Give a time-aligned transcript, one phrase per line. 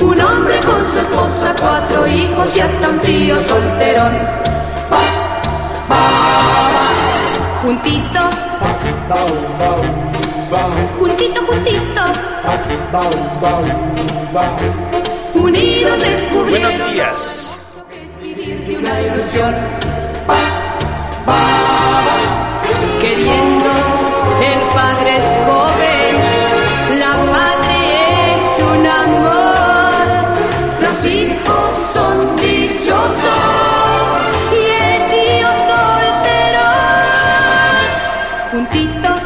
[0.00, 4.16] Un hombre con su esposa, cuatro hijos y hasta un tío solterón.
[7.60, 8.34] Juntitos.
[11.00, 12.16] Juntitos, juntitos.
[15.34, 16.70] Unidos descubrieron.
[16.70, 17.58] Buenos días.
[17.90, 19.54] Es vivir de una ilusión.
[23.00, 23.70] Queriendo,
[24.42, 25.24] el padre es
[31.08, 33.14] hijos son dichosos
[34.52, 34.54] y
[34.84, 36.66] el tío soltero.
[38.52, 39.22] Juntitos,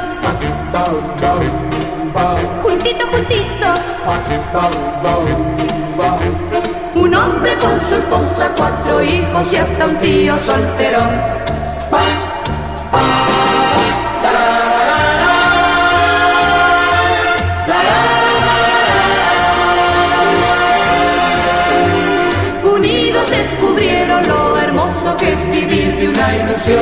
[2.63, 3.81] juntitos, juntitos.
[6.95, 11.33] Un hombre con su esposa, cuatro hijos y hasta un tío solterón.
[26.65, 26.75] Un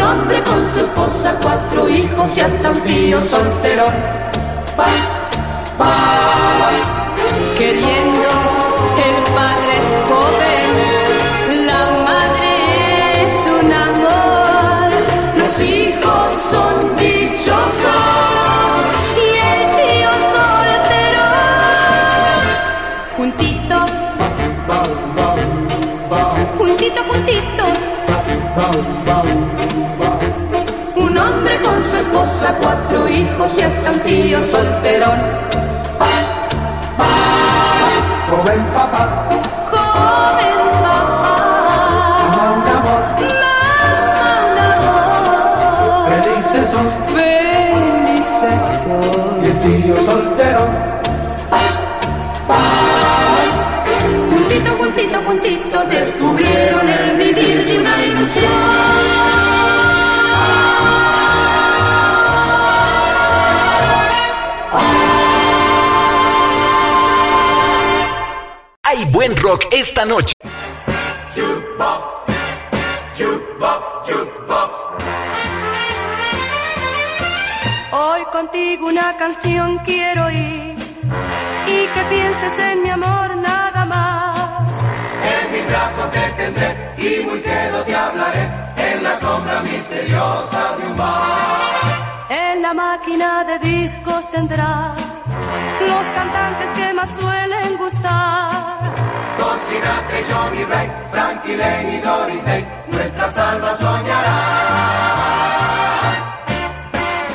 [0.00, 3.92] hombre con su esposa, cuatro hijos y hasta un tío solterón.
[32.46, 35.36] Esposa, cuatro hijos y hasta un tío solterón.
[38.28, 39.28] Joven papá,
[39.70, 41.46] Joven papá,
[42.18, 43.04] ama un amor,
[44.12, 49.42] mamá un amor, felices son, felices son.
[49.42, 50.62] y el tío soltero,
[54.30, 57.15] Juntitos, juntitos, juntitos descubrieron el
[69.16, 70.34] buen rock esta noche.
[71.34, 72.04] Jukebox,
[73.18, 74.72] jukebox, jukebox.
[77.92, 80.76] Hoy contigo una canción quiero oír
[81.66, 84.68] y que pienses en mi amor nada más.
[85.34, 88.44] En mis brazos te tendré y muy quedo te hablaré
[88.76, 92.28] en la sombra misteriosa de un bar.
[92.28, 95.00] En la máquina de discos tendrás
[95.88, 97.65] los cantantes que más suelen
[99.76, 104.26] Sinatra y Johnny Ray, Frankie Lane y Doris Day, nuestras almas soñarán.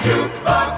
[0.03, 0.73] Jukebox,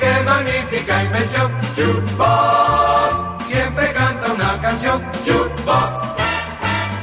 [0.00, 1.50] qué magnífica invención.
[1.76, 3.14] Jukebox,
[3.48, 5.02] siempre canta una canción.
[5.24, 5.96] Jukebox,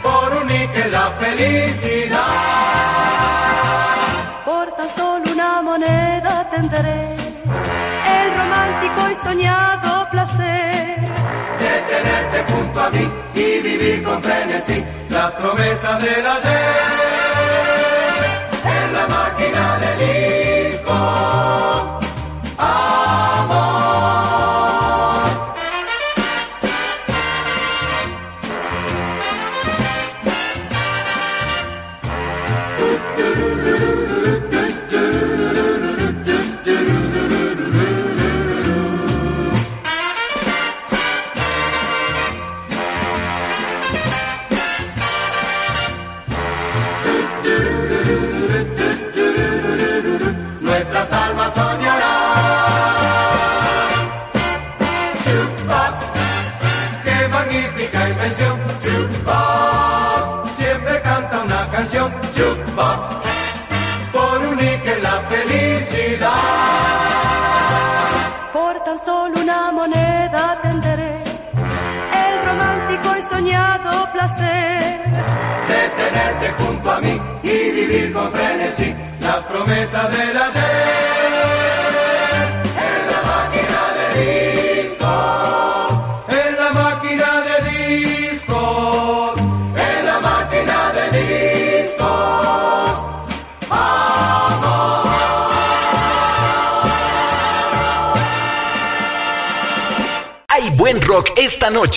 [0.03, 2.19] por unir la felicidad.
[4.45, 9.86] Por tan solo una moneda tendré el romántico y soñado
[12.31, 16.57] tenerte junto a mí y vivir con frenesí las promesas del ayer
[18.65, 20.46] en la máquina de discos.
[78.17, 81.17] Con frenesí las promesas del ayer
[82.89, 84.05] en la máquina de
[84.81, 85.89] discos,
[86.29, 89.37] en la máquina de discos,
[89.89, 92.95] en la máquina de discos.
[100.49, 101.96] Hay buen rock esta noche.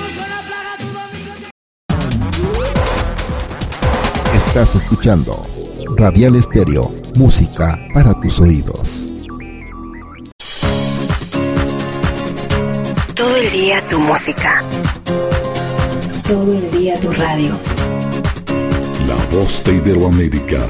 [4.61, 5.41] Estás escuchando
[5.97, 9.09] Radial Estéreo, música para tus oídos.
[13.15, 14.63] Todo el día tu música.
[16.27, 17.57] Todo el día tu radio.
[19.07, 20.69] La voz de Iberoamérica.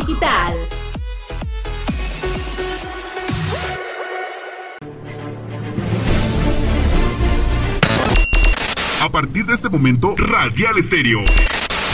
[9.03, 11.19] A partir de este momento, Radial Estéreo.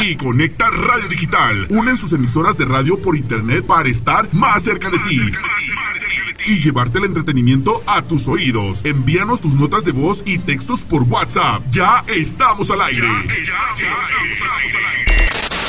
[0.01, 1.67] Y Conecta Radio Digital.
[1.69, 5.21] Unen sus emisoras de radio por internet para estar más cerca de ti.
[6.45, 8.85] Y llevarte el entretenimiento a tus oídos.
[8.85, 11.61] Envíanos tus notas de voz y textos por WhatsApp.
[11.71, 13.07] Ya estamos al aire.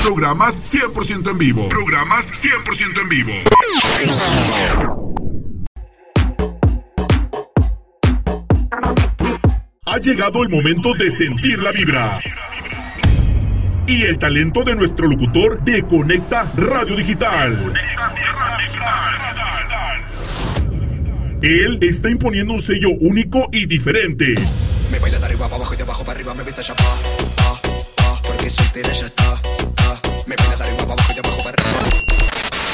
[0.03, 1.69] Programas 100% en vivo.
[1.69, 3.33] Programas 100% en vivo.
[9.87, 12.21] Ha llegado el momento de sentir la vibra.
[13.87, 17.75] Y el talento de nuestro locutor de Conecta Radio Digital.
[21.43, 24.35] Él está imponiendo un sello único y diferente.
[24.91, 26.85] Me baila de arriba para abajo y de abajo para arriba me besa ya pa,
[27.43, 27.61] ah,
[27.99, 29.41] ah, porque soltera ya está.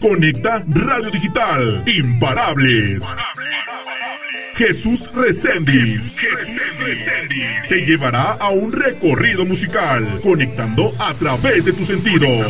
[0.00, 1.82] Conecta Radio Digital.
[1.86, 3.02] Imparables.
[4.54, 6.14] Jesús Reséndiz.
[7.68, 12.46] Te llevará a un recorrido musical, conectando a través de tus sentidos.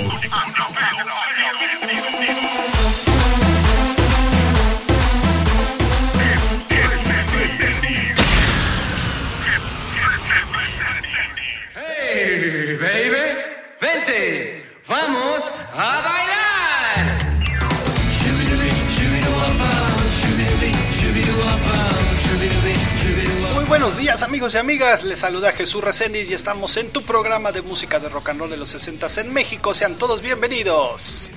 [24.17, 28.09] Amigos y amigas, les saluda Jesús Reséndiz y estamos en tu programa de música de
[28.09, 29.75] rock and roll de los 60 en México.
[29.75, 31.31] Sean todos bienvenidos.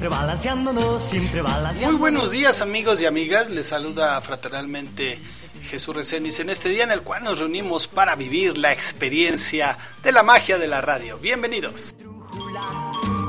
[0.00, 1.92] Siempre balanceándonos, siempre balanceándonos.
[1.92, 5.18] Muy buenos días amigos y amigas, les saluda fraternalmente
[5.64, 10.12] Jesús Reséndiz en este día en el cual nos reunimos para vivir la experiencia de
[10.12, 11.18] la magia de la radio.
[11.18, 11.96] Bienvenidos.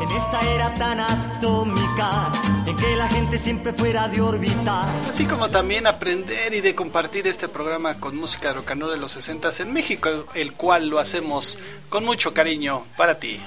[0.01, 2.31] En esta era tan atómica,
[2.65, 4.81] en que la gente siempre fuera de órbita.
[5.07, 9.11] Así como también aprender y de compartir este programa con música de rock de los
[9.11, 13.39] 60 en México, el cual lo hacemos con mucho cariño para ti.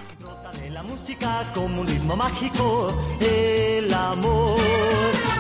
[0.61, 2.89] De la música como un ritmo mágico,
[3.21, 4.57] el amor,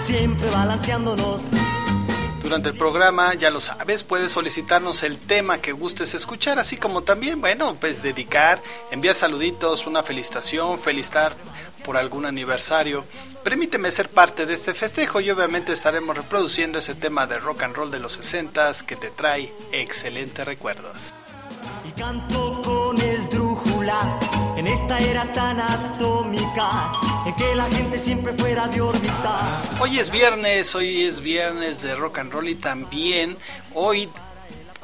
[0.06, 1.40] siempre balanceándonos.
[2.44, 7.00] Durante el programa, ya lo sabes, puedes solicitarnos el tema que gustes escuchar, así como
[7.00, 8.60] también, bueno, pues dedicar,
[8.90, 11.32] enviar saluditos, una felicitación, felicitar
[11.86, 13.02] por algún aniversario.
[13.42, 17.76] Permíteme ser parte de este festejo y obviamente estaremos reproduciendo ese tema de rock and
[17.76, 21.14] roll de los 60 que te trae excelentes recuerdos.
[21.88, 23.00] Y canto con
[24.56, 26.92] en esta era tan atómica
[27.26, 28.80] en que la gente siempre fuera de.
[28.80, 33.36] Hoy es viernes, hoy es viernes de rock and roll y también
[33.74, 34.08] hoy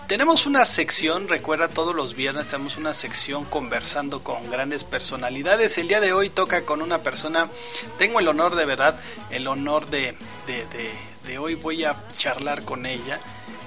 [0.06, 5.78] tenemos una sección, recuerda todos los viernes tenemos una sección conversando con grandes personalidades.
[5.78, 7.48] El día de hoy toca con una persona,
[7.96, 10.14] tengo el honor de verdad, el honor de,
[11.26, 13.18] de, hoy voy a charlar con ella.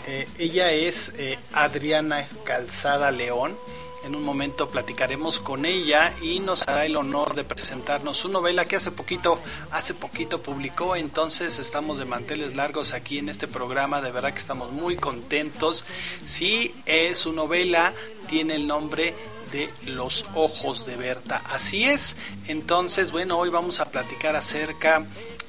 [0.06, 3.58] Eh, ella es eh, Adriana Calzada León.
[4.04, 8.66] En un momento platicaremos con ella y nos hará el honor de presentarnos su novela
[8.66, 9.40] que hace poquito,
[9.72, 10.98] hace poquito publicó.
[10.98, 14.02] Entonces estamos de manteles largos aquí en este programa.
[14.02, 15.86] De verdad que estamos muy contentos.
[16.26, 17.94] Sí, es su novela,
[18.28, 19.16] tiene el nombre
[19.54, 21.42] de Los Ojos de Berta.
[21.50, 22.18] Así es.
[22.48, 25.06] Entonces, bueno, hoy vamos a platicar acerca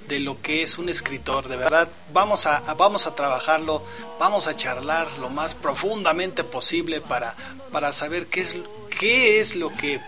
[0.07, 3.83] de lo que es un escritor, de verdad, vamos a, vamos a trabajarlo,
[4.21, 7.35] vamos a charlar lo más profundamente posible para,
[7.75, 8.57] para saber qué es,
[9.00, 10.00] qué es lo que,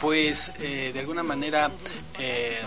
[0.00, 1.70] pues, eh, de alguna manera,
[2.18, 2.62] eh,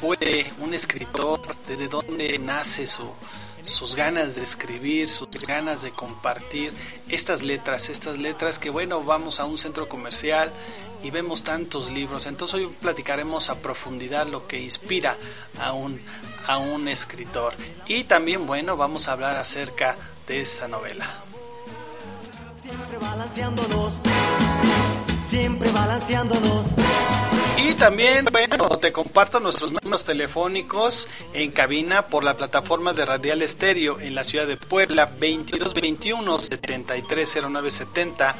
[0.00, 3.08] puede un escritor, desde dónde nace su,
[3.62, 6.72] sus ganas de escribir, sus ganas de compartir
[7.08, 10.50] estas letras, estas letras que bueno, vamos a un centro comercial
[11.04, 12.26] y vemos tantos libros.
[12.26, 15.16] Entonces hoy platicaremos a profundidad lo que inspira
[15.60, 16.00] a un,
[16.48, 17.54] a un escritor.
[17.86, 21.29] Y también, bueno, vamos a hablar acerca de esta novela.
[22.60, 23.94] Siempre balanceándonos,
[25.26, 26.66] siempre balanceándonos.
[27.56, 33.40] Y también, bueno, te comparto nuestros números telefónicos en cabina por la plataforma de Radial
[33.40, 38.36] Estéreo en la ciudad de Puebla, 2221 730970,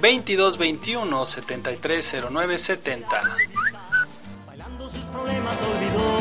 [0.00, 3.20] 2221 730970.
[4.46, 6.13] Bailando sus problemas olvidó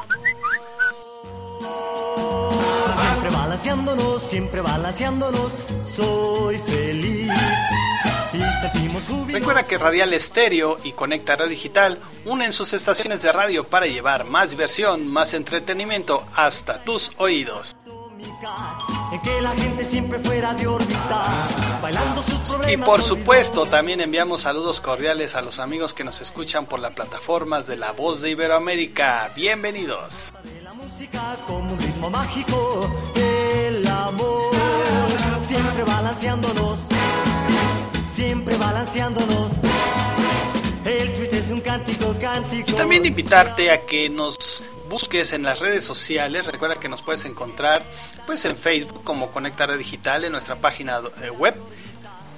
[2.96, 5.50] Siempre balanceándonos, siempre balanceándonos,
[5.84, 7.32] soy feliz.
[9.28, 14.24] Recuerda que Radial Estéreo y Conecta Radio Digital unen sus estaciones de radio para llevar
[14.24, 17.74] más diversión, más entretenimiento hasta tus oídos.
[19.84, 20.20] Siempre.
[22.68, 26.92] Y por supuesto, también enviamos saludos cordiales a los amigos que nos escuchan por las
[26.92, 29.30] plataformas de La Voz de Iberoamérica.
[29.34, 30.32] Bienvenidos.
[33.14, 34.06] De la
[38.16, 39.52] siempre balanceándonos.
[40.86, 42.70] El twist es un cántico, cántico.
[42.70, 46.46] Y también invitarte a que nos busques en las redes sociales.
[46.46, 47.84] Recuerda que nos puedes encontrar
[48.24, 51.54] pues en Facebook como Conecta Red Digital, en nuestra página eh, web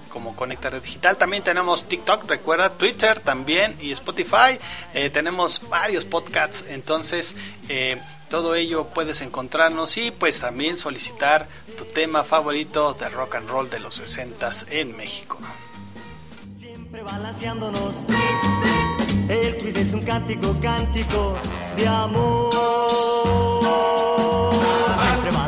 [0.08, 1.16] como Conecta Digital.
[1.16, 4.58] También tenemos TikTok, recuerda, Twitter también y Spotify.
[4.94, 7.36] Eh, tenemos varios podcasts, entonces
[7.68, 13.48] eh, todo ello puedes encontrarnos y pues también solicitar tu tema favorito de rock and
[13.48, 15.38] roll de los 60 en México.
[16.98, 17.94] Siempre balanceándonos.
[19.28, 21.36] El twist es un cántico, cántico
[21.76, 22.50] de amor.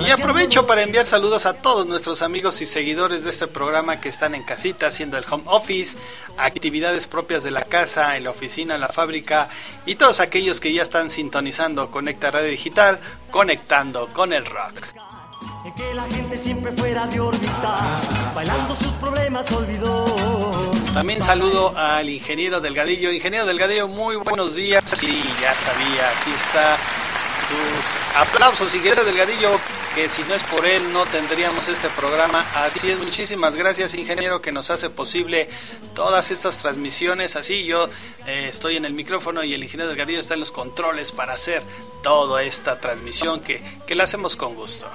[0.07, 4.09] Y aprovecho para enviar saludos a todos nuestros amigos y seguidores de este programa que
[4.09, 5.99] están en casita haciendo el home office,
[6.37, 9.49] actividades propias de la casa, en la oficina, en la fábrica
[9.87, 13.00] y todos aquellos que ya están sintonizando Conecta Radio Digital,
[13.33, 15.09] conectando con el rock.
[15.62, 17.76] Que la gente siempre fuera de órbita,
[18.34, 20.06] bailando sus problemas olvidó.
[20.94, 23.12] También saludo al ingeniero Delgadillo.
[23.12, 24.82] Ingeniero Delgadillo, muy buenos días.
[24.86, 26.76] Sí, ya sabía, aquí está
[27.46, 29.50] sus aplausos, ingeniero Delgadillo,
[29.94, 32.44] que si no es por él no tendríamos este programa.
[32.54, 35.48] Así es, muchísimas gracias, ingeniero, que nos hace posible
[35.94, 37.36] todas estas transmisiones.
[37.36, 37.84] Así yo
[38.26, 41.62] eh, estoy en el micrófono y el ingeniero Delgadillo está en los controles para hacer
[42.02, 44.88] toda esta transmisión que, que la hacemos con gusto.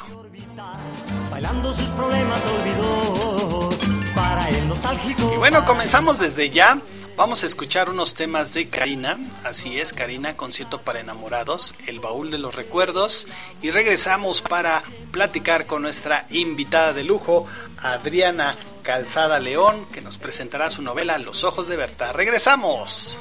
[1.36, 3.70] Bailando sus problemas olvidó.
[4.16, 5.34] Para el nostálgico.
[5.34, 6.80] Y bueno, comenzamos desde ya.
[7.18, 12.32] Vamos a escuchar unos temas de Karina, así es, Karina, concierto para enamorados, el baúl
[12.32, 13.28] de los recuerdos,
[13.62, 17.46] y regresamos para platicar con nuestra invitada de lujo,
[17.80, 22.14] Adriana Calzada León, que nos presentará su novela Los ojos de Berta.
[22.14, 23.20] Regresamos.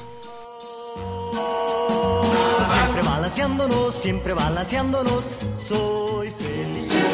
[2.73, 5.25] Siempre balanceándonos, siempre balanceándonos,
[5.57, 7.04] soy feliz.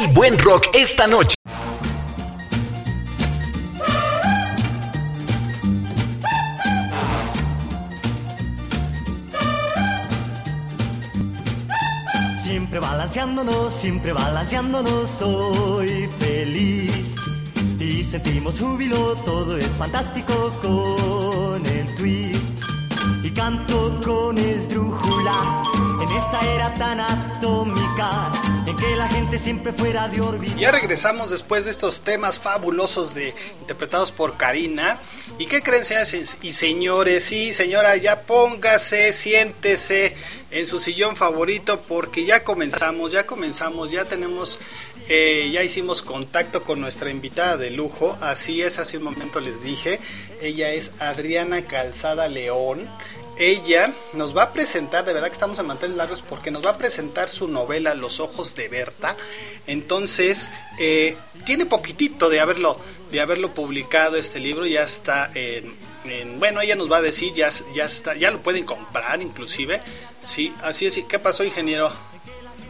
[0.00, 1.34] Hay buen rock esta noche.
[12.42, 17.14] Siempre balanceándonos, siempre balanceándonos, soy feliz.
[17.78, 22.39] Y sentimos júbilo, todo es fantástico con el twist.
[23.30, 25.68] Y canto con esdrújulas
[26.02, 28.32] en esta era tan atómica
[28.66, 30.56] en que la gente siempre fuera de órbita.
[30.56, 34.98] Ya regresamos después de estos temas fabulosos de interpretados por Karina.
[35.38, 37.24] ¿Y qué creen, señoras y señores?
[37.24, 40.16] Sí, señora, ya póngase, siéntese
[40.50, 44.58] en su sillón favorito porque ya comenzamos, ya comenzamos, ya tenemos,
[45.08, 48.18] eh, ya hicimos contacto con nuestra invitada de lujo.
[48.20, 50.00] Así es, hace un momento les dije.
[50.40, 52.88] Ella es Adriana Calzada León.
[53.40, 56.72] Ella nos va a presentar, de verdad que estamos en manteles largos porque nos va
[56.72, 59.16] a presentar su novela Los ojos de Berta.
[59.66, 62.76] Entonces, eh, tiene poquitito de haberlo,
[63.10, 65.74] de haberlo publicado este libro, ya está en,
[66.04, 69.80] en- bueno, ella nos va a decir, ya, ya está, ya lo pueden comprar inclusive.
[70.22, 71.00] Sí, así es.
[71.08, 71.90] ¿Qué pasó, ingeniero?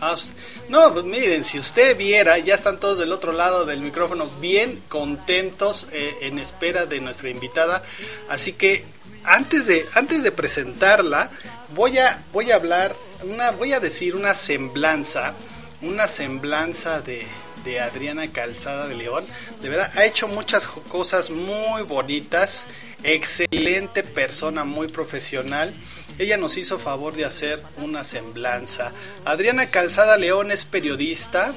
[0.01, 0.31] Ah, pues,
[0.69, 4.81] no, pues miren, si usted viera, ya están todos del otro lado del micrófono bien
[4.89, 7.83] contentos eh, en espera de nuestra invitada.
[8.29, 8.85] Así que
[9.25, 11.31] antes de, antes de presentarla,
[11.75, 15.35] voy a, voy a hablar, una, voy a decir una semblanza,
[15.83, 17.27] una semblanza de,
[17.65, 19.25] de Adriana Calzada de León.
[19.61, 22.67] De verdad, ha hecho muchas cosas muy bonitas,
[23.03, 25.73] excelente persona, muy profesional.
[26.19, 28.93] Ella nos hizo favor de hacer una semblanza.
[29.25, 31.55] Adriana Calzada León es periodista,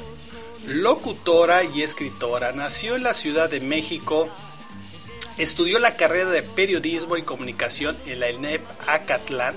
[0.66, 2.52] locutora y escritora.
[2.52, 4.30] Nació en la Ciudad de México
[5.38, 9.56] Estudió la carrera de periodismo y comunicación en la ENEP Acatlán.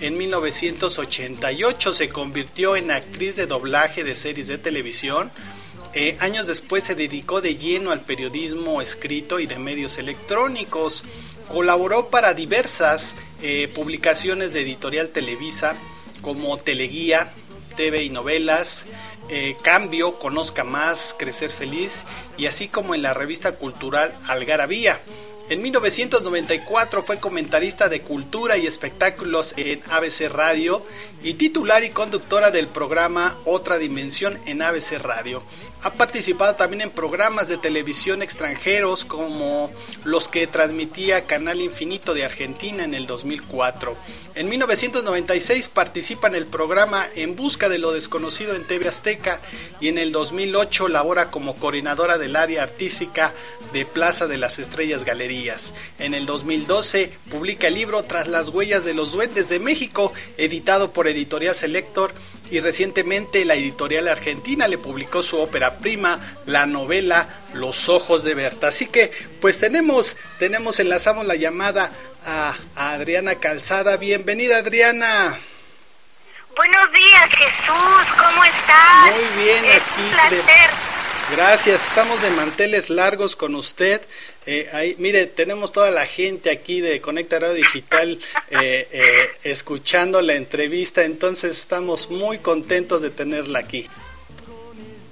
[0.00, 5.30] En 1988 se convirtió en actriz de doblaje de series de televisión.
[5.94, 11.04] Eh, años después se dedicó de lleno al periodismo escrito y de medios electrónicos.
[11.46, 15.76] Colaboró para diversas eh, publicaciones de Editorial Televisa
[16.22, 17.32] como Teleguía,
[17.76, 18.86] TV y Novelas,
[19.28, 22.04] eh, Cambio, Conozca Más, Crecer Feliz
[22.36, 25.00] y así como en la revista cultural Algarabía.
[25.50, 30.82] En 1994 fue comentarista de cultura y espectáculos en ABC Radio
[31.22, 35.42] y titular y conductora del programa Otra Dimensión en ABC Radio.
[35.84, 39.70] Ha participado también en programas de televisión extranjeros como
[40.02, 43.94] los que transmitía Canal Infinito de Argentina en el 2004.
[44.34, 49.42] En 1996 participa en el programa En Busca de lo Desconocido en TV Azteca
[49.78, 53.34] y en el 2008 labora como coordinadora del área artística
[53.74, 55.74] de Plaza de las Estrellas Galerías.
[55.98, 60.92] En el 2012 publica el libro Tras las huellas de los duendes de México, editado
[60.92, 62.14] por Editorial Selector
[62.50, 68.34] y recientemente la editorial argentina le publicó su ópera prima, la novela Los ojos de
[68.34, 68.68] Berta.
[68.68, 71.90] Así que pues tenemos, tenemos, enlazamos la llamada
[72.24, 73.96] a, Adriana Calzada.
[73.96, 75.38] Bienvenida Adriana.
[76.56, 79.12] Buenos días Jesús, ¿cómo estás?
[79.12, 80.02] Muy bien, es aquí.
[80.02, 80.93] Un placer.
[81.30, 84.02] Gracias, estamos de manteles largos con usted.
[84.44, 88.18] Eh, ahí, mire, tenemos toda la gente aquí de Conecta Radio Digital
[88.50, 93.88] eh, eh, escuchando la entrevista, entonces estamos muy contentos de tenerla aquí.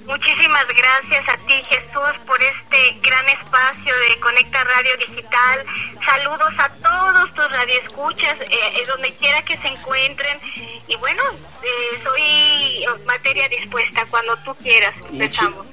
[0.06, 5.64] Muchísimas gracias a ti Jesús por este gran espacio de Conecta Radio Digital.
[6.04, 10.38] Saludos a todos tus radioescuchas, eh, donde quiera que se encuentren.
[10.88, 11.22] Y bueno,
[11.62, 14.94] eh, soy materia dispuesta cuando tú quieras.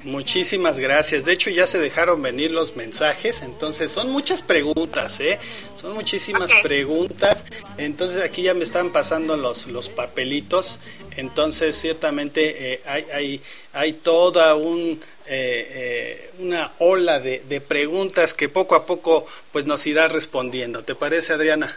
[0.04, 1.24] muchísimas gracias.
[1.24, 5.40] De hecho ya se dejaron venir los mensajes, entonces son muchas preguntas, ¿eh?
[5.76, 7.44] Son muchísimas preguntas.
[7.78, 10.78] Entonces aquí ya me están pasando los, los papelitos.
[11.16, 18.34] Entonces ciertamente eh, hay, hay, hay toda un, eh, eh, una ola de, de, preguntas
[18.34, 20.84] que poco a poco pues nos irá respondiendo.
[20.84, 21.74] ¿Te parece Adriana?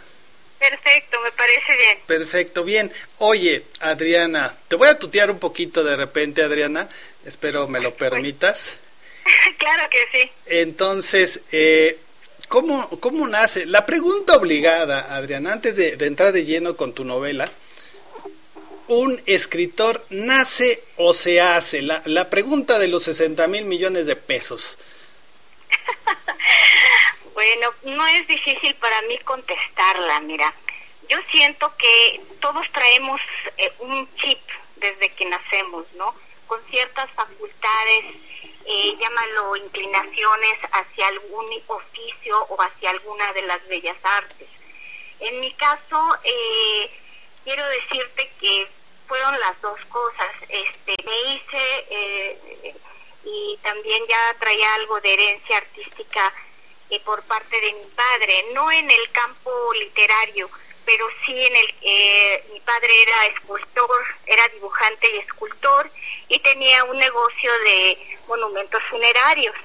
[0.60, 1.98] Perfecto, me parece bien.
[2.06, 2.92] Perfecto, bien.
[3.20, 6.90] Oye, Adriana, te voy a tutear un poquito de repente, Adriana.
[7.26, 8.74] Espero me lo permitas.
[9.58, 10.32] claro que sí.
[10.48, 11.98] Entonces, eh,
[12.50, 13.66] ¿cómo, ¿cómo nace?
[13.66, 17.50] La pregunta obligada, Adriana, antes de, de entrar de lleno con tu novela,
[18.88, 21.82] ¿un escritor nace o se hace?
[21.82, 24.78] La, la pregunta de los 60 mil millones de pesos.
[27.34, 30.54] Bueno, no es difícil para mí contestarla, mira.
[31.10, 33.20] Yo siento que todos traemos
[33.58, 34.40] eh, un chip
[34.78, 36.14] desde que nacemos, ¿no?
[36.48, 38.06] Con ciertas facultades,
[38.66, 44.48] eh, llámalo inclinaciones hacia algún oficio o hacia alguna de las bellas artes.
[45.20, 46.92] En mi caso, eh,
[47.44, 48.68] quiero decirte que
[49.08, 50.32] fueron las dos cosas.
[50.50, 52.76] Este, me hice eh,
[53.26, 56.34] y también ya traía algo de herencia artística
[56.90, 60.50] eh, por parte de mi padre, no en el campo literario,
[60.86, 65.90] pero sí en el eh, mi padre era escultor, era dibujante y escultor
[66.30, 69.56] y tenía un negocio de monumentos funerarios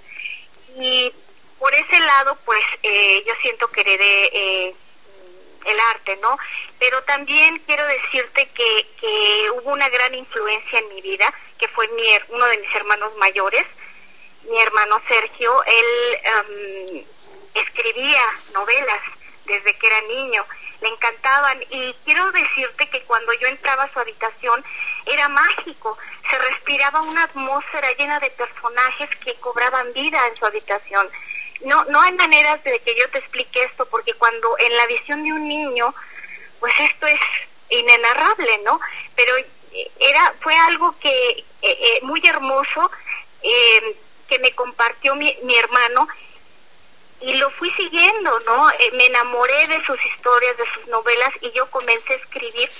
[0.77, 1.12] y
[1.59, 4.75] por ese lado pues eh, yo siento que heredé eh,
[5.64, 6.38] el arte, ¿no?
[6.79, 11.88] Pero también quiero decirte que, que hubo una gran influencia en mi vida, que fue
[11.88, 13.66] mi, uno de mis hermanos mayores,
[14.51, 17.05] mi hermano Sergio, él um,
[17.55, 18.23] escribía
[18.55, 19.03] novelas
[19.44, 20.44] desde que era niño,
[20.81, 24.64] le encantaban y quiero decirte que cuando yo entraba a su habitación
[25.07, 25.99] era mágico,
[26.31, 31.09] se respiraba una atmósfera llena de personajes que cobraban vida en su habitación.
[31.64, 35.25] No, no hay maneras de que yo te explique esto, porque cuando en la visión
[35.25, 35.94] de un niño,
[36.61, 37.21] pues esto es
[37.71, 38.81] inenarrable, ¿no?
[39.16, 39.35] Pero
[40.01, 42.90] era fue algo que eh, eh, muy hermoso
[43.42, 43.97] eh,
[44.29, 46.09] que me compartió mi, mi hermano
[47.21, 48.71] y lo fui siguiendo, ¿no?
[48.71, 52.71] Eh, me enamoré de sus historias, de sus novelas y yo comencé a escribir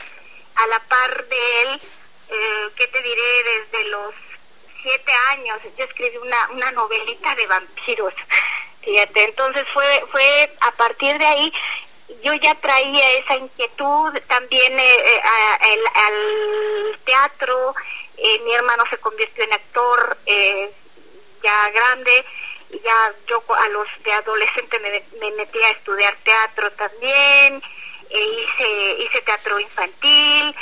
[0.55, 1.81] a la par de él,
[2.31, 3.45] eh, ¿qué te diré?
[3.45, 4.15] Desde los
[4.83, 8.15] siete años, yo escribí una, una novelita de vampiros,
[8.83, 11.53] fíjate, entonces fue, fue a partir de ahí
[12.23, 15.21] yo ya traía esa inquietud también eh, eh
[15.95, 17.75] al teatro,
[18.17, 20.71] eh, mi hermano se convirtió en actor eh,
[21.43, 22.25] ya grande,
[22.71, 27.63] ya yo a los de adolescente me, me metí a estudiar teatro también,
[28.11, 30.55] e hice, hice teatro infantil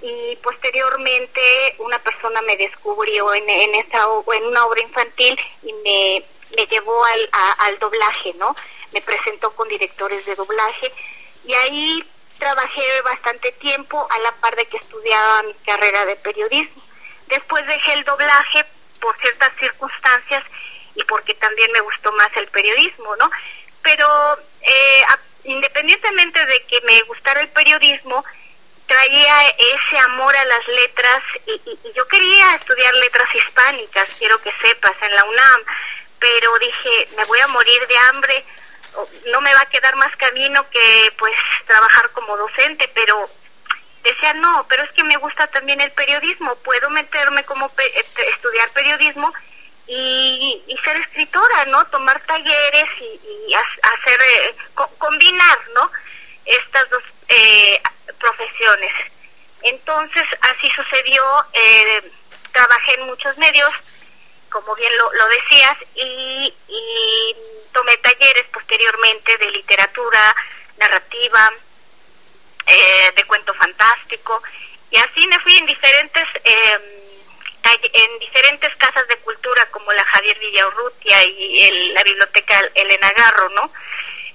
[0.00, 6.22] y posteriormente una persona me descubrió en, en, esa, en una obra infantil y me,
[6.56, 8.54] me llevó al, al doblaje, ¿no?
[8.92, 10.92] me presentó con directores de doblaje
[11.44, 12.04] y ahí
[12.38, 16.82] trabajé bastante tiempo a la par de que estudiaba mi carrera de periodismo.
[17.26, 18.64] Después dejé el doblaje
[19.00, 20.44] por ciertas circunstancias
[20.94, 23.30] y porque también me gustó más el periodismo, ¿no?
[23.82, 24.06] Pero
[24.62, 25.02] eh,
[25.44, 28.24] independientemente de que me gustara el periodismo,
[28.88, 34.96] traía ese amor a las letras y, yo quería estudiar letras hispánicas, quiero que sepas,
[35.02, 35.62] en la UNAM,
[36.18, 38.44] pero dije, me voy a morir de hambre,
[39.26, 41.34] no me va a quedar más camino que pues
[41.66, 43.28] trabajar como docente, pero
[44.02, 48.70] decía, no, pero es que me gusta también el periodismo, puedo meterme como este, estudiar
[48.70, 49.32] periodismo
[49.86, 51.84] y, ser escritora, ¿no?
[51.86, 54.54] Tomar talleres y, hacer, eh,
[54.98, 55.90] combinar, ¿no?
[56.44, 57.80] Estas dos eh,
[58.18, 58.92] profesiones.
[59.62, 62.12] Entonces, así sucedió, eh,
[62.52, 63.72] trabajé en muchos medios,
[64.50, 67.36] como bien lo, lo decías, y, y
[67.72, 70.34] tomé talleres posteriormente de literatura,
[70.76, 71.52] narrativa,
[72.66, 74.42] eh, de cuento fantástico,
[74.90, 76.28] y así me fui en diferentes...
[76.44, 77.04] Eh,
[77.92, 83.50] en diferentes casas de cultura como la Javier Villaurrutia y el, la biblioteca Elena Garro,
[83.50, 83.70] ¿no?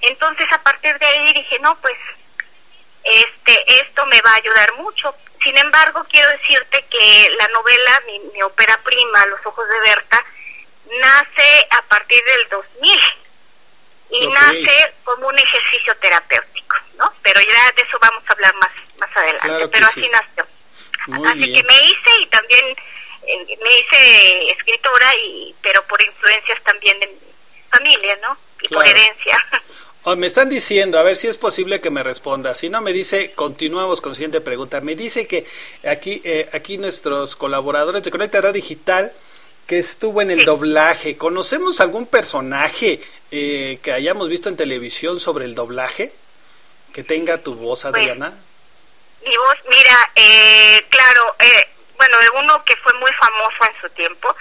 [0.02, 1.96] Entonces a partir de ahí dije, no, pues
[3.04, 5.14] este esto me va a ayudar mucho.
[5.42, 10.24] Sin embargo, quiero decirte que la novela, mi, mi ópera prima, Los Ojos de Berta,
[11.00, 13.00] nace a partir del 2000
[14.10, 17.12] y nace como un ejercicio terapéutico, ¿no?
[17.22, 20.46] Pero ya de eso vamos a hablar más más adelante, pero así nació.
[21.26, 22.64] así que me hice y también
[23.26, 27.18] eh, me hice escritora y pero por influencias también de mi
[27.70, 28.36] familia, ¿no?
[28.60, 29.36] Y por herencia.
[30.06, 32.54] Oh, me están diciendo, a ver si es posible que me responda.
[32.54, 34.82] Si no me dice, continuamos con la siguiente pregunta.
[34.82, 35.46] Me dice que
[35.88, 39.12] aquí, eh, aquí nuestros colaboradores de Conecta Digital
[39.66, 41.16] que estuvo en el doblaje.
[41.16, 46.12] ¿Conocemos algún personaje eh, que hayamos visto en televisión sobre el doblaje?
[46.92, 48.38] Que tenga tu voz, pues, Adriana.
[49.24, 54.36] mi voz, mira, eh, claro, eh, bueno, uno que fue muy famoso en su tiempo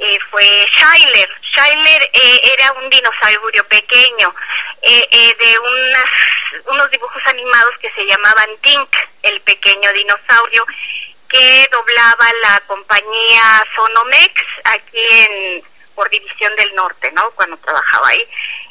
[0.00, 1.28] eh, fue Schuyler.
[1.52, 4.34] Schuyler eh, era un dinosaurio pequeño
[4.80, 6.04] eh, de unas,
[6.68, 8.88] unos dibujos animados que se llamaban Tink,
[9.22, 10.64] el pequeño dinosaurio,
[11.28, 14.34] que doblaba la compañía Sonomex
[14.64, 15.62] aquí en
[15.94, 17.30] por División del Norte, ¿no?
[17.32, 18.24] Cuando trabajaba ahí.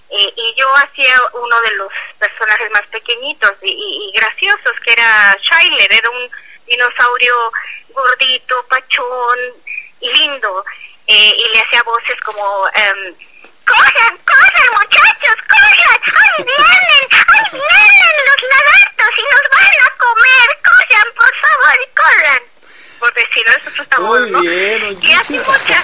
[0.09, 6.09] y yo hacía uno de los personajes más pequeñitos y, graciosos, que era Schuyler, era
[6.09, 6.31] un
[6.65, 7.51] dinosaurio
[7.93, 9.37] gordito, pachón,
[10.01, 10.65] lindo
[11.09, 13.15] eh, y le hacía voces como um,
[13.65, 20.47] corran, corran muchachos, corran, ay vienen, ay vienen los lagartos y nos van a comer,
[20.69, 22.41] corran por favor corran,
[22.99, 24.39] por decirlo, eso está Muy ¿no?
[24.39, 25.83] bien, y así muchas.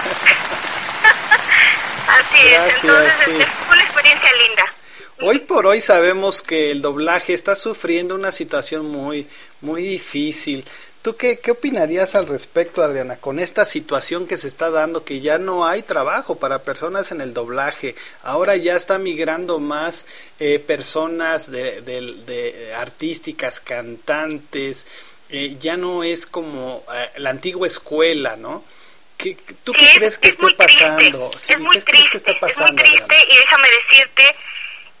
[2.06, 4.64] así es, entonces es una experiencia linda.
[5.22, 9.26] Hoy por hoy sabemos que el doblaje está sufriendo una situación muy
[9.60, 10.64] muy difícil.
[11.06, 15.20] ¿Tú qué, qué opinarías al respecto, Adriana, con esta situación que se está dando, que
[15.20, 17.94] ya no hay trabajo para personas en el doblaje?
[18.24, 20.08] Ahora ya está migrando más
[20.40, 24.88] eh, personas de, de, artísticas, cantantes,
[25.28, 28.64] eh, ya no es como eh, la antigua escuela, ¿no?
[29.16, 31.30] ¿Qué, ¿Tú qué crees que esté pasando?
[31.32, 34.36] es muy triste, está pasando, es muy triste y déjame decirte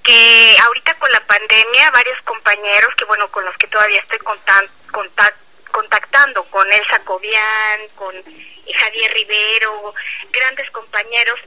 [0.04, 4.70] que ahorita con la pandemia varios compañeros que bueno con los que todavía estoy contando
[4.92, 5.45] contacto
[5.76, 9.92] contactando con Elsa Cobian, con Javier Rivero,
[10.30, 11.38] grandes compañeros,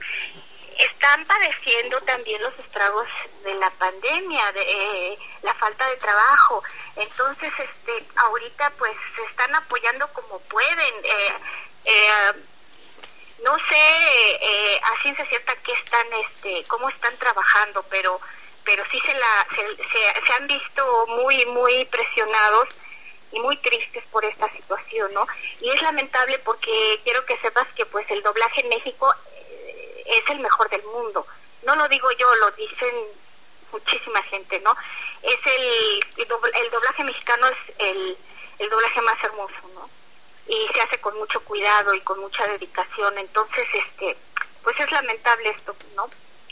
[0.78, 3.08] están padeciendo también los estragos
[3.42, 6.62] de la pandemia, de eh, la falta de trabajo.
[6.94, 10.94] Entonces, este, ahorita pues se están apoyando como pueden.
[11.02, 11.32] Eh,
[11.86, 12.32] eh,
[13.42, 13.86] no sé
[14.42, 18.20] eh, a ciencia cierta qué están, este, cómo están trabajando, pero
[18.62, 22.68] pero sí se la se, se han visto muy muy presionados
[23.32, 25.26] y muy tristes por esta situación, ¿no?
[25.60, 30.30] Y es lamentable porque quiero que sepas que pues el doblaje en México eh, es
[30.30, 31.26] el mejor del mundo.
[31.64, 32.94] No lo digo yo, lo dicen
[33.72, 34.74] muchísima gente, ¿no?
[35.22, 38.16] Es el, el, doblaje mexicano es el,
[38.58, 39.88] el doblaje más hermoso, ¿no?
[40.46, 44.16] Y se hace con mucho cuidado y con mucha dedicación, entonces, este,
[44.64, 46.08] pues es lamentable esto, ¿no?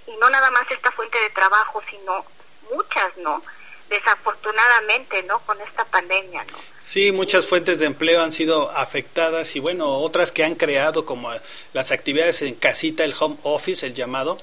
[0.06, 2.24] Y no nada más esta fuente de trabajo, sino
[2.70, 3.42] muchas, ¿no?
[3.88, 5.38] Desafortunadamente, ¿no?
[5.40, 6.59] Con esta pandemia, ¿no?
[6.83, 11.31] Sí, muchas fuentes de empleo han sido afectadas y bueno, otras que han creado como
[11.72, 14.37] las actividades en casita, el home office, el llamado.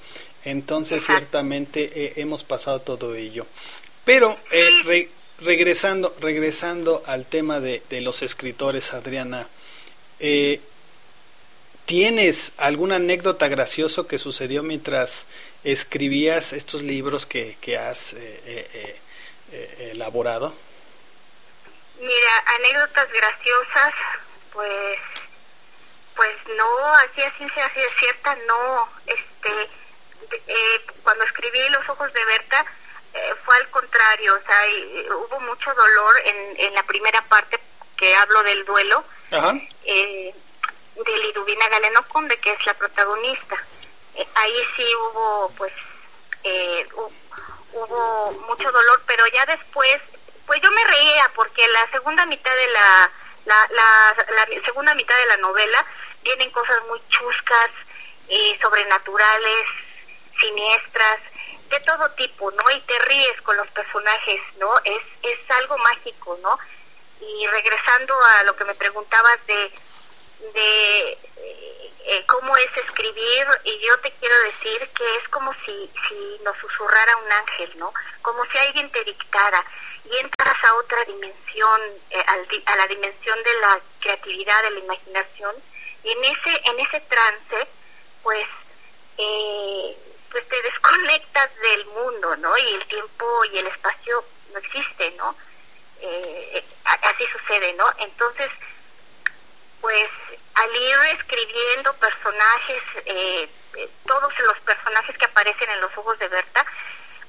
[0.43, 3.47] Entonces, ciertamente eh, hemos pasado todo ello.
[4.03, 9.47] Pero eh, regresando, regresando al tema de, de los escritores, Adriana,
[10.19, 10.61] eh,
[11.85, 15.27] ¿Tienes alguna anécdota gracioso que sucedió mientras
[15.63, 18.95] escribías estos libros que, que has eh, eh,
[19.51, 20.53] eh, elaborado?
[21.99, 23.93] Mira, anécdotas graciosas,
[24.51, 24.99] pues,
[26.15, 29.69] pues no, así es ciencia así cierta, no, este,
[31.03, 32.65] cuando escribí Los Ojos de Berta,
[33.45, 34.59] fue al contrario, o sea,
[35.15, 37.59] hubo mucho dolor en, en la primera parte
[37.95, 39.03] que hablo del duelo.
[39.31, 39.53] Ajá.
[39.85, 40.33] Eh,
[40.95, 43.57] de Liduvina Galeno Conde, que es la protagonista.
[44.15, 45.73] Eh, ahí sí hubo, pues,
[46.43, 46.87] eh,
[47.75, 50.01] hubo mucho dolor, pero ya después,
[50.45, 53.11] pues yo me reía porque la segunda mitad de la,
[53.45, 55.85] la, la, segunda mitad de la novela
[56.23, 57.71] vienen cosas muy chuscas,
[58.29, 59.67] eh, sobrenaturales,
[60.39, 61.19] siniestras,
[61.69, 62.71] de todo tipo, ¿no?
[62.71, 64.79] Y te ríes con los personajes, ¿no?
[64.83, 66.57] Es, es algo mágico, ¿no?
[67.19, 69.71] Y regresando a lo que me preguntabas de
[70.39, 75.89] de eh, eh, cómo es escribir y yo te quiero decir que es como si,
[76.07, 77.93] si nos susurrara un ángel, ¿no?
[78.21, 79.63] Como si alguien te dictara
[80.05, 82.25] y entras a otra dimensión, eh,
[82.65, 85.55] a la dimensión de la creatividad, de la imaginación
[86.03, 87.67] y en ese, en ese trance,
[88.21, 88.47] pues,
[90.31, 92.57] pues te desconectas del mundo, ¿no?
[92.57, 95.35] Y el tiempo y el espacio no existen, ¿no?
[97.15, 97.85] así sucede, ¿no?
[97.99, 98.51] Entonces,
[99.85, 100.09] pues
[100.55, 106.27] al ir escribiendo personajes, eh, eh, todos los personajes que aparecen en los ojos de
[106.27, 106.65] Berta,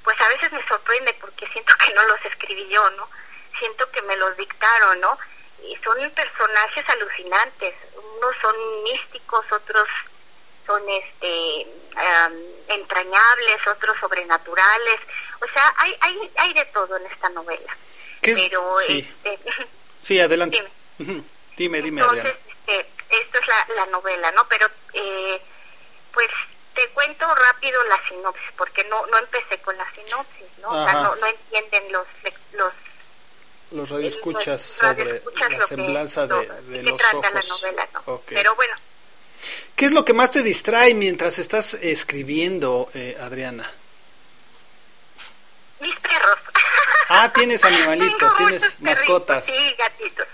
[0.03, 3.11] pues a veces me sorprende porque siento que no los escribí yo, ¿no?
[3.59, 5.19] Siento que me los dictaron, ¿no?
[5.69, 9.87] Y son personajes alucinantes, unos son místicos, otros
[10.65, 11.67] son este
[12.69, 15.01] entrañables, otros sobrenaturales,
[15.43, 17.77] o sea, hay hay hay de todo en esta novela.
[18.23, 19.07] Pero sí.
[19.25, 19.39] Este,
[20.01, 20.65] sí, adelante.
[21.57, 24.47] Dime, dime, Entonces, este, esto es la, la novela, ¿no?
[24.49, 25.41] Pero, eh,
[26.13, 26.29] pues,
[26.75, 30.69] te cuento rápido la sinopsis, porque no no empecé con la sinopsis, ¿no?
[30.69, 32.07] O sea, no, no entienden los
[32.53, 32.73] los
[33.73, 37.33] los radioescuchas sobre la semblanza de, de, los ojos.
[37.33, 38.21] La novela, ¿no?
[38.27, 38.75] Pero bueno.
[39.75, 43.71] ¿Qué es lo que más te distrae mientras estás escribiendo, eh, Adriana?
[45.81, 46.39] Mis perros.
[47.09, 49.47] Ah, tienes animalitos, tienes mascotas.
[49.47, 50.27] Sí, gatitos.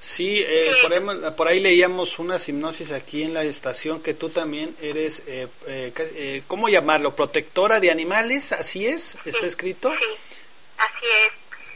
[0.00, 0.76] Sí, eh,
[1.36, 5.92] por, ahí, leíamos una hipnosis aquí en la estación que tú también eres, eh, eh,
[5.96, 7.16] eh, ¿cómo llamarlo?
[7.16, 8.52] ¿Protectora de animales?
[8.52, 9.18] ¿Así es?
[9.24, 9.90] ¿Está escrito?
[9.90, 10.06] Sí,
[10.78, 11.32] así es.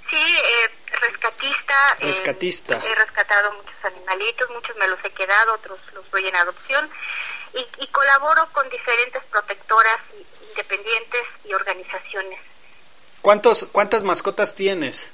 [0.08, 0.70] Sí, eh,
[1.00, 1.96] rescatista.
[1.98, 2.82] Rescatista.
[2.86, 6.88] he rescatado muchos animalitos, muchos me los he quedado, otros los doy en adopción.
[7.54, 9.98] Y, y colaboro con diferentes protectoras
[10.48, 12.38] independientes y organizaciones.
[13.20, 15.10] ¿Cuántos, ¿Cuántas mascotas tienes?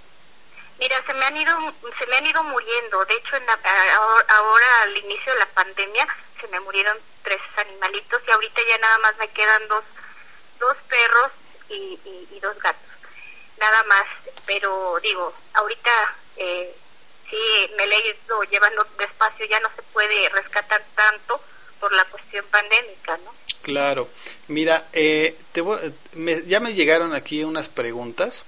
[0.79, 3.05] Mira, se me han ido, se me han ido muriendo.
[3.05, 6.07] De hecho, en ahora, al inicio de la pandemia
[6.41, 9.85] se me murieron tres animalitos y ahorita ya nada más me quedan dos,
[10.61, 11.33] dos perros
[11.68, 11.99] y,
[12.31, 12.83] y, dos gatos.
[13.59, 14.07] Nada más.
[14.47, 16.74] Pero digo, ahorita eh,
[17.29, 21.41] sí me le he ido llevando despacio, ya no se puede rescatar tanto
[21.81, 23.35] por la cuestión pandémica, ¿no?
[23.62, 24.09] Claro.
[24.47, 25.62] Mira, eh, te
[26.14, 28.45] me, ya me llegaron aquí unas preguntas.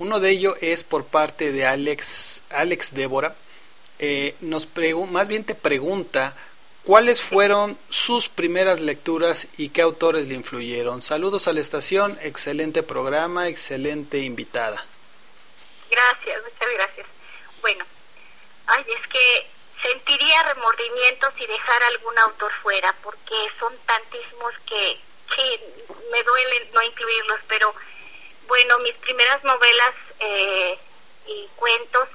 [0.00, 3.34] Uno de ellos es por parte de Alex, Alex Débora.
[3.98, 4.66] Eh, nos
[5.10, 6.34] más bien te pregunta
[6.84, 11.02] cuáles fueron sus primeras lecturas y qué autores le influyeron.
[11.02, 14.82] Saludos a la estación, excelente programa, excelente invitada.
[15.90, 17.06] Gracias, muchas gracias.
[17.60, 17.84] Bueno,
[18.68, 19.46] ay, es que
[19.82, 24.96] sentiría remordimientos si dejar algún autor fuera, porque son tantísimos que,
[25.36, 25.60] que
[26.10, 27.74] me duele no incluirlos, pero
[28.50, 30.76] bueno, mis primeras novelas eh,
[31.28, 32.08] y cuentos,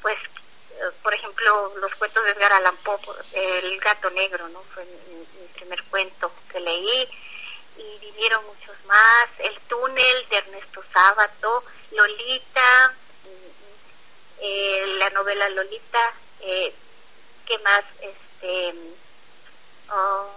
[0.00, 3.00] pues, eh, por ejemplo, los cuentos de Edgar Allan Poe,
[3.32, 4.62] El gato negro, ¿no?
[4.74, 7.08] Fue mi, primer cuento que leí
[7.76, 9.28] y vivieron muchos más.
[9.38, 12.94] El túnel de Ernesto Sábato, Lolita,
[14.38, 16.12] eh, la novela Lolita,
[16.42, 16.72] eh,
[17.44, 17.84] ¿qué más?
[18.00, 18.74] Este,
[19.90, 20.30] oh,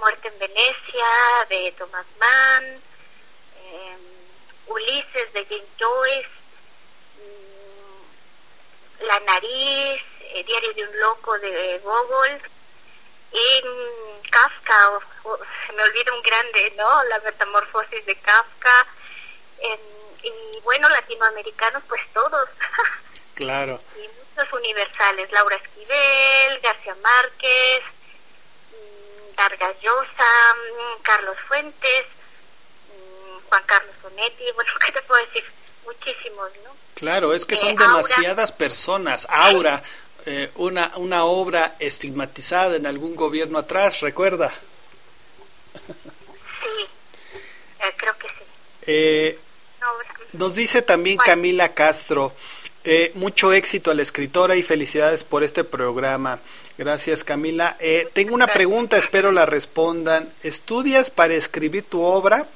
[0.00, 1.06] Muerte en Venecia,
[1.50, 2.64] de Thomas Mann.
[3.58, 4.15] Eh,
[4.66, 6.28] Ulises de Jane Joyce,
[7.18, 10.02] mm, La nariz,
[10.34, 12.40] el Diario de un loco de Gogol,
[13.32, 13.62] y
[14.30, 14.98] Kafka,
[15.66, 17.04] se me olvida un grande, ¿no?
[17.04, 18.86] La metamorfosis de Kafka,
[20.22, 22.48] y bueno, latinoamericanos, pues todos.
[23.34, 23.78] Claro.
[23.96, 27.82] y muchos universales, Laura Esquivel, García Márquez,
[28.72, 32.06] mm, Vargas Llosa, mm, Carlos Fuentes,
[33.48, 35.44] Juan Carlos Sonetti, bueno, ¿qué te puedo decir?
[35.84, 36.70] Muchísimos, ¿no?
[36.94, 39.26] Claro, es que son eh, demasiadas personas.
[39.30, 39.82] Aura,
[40.24, 44.52] eh, una, una obra estigmatizada en algún gobierno atrás, ¿recuerda?
[45.74, 46.86] Sí,
[47.80, 48.44] eh, creo que sí.
[48.86, 49.38] Eh,
[49.80, 49.88] No,
[50.32, 52.32] nos dice también Camila Castro,
[52.84, 56.38] eh, mucho éxito a la escritora y felicidades por este programa.
[56.78, 57.76] Gracias Camila.
[57.80, 60.32] Eh, tengo una pregunta, espero la respondan.
[60.42, 62.46] ¿Estudias para escribir tu obra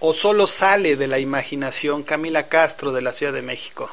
[0.00, 2.02] o solo sale de la imaginación?
[2.02, 3.90] Camila Castro de la Ciudad de México.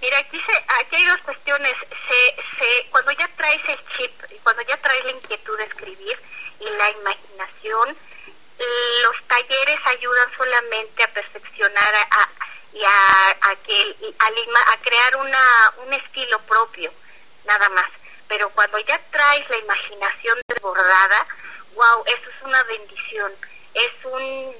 [0.00, 1.74] Mira, aquí, se, aquí hay dos cuestiones.
[1.90, 6.18] Se, se, cuando ya traes el chip, cuando ya traes la inquietud de escribir
[6.60, 7.96] y la imaginación,
[9.02, 12.28] los talleres ayudan solamente a perfeccionar a, a-
[12.72, 16.92] y a, a que a crear una, un estilo propio,
[17.44, 17.90] nada más.
[18.28, 21.26] Pero cuando ya traes la imaginación desbordada,
[21.74, 23.32] wow, eso es una bendición.
[23.74, 24.54] Es un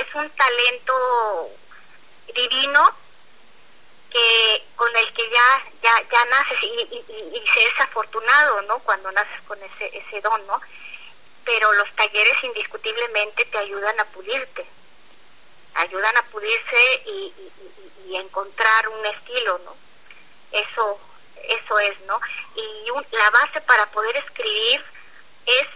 [0.00, 1.50] es un talento
[2.34, 2.94] divino
[4.10, 8.62] que con el que ya ya ya naces y, y, y- y se es afortunado
[8.62, 10.60] no cuando naces con ese ese don no
[11.44, 14.64] pero los talleres indiscutiblemente te ayudan a pulirte
[15.74, 17.52] ayudan a pulirse y, y,
[18.06, 19.74] y- encontrar un estilo no
[20.52, 20.98] eso
[21.44, 22.18] eso es no
[22.56, 24.82] y un- la base para poder escribir
[25.46, 25.66] es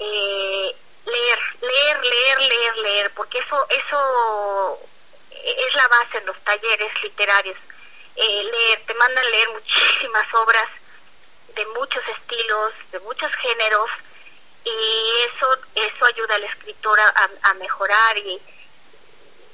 [0.00, 4.78] eh, leer leer leer leer leer porque eso eso
[5.32, 7.56] es la base en los talleres literarios.
[8.16, 10.68] Eh, leer, te mandan leer muchísimas obras
[11.54, 13.88] de muchos estilos, de muchos géneros,
[14.64, 14.70] y
[15.26, 18.40] eso eso ayuda al escritor a, a- a mejorar y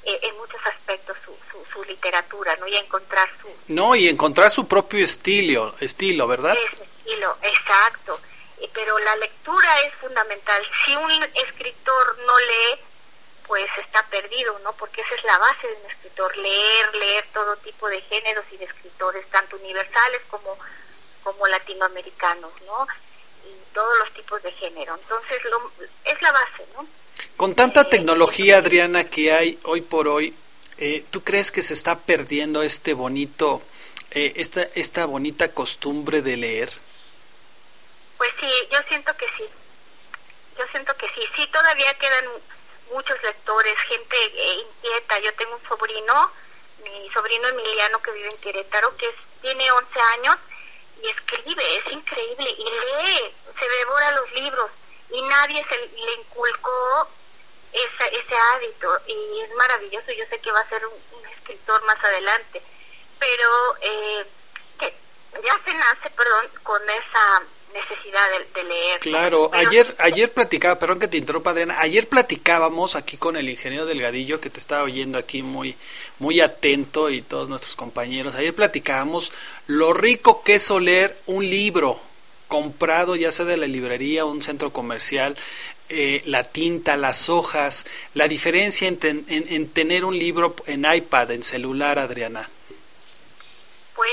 [0.03, 2.67] eh, en muchos aspectos su, su, su literatura, ¿no?
[2.67, 6.55] Y a encontrar su No, y encontrar su propio estilo, estilo, ¿verdad?
[6.57, 8.19] ese estilo, exacto.
[8.65, 10.61] Eh, Pero la lectura es fundamental.
[10.85, 12.81] Si un escritor no lee,
[13.47, 14.73] pues está perdido, ¿no?
[14.73, 18.57] Porque esa es la base de un escritor, leer, leer todo tipo de géneros y
[18.57, 20.57] de escritores, tanto universales como,
[21.23, 22.87] como latinoamericanos, ¿no?
[23.45, 24.95] Y todos los tipos de género.
[24.95, 25.71] Entonces, lo,
[26.05, 26.87] es la base, ¿no?
[27.37, 30.33] Con tanta tecnología, Adriana, que hay hoy por hoy,
[30.77, 33.61] eh, ¿tú crees que se está perdiendo este bonito,
[34.11, 36.84] eh, esta, esta bonita costumbre de leer?
[38.25, 39.47] Pues sí, yo siento que sí.
[40.57, 41.21] Yo siento que sí.
[41.35, 42.25] Sí, todavía quedan
[42.91, 45.19] muchos lectores, gente eh, inquieta.
[45.19, 46.31] Yo tengo un sobrino,
[46.83, 50.37] mi sobrino Emiliano, que vive en Querétaro, que tiene 11 años
[51.03, 54.71] y escribe, es increíble, y lee, se devora los libros,
[55.11, 57.07] y nadie se le inculcó
[57.73, 60.11] esa, ese hábito, y es maravilloso.
[60.13, 62.59] Yo sé que va a ser un, un escritor más adelante,
[63.19, 64.25] pero eh,
[65.43, 67.43] ya se nace, perdón, con esa
[67.75, 68.99] necesidad de, de leer.
[69.01, 73.49] Claro, Pero- ayer, ayer platicaba, perdón que te interrumpa Adriana, ayer platicábamos aquí con el
[73.49, 75.75] ingeniero Delgadillo, que te estaba oyendo aquí muy,
[76.19, 79.31] muy atento y todos nuestros compañeros, ayer platicábamos
[79.67, 81.99] lo rico que es oler un libro
[82.47, 85.35] comprado ya sea de la librería o un centro comercial,
[85.89, 90.85] eh, la tinta, las hojas, la diferencia en, ten- en- en tener un libro en
[90.85, 92.49] iPad, en celular, Adriana.
[93.95, 94.09] Pues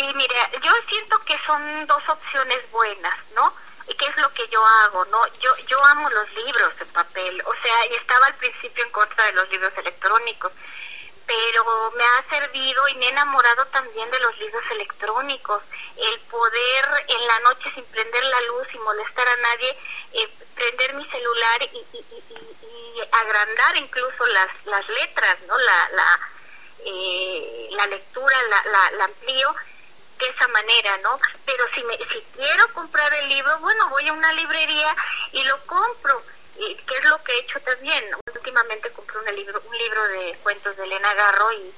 [0.00, 3.52] sí, mira, yo siento que son dos opciones buenas, ¿no?
[3.88, 5.26] ¿Y qué es lo que yo hago, no?
[5.40, 9.24] Yo yo amo los libros en papel, o sea, y estaba al principio en contra
[9.26, 10.52] de los libros electrónicos,
[11.26, 15.62] pero me ha servido y me he enamorado también de los libros electrónicos,
[15.96, 19.76] el poder en la noche sin prender la luz y molestar a nadie,
[20.12, 25.58] eh, prender mi celular y, y, y- y- y agrandar incluso las, las letras, ¿no?
[25.58, 26.20] La, la,
[26.84, 29.54] eh, la lectura la, la, la amplío
[30.20, 31.18] de esa manera, ¿no?
[31.44, 34.94] Pero si me, si quiero comprar el libro, bueno, voy a una librería
[35.32, 36.22] y lo compro,
[36.56, 38.04] y que es lo que he hecho también.
[38.34, 41.72] Últimamente compré un libro, un libro de cuentos de Elena Garro y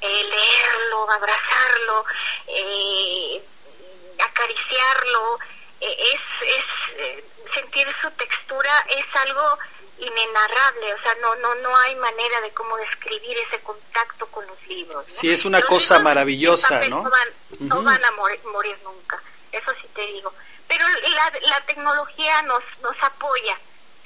[0.00, 2.04] eh, leerlo, abrazarlo,
[2.46, 3.42] eh,
[4.22, 5.38] acariciarlo,
[5.80, 6.64] eh, es, es
[6.98, 9.58] eh, sentir su textura es algo
[9.98, 14.66] inenarrable, o sea, no no no hay manera de cómo describir ese contacto con los
[14.66, 15.04] libros.
[15.06, 15.12] ¿no?
[15.12, 17.02] Sí, es una Los cosa maravillosa, ¿no?
[17.02, 17.28] No van,
[17.60, 19.20] no van a morir, morir nunca,
[19.52, 20.32] eso sí te digo.
[20.66, 23.56] Pero la, la tecnología nos nos apoya.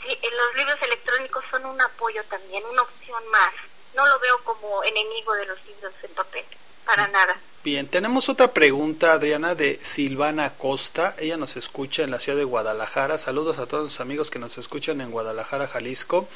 [0.03, 3.53] Sí, los libros electrónicos son un apoyo también, una opción más.
[3.95, 6.45] No lo veo como enemigo de los libros en papel,
[6.89, 7.37] para nada.
[7.63, 11.15] Bien, tenemos otra pregunta, Adriana, de Silvana Costa.
[11.19, 13.19] Ella nos escucha en la ciudad de Guadalajara.
[13.19, 16.29] Saludos a todos los amigos que nos escuchan en Guadalajara, Jalisco.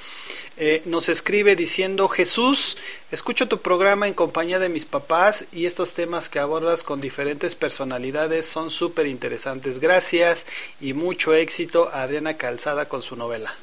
[0.59, 2.77] Eh, nos escribe diciendo, Jesús,
[3.11, 7.55] escucho tu programa en compañía de mis papás y estos temas que abordas con diferentes
[7.55, 9.79] personalidades son súper interesantes.
[9.79, 10.47] Gracias
[10.83, 13.55] y mucho éxito a Adriana Calzada con su novela.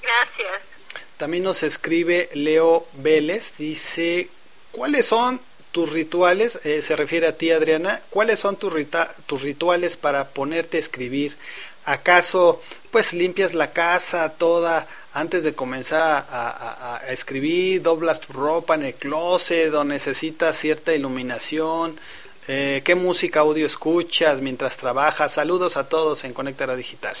[0.00, 0.62] Gracias.
[1.18, 4.30] También nos escribe Leo Vélez, dice,
[4.72, 8.72] ¿cuáles son tus rituales, eh, se refiere a ti Adriana, ¿cuáles son tus,
[9.26, 11.36] tus rituales para ponerte a escribir?
[11.84, 18.84] ¿Acaso pues limpias la casa toda antes de comenzar a, escribir, doblas tu ropa en
[18.84, 21.98] el closet o necesitas cierta iluminación?
[22.48, 25.34] Eh, ¿Qué música audio escuchas mientras trabajas?
[25.34, 27.16] Saludos a todos en Conectara Digital.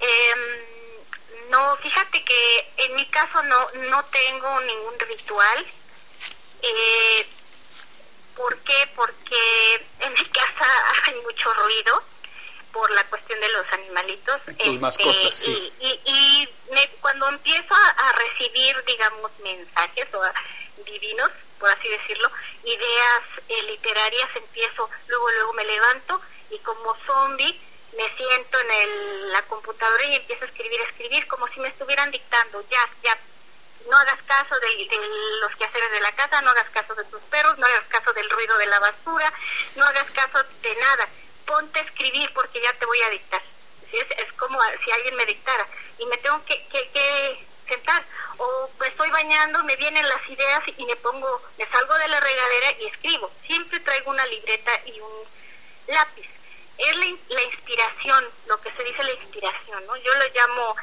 [0.00, 3.60] Em, no, fíjate que en mi caso no,
[3.90, 5.66] no tengo ningún ritual.
[6.68, 7.26] Eh,
[8.36, 8.88] ¿Por qué?
[8.94, 10.66] Porque en mi casa
[11.06, 12.02] hay mucho ruido
[12.72, 14.42] por la cuestión de los animalitos.
[14.42, 15.72] Tus este, mascotas, sí.
[15.80, 16.48] Y, y,
[17.00, 20.22] cuando empiezo a, recibir, digamos, mensajes o
[20.84, 22.30] divinos, por así decirlo,
[22.62, 27.58] ideas eh, literarias, empiezo, luego, luego me levanto y como zombie
[27.96, 31.68] me siento en el, la computadora y empiezo a escribir, a escribir, como si me
[31.68, 33.18] estuvieran dictando, ya, ya,
[33.88, 34.88] no hagas caso de,
[35.40, 38.28] los quehaceres de la casa, no hagas caso de tus perros, no hagas caso del
[38.30, 39.32] ruido de la basura,
[39.76, 41.08] no hagas caso de nada
[41.48, 43.42] ponte a escribir porque ya te voy a dictar.
[43.90, 45.66] Es, como si alguien me dictara
[45.98, 48.04] y me tengo que, que, sentar.
[48.36, 52.20] O me estoy bañando, me vienen las ideas y me pongo, me salgo de la
[52.20, 53.30] regadera y escribo.
[53.46, 55.12] Siempre traigo una libreta y un
[55.88, 56.28] lápiz.
[56.76, 59.96] Es la, la inspiración, lo que se dice la inspiración, ¿no?
[59.96, 60.76] Yo lo llamo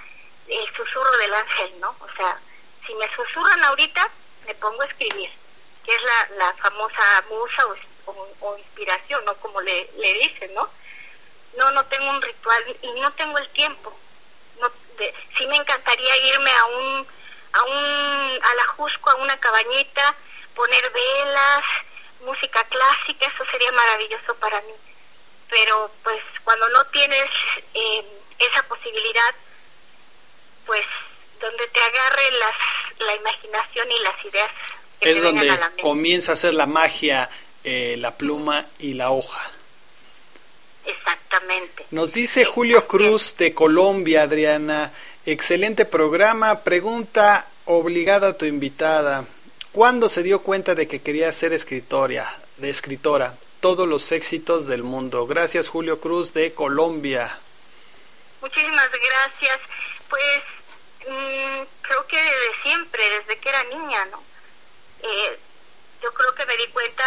[0.47, 1.95] el susurro del ángel, ¿no?
[1.99, 2.39] O sea,
[2.85, 4.09] si me susurran ahorita,
[4.45, 5.29] me pongo a escribir,
[5.83, 7.75] que es la, la famosa musa o
[8.05, 9.33] o, inspiración, ¿no?
[9.35, 10.69] Como le, le dicen, ¿no?
[11.57, 13.97] No, no tengo un ritual y no tengo el tiempo.
[14.59, 17.07] No, de, sí me encantaría irme a un,
[17.53, 20.15] a un, a la Jusco, a una cabañita,
[20.53, 21.63] poner velas,
[22.21, 24.73] música clásica, eso sería maravilloso para mí.
[25.49, 27.29] Pero pues cuando no tienes
[27.73, 28.05] eh,
[28.39, 29.35] esa posibilidad,
[30.65, 30.85] pues
[31.45, 32.55] donde te agarre las,
[32.99, 34.51] la imaginación y las ideas.
[34.99, 37.29] Que es donde comienza a ser la magia
[37.67, 39.41] eh, la pluma y la hoja.
[40.85, 41.87] Exactamente.
[41.89, 44.93] Nos dice Julio Cruz de Colombia, Adriana.
[45.25, 46.59] Excelente programa.
[46.59, 49.25] Pregunta obligada a tu invitada.
[49.71, 52.31] ¿Cuándo se dio cuenta de que quería ser escritora?
[52.57, 53.33] De escritora.
[53.61, 55.25] Todos los éxitos del mundo.
[55.25, 57.35] Gracias, Julio Cruz de Colombia.
[58.41, 59.59] Muchísimas gracias.
[60.07, 60.43] Pues
[61.07, 64.23] mm, creo que desde siempre, desde que era niña, ¿no?
[65.03, 65.39] Eh,
[66.01, 67.03] yo creo que me di cuenta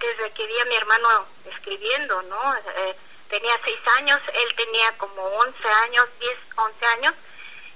[0.00, 2.56] desde que vi a mi hermano escribiendo, ¿no?
[2.56, 2.96] Eh,
[3.28, 7.14] tenía seis años, él tenía como once años, diez, once años,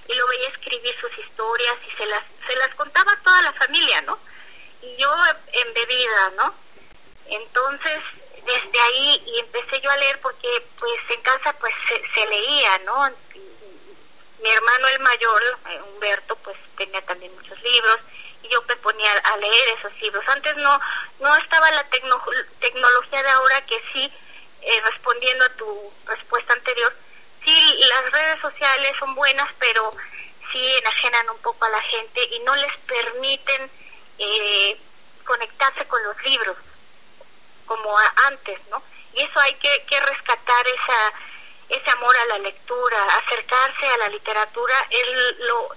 [0.07, 3.53] y lo veía escribir sus historias y se las, se las contaba a toda la
[3.53, 4.19] familia, ¿no?
[4.81, 5.11] Y yo
[5.53, 6.53] embebida, ¿no?
[7.27, 8.01] Entonces,
[8.45, 12.77] desde ahí, y empecé yo a leer porque, pues, en casa, pues, se, se leía,
[12.79, 13.11] ¿no?
[14.41, 17.99] Mi hermano el mayor, eh, Humberto, pues, tenía también muchos libros,
[18.43, 20.23] y yo me ponía a leer esos libros.
[20.27, 20.79] Antes no
[21.19, 21.83] no estaba la
[22.59, 24.11] tecnología de ahora que sí,
[24.61, 26.93] eh, respondiendo a tu respuesta anterior,
[27.43, 29.91] sí, las redes sociales son buenas, pero
[30.51, 33.71] sí enajenan un poco a la gente y no les permiten
[34.19, 34.77] eh,
[35.25, 36.57] conectarse con los libros
[37.65, 38.81] como antes, ¿no?
[39.13, 41.13] Y eso hay que, que rescatar esa
[41.69, 45.69] ese amor a la lectura, acercarse a la literatura, es lo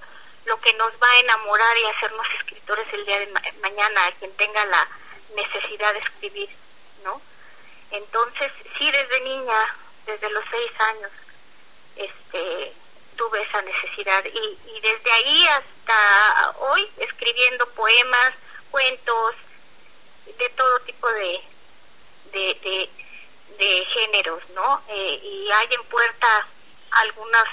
[0.45, 4.35] lo que nos va a enamorar y hacernos escritores el día de mañana, a quien
[4.37, 4.87] tenga la
[5.35, 6.49] necesidad de escribir,
[7.03, 7.21] ¿no?
[7.91, 9.75] Entonces, sí, desde niña,
[10.05, 11.11] desde los seis años,
[11.95, 12.73] este,
[13.17, 18.33] tuve esa necesidad y, y desde ahí hasta hoy escribiendo poemas,
[18.71, 19.35] cuentos,
[20.37, 21.41] de todo tipo de,
[22.31, 22.89] de, de,
[23.93, 24.81] géneros, ¿no?
[24.87, 26.47] Eh, y hay en puerta
[26.91, 27.47] algunas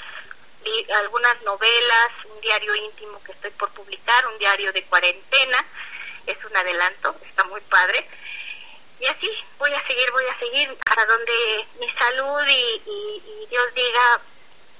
[1.03, 5.65] algunas novelas, un diario íntimo que estoy por publicar, un diario de cuarentena,
[6.27, 8.07] es un adelanto, está muy padre.
[9.01, 14.21] Y así voy a seguir, voy a seguir hasta donde mi salud y, Dios diga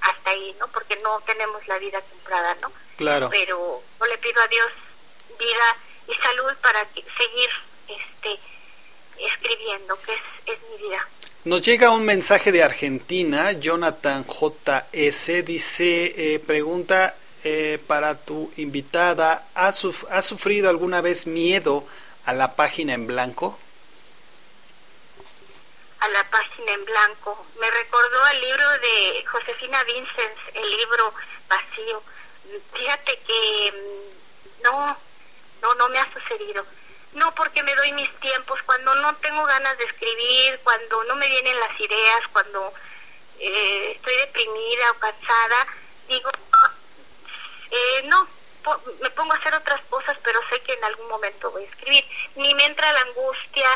[0.03, 0.69] hasta ahí, ¿no?
[0.69, 2.71] Porque no tenemos la vida comprada, ¿no?
[2.99, 3.29] Claro.
[3.31, 4.71] Pero yo le pido a Dios
[5.39, 5.77] vida
[6.07, 7.51] y salud para seguir
[7.89, 8.39] este
[9.17, 11.09] escribiendo, que es, es mi vida.
[11.45, 17.15] Nos llega un mensaje de Argentina, Jonathan JS, dice, eh, pregunta
[17.45, 21.87] eh, para tu invitada, ¿has, sufrido alguna vez miedo
[22.27, 23.57] a la página en blanco?
[26.01, 27.47] A la página en blanco.
[27.61, 31.15] Me recordó al libro de Josefina Vincent, el libro
[31.49, 32.03] vacío.
[32.75, 34.97] Fíjate que mm, no,
[35.63, 36.67] no, no me ha sucedido
[37.15, 41.29] no porque me doy mis tiempos, cuando no tengo ganas de escribir, cuando no me
[41.29, 42.73] vienen las ideas, cuando
[43.41, 45.67] eh, estoy deprimida o cansada,
[46.09, 46.31] digo,
[47.71, 48.27] eh, no,
[48.63, 51.67] po- me pongo a hacer otras cosas, pero sé que en algún momento voy a
[51.69, 52.05] escribir.
[52.37, 53.69] Ni me entra la angustia,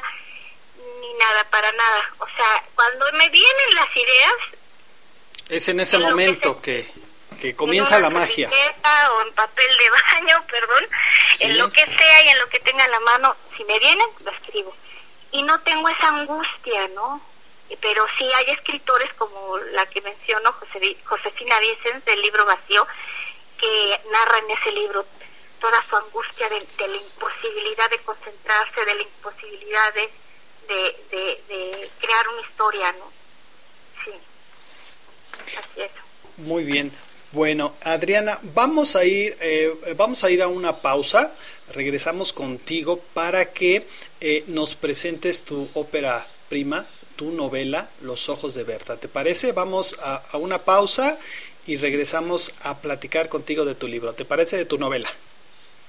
[1.01, 2.11] ni nada, para nada.
[2.19, 4.35] O sea, cuando me vienen las ideas,
[5.49, 6.91] Es en ese que momento que,
[7.43, 8.49] que comienza en la magia.
[8.49, 10.87] o en papel de baño, perdón,
[11.37, 11.45] Sí.
[11.45, 14.07] en lo que sea y en lo que tenga en la mano, si me vienen,
[14.25, 14.73] lo escribo.
[15.33, 17.21] Y no tengo esa angustia, ¿no?
[17.81, 22.87] Pero sí hay escritores como la que menciono, José, Josefina Vicens, del libro Vacío,
[23.59, 25.05] que narra en ese libro
[25.61, 30.11] toda su angustia de, de la imposibilidad de concentrarse, de la imposibilidad de,
[30.69, 33.11] de crear una historia, ¿no?
[34.05, 34.13] Sí,
[35.59, 35.91] así es.
[36.37, 36.93] Muy bien.
[37.33, 41.33] Bueno, Adriana, vamos a ir, eh, vamos a ir a una pausa.
[41.73, 43.87] Regresamos contigo para que
[44.21, 46.85] eh, nos presentes tu ópera prima,
[47.17, 48.99] tu novela, Los ojos de Berta.
[48.99, 49.53] ¿Te parece?
[49.53, 51.19] Vamos a, a una pausa
[51.67, 54.13] y regresamos a platicar contigo de tu libro.
[54.13, 55.11] ¿Te parece de tu novela?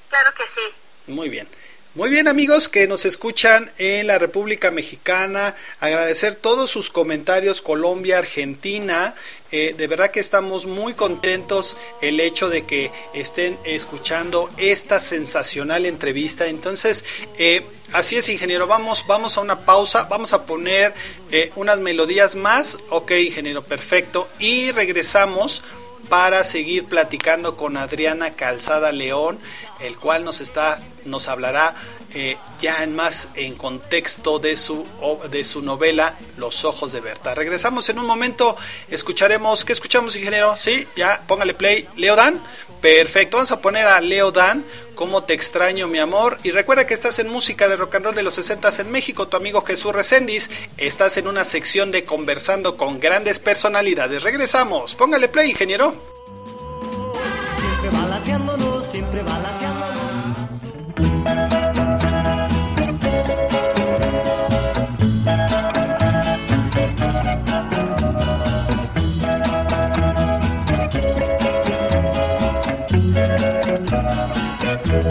[0.08, 1.12] Claro que sí.
[1.12, 1.48] Muy bien.
[1.96, 8.18] Muy bien amigos que nos escuchan en la República Mexicana, agradecer todos sus comentarios, Colombia,
[8.18, 9.14] Argentina,
[9.52, 15.86] eh, de verdad que estamos muy contentos el hecho de que estén escuchando esta sensacional
[15.86, 16.48] entrevista.
[16.48, 17.06] Entonces,
[17.38, 20.96] eh, así es ingeniero, vamos, vamos a una pausa, vamos a poner
[21.30, 25.62] eh, unas melodías más, ok ingeniero, perfecto, y regresamos
[26.10, 29.40] para seguir platicando con Adriana Calzada León,
[29.80, 31.76] el cual nos está, nos hablará
[32.14, 34.86] eh, ya en más en contexto de su
[35.32, 37.34] de su novela Los ojos de Berta.
[37.34, 38.56] Regresamos en un momento,
[38.90, 40.56] escucharemos, ¿qué escuchamos, ingeniero?
[40.56, 42.40] Sí, ya, póngale play, Leo Dan.
[42.84, 46.38] Perfecto, vamos a poner a Leo Dan, como te extraño mi amor.
[46.44, 49.30] Y recuerda que estás en música de rock and roll de los 60 en México,
[49.30, 50.50] tu amigo Jesús Recendis.
[50.76, 54.24] Estás en una sección de conversando con grandes personalidades.
[54.24, 55.96] Regresamos, póngale play, ingeniero.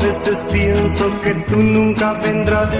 [0.00, 2.70] veces pienso que tú nunca vendrás,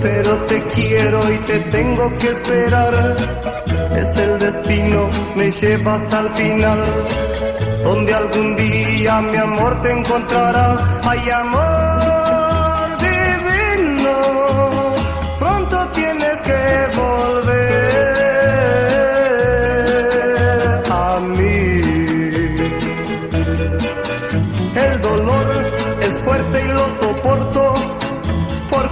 [0.00, 3.16] pero te quiero y te tengo que esperar.
[3.96, 6.84] Es el destino, me lleva hasta el final,
[7.84, 11.00] donde algún día mi amor te encontrará.
[11.02, 11.79] Ay, amor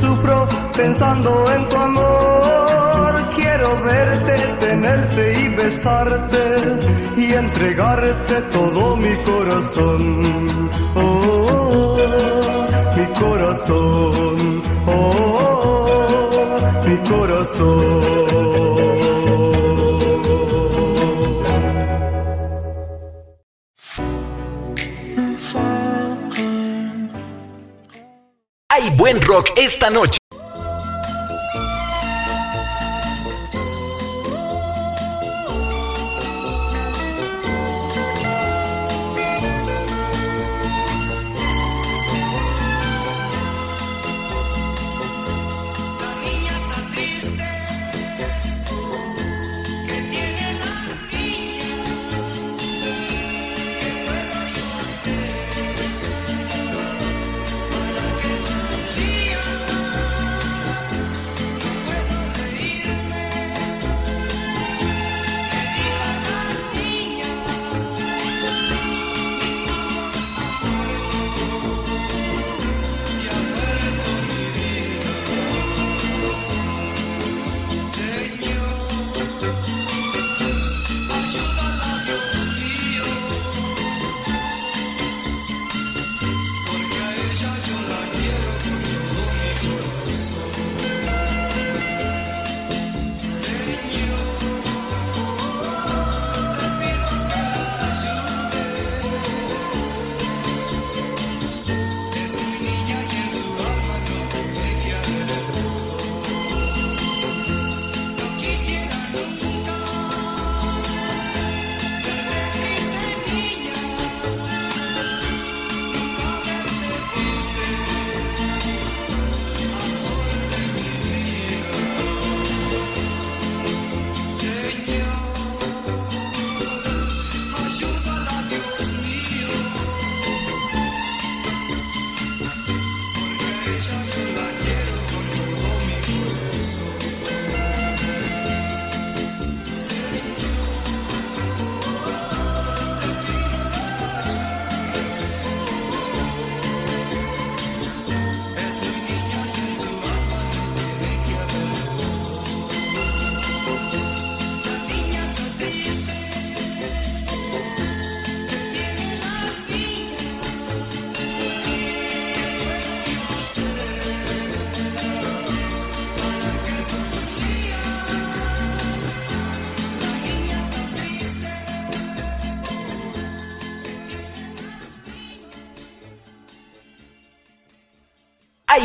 [0.00, 3.14] sufro pensando en tu amor.
[3.36, 6.78] Quiero verte, tenerte y besarte
[7.16, 10.70] y entregarte todo mi corazón.
[10.94, 11.96] Oh,
[12.96, 14.62] mi corazón.
[14.86, 16.26] Oh,
[16.86, 18.35] mi corazón.
[28.78, 30.25] Hay buen rock esta noche.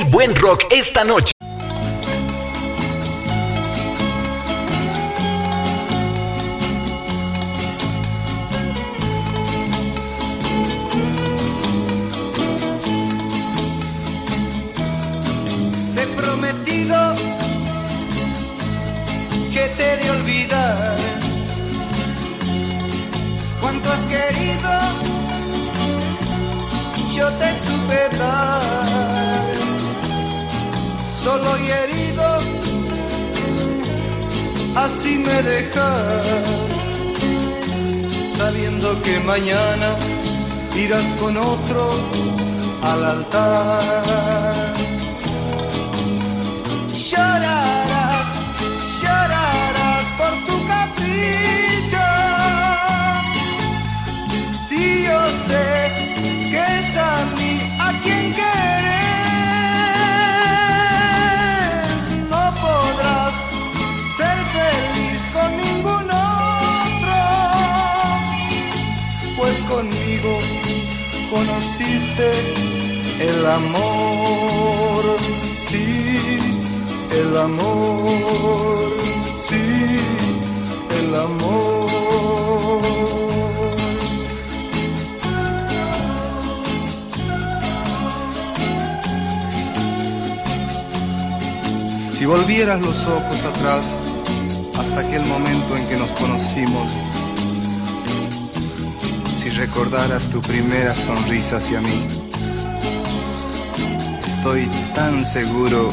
[0.03, 1.30] Buen rock esta noche.
[92.31, 93.83] Volvieras los ojos atrás
[94.79, 96.89] hasta aquel momento en que nos conocimos,
[99.43, 102.07] si recordaras tu primera sonrisa hacia mí,
[104.25, 105.89] estoy tan seguro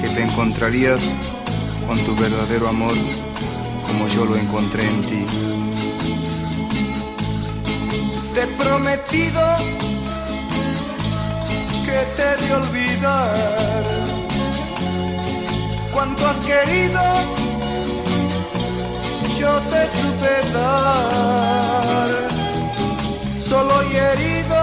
[0.00, 1.02] que te encontrarías
[1.88, 2.94] con tu verdadero amor
[3.82, 5.24] como yo lo encontré en ti.
[8.32, 9.42] Te he prometido
[11.84, 14.23] que te de olvidar
[16.04, 17.00] cuánto has querido,
[19.38, 22.08] yo te supe dar,
[23.48, 24.60] solo y herido,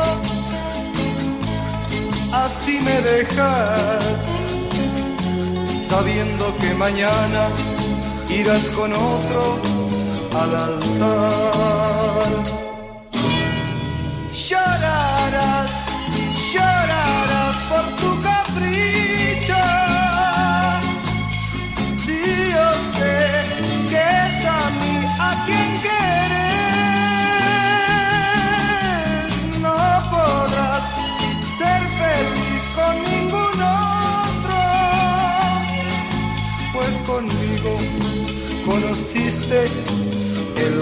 [2.31, 4.27] así me dejas,
[5.89, 7.49] sabiendo que mañana
[8.29, 9.59] irás con otro
[10.39, 11.91] al altar.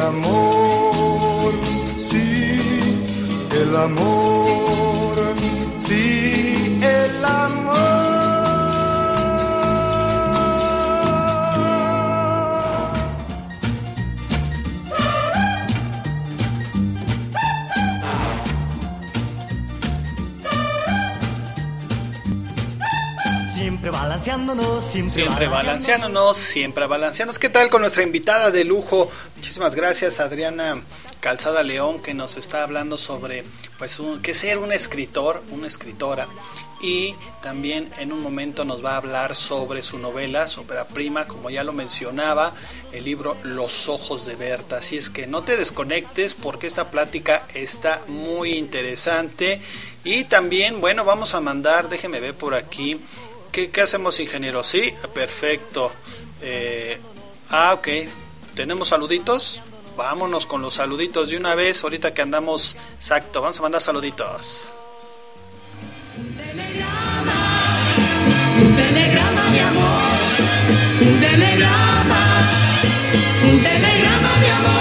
[0.10, 1.54] Amor,
[2.10, 3.02] sí,
[3.62, 5.36] el amor,
[5.88, 8.10] sí, el amor.
[23.54, 27.40] Siempre balanceándonos, siempre, Siempre balanceándonos, siempre balanceándonos.
[27.40, 29.10] ¿Qué tal con nuestra invitada de lujo?
[29.60, 30.82] Muchísimas gracias, Adriana
[31.20, 33.44] Calzada León, que nos está hablando sobre,
[33.78, 36.30] pues, un, qué ser un escritor, una escritora.
[36.82, 41.28] Y también en un momento nos va a hablar sobre su novela, su ópera prima,
[41.28, 42.54] como ya lo mencionaba,
[42.94, 44.78] el libro Los Ojos de Berta.
[44.78, 49.62] Así es que no te desconectes porque esta plática está muy interesante.
[50.06, 52.98] Y también, bueno, vamos a mandar, déjeme ver por aquí,
[53.52, 54.64] ¿Qué, hacemos, ingeniero?
[54.64, 55.92] Sí, perfecto.
[56.42, 56.98] Eh,
[57.50, 57.90] ah, ok.
[58.60, 59.62] ¿Tenemos saluditos?
[59.96, 62.76] Vámonos con los saluditos de una vez, ahorita que andamos.
[62.98, 64.68] Exacto, vamos a mandar saluditos.
[66.18, 66.36] Un
[68.76, 70.02] telegrama de amor,
[71.00, 72.50] un telegrama,
[73.50, 74.80] un telegrama de amor.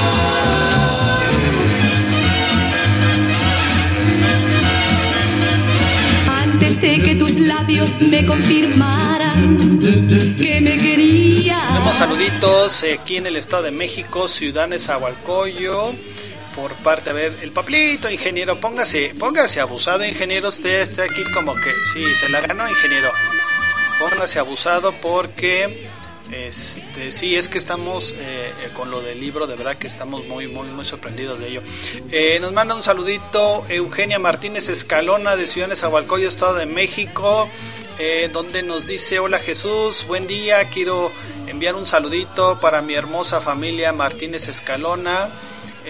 [6.42, 9.17] Antes de que tus labios me confirmaran
[10.38, 11.66] que me querías.
[11.68, 15.96] Tenemos saluditos aquí en el Estado de México, Ciudad Nezahualcóyotl
[16.58, 21.54] por parte, a ver, el papelito, ingeniero, póngase, póngase abusado, ingeniero, usted está aquí como
[21.54, 23.10] que, sí, se la ganó, ingeniero.
[24.00, 25.88] Póngase abusado porque,
[26.32, 30.26] este, sí, es que estamos eh, eh, con lo del libro, de verdad que estamos
[30.26, 31.62] muy, muy, muy sorprendidos de ello.
[32.10, 37.48] Eh, nos manda un saludito Eugenia Martínez Escalona de Ciudad Nezahualcóyotl, Estado de México.
[38.00, 41.10] Eh, donde nos dice hola Jesús, buen día, quiero
[41.48, 45.28] enviar un saludito para mi hermosa familia Martínez Escalona,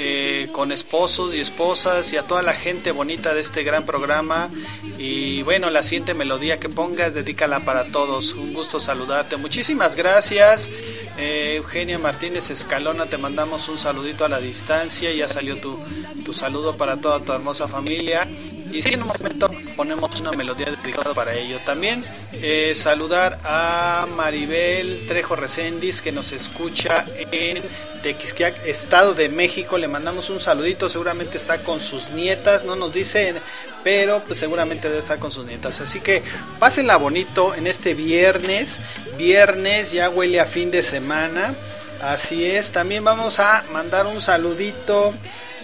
[0.00, 4.48] eh, con esposos y esposas y a toda la gente bonita de este gran programa.
[4.96, 8.34] Y bueno, la siguiente melodía que pongas, dedícala para todos.
[8.34, 9.36] Un gusto saludarte.
[9.36, 10.70] Muchísimas gracias.
[11.16, 15.12] Eh, Eugenia Martínez Escalona, te mandamos un saludito a la distancia.
[15.12, 15.76] Ya salió tu,
[16.24, 18.28] tu saludo para toda tu hermosa familia.
[18.72, 21.60] Y sí, en un momento ponemos una melodía dedicada para ello.
[21.64, 27.62] También eh, saludar a Maribel Trejo Recendis que nos escucha en
[28.02, 29.78] Tequisquiac, Estado de México.
[29.78, 33.36] Le mandamos un saludito, seguramente está con sus nietas, no nos dicen,
[33.84, 35.80] pero pues seguramente debe estar con sus nietas.
[35.80, 36.24] Así que
[36.58, 38.80] pásenla bonito en este viernes.
[39.16, 41.54] Viernes ya huele a fin de semana.
[42.02, 45.14] Así es, también vamos a mandar un saludito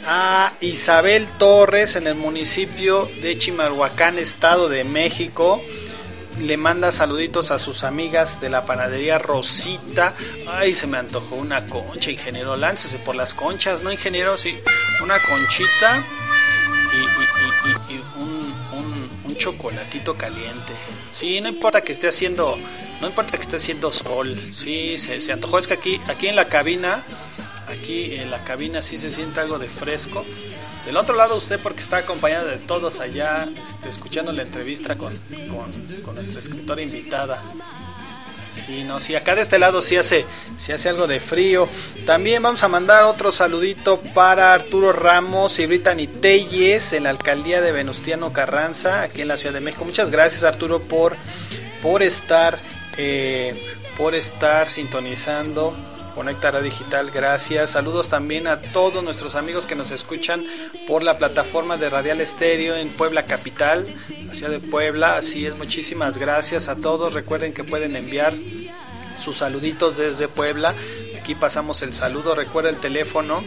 [0.07, 5.63] a Isabel Torres en el municipio de Chimalhuacán, Estado de México.
[6.41, 10.13] Le manda saluditos a sus amigas de la panadería Rosita.
[10.49, 12.57] Ay, se me antojó una concha, ingeniero.
[12.57, 14.37] Láncese por las conchas, ¿no, ingeniero?
[14.37, 14.57] Sí,
[15.03, 16.05] una conchita
[16.93, 20.73] y, un- un chocolatito caliente.
[21.13, 22.59] Sí, no importa que esté haciendo,
[23.01, 24.39] no importa que esté haciendo sol.
[24.53, 25.59] Sí, se, se antojó.
[25.59, 27.03] Es que aquí, aquí en la cabina
[27.69, 30.25] aquí en la cabina sí se siente algo de fresco.
[30.87, 35.15] Del otro lado usted porque está acompañada de todos allá, este, escuchando la entrevista con,
[35.49, 37.43] con, con nuestra escritora invitada.
[38.55, 40.25] Sí, no, sí, acá de este lado sí hace,
[40.59, 41.69] sí hace algo de frío.
[42.07, 47.61] También vamos a mandar otro saludito para Arturo Ramos y Brittany Telles en la alcaldía
[47.61, 49.85] de Venustiano Carranza, aquí en la Ciudad de México.
[49.85, 51.17] Muchas gracias Arturo por,
[51.83, 52.59] por estar,
[52.97, 53.55] eh,
[53.99, 55.75] por estar sintonizando
[56.15, 57.71] Conecta Radio Digital, gracias.
[57.71, 60.45] Saludos también a todos nuestros amigos que nos escuchan
[60.87, 63.85] por la plataforma de Radial Estéreo en Puebla Capital,
[64.27, 65.17] la ciudad de Puebla.
[65.17, 67.15] Así es, muchísimas gracias a todos.
[67.15, 68.33] Recuerden que pueden enviar
[69.25, 70.73] sus saluditos desde Puebla.
[71.21, 72.37] Aquí pasamos el saludo.
[72.37, 73.43] Recuerda el teléfono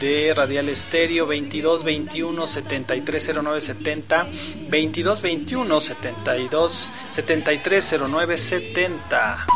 [0.00, 4.26] de Radial Estéreo 22 21 73 09 70
[4.68, 9.46] 22 21 72 73 09 70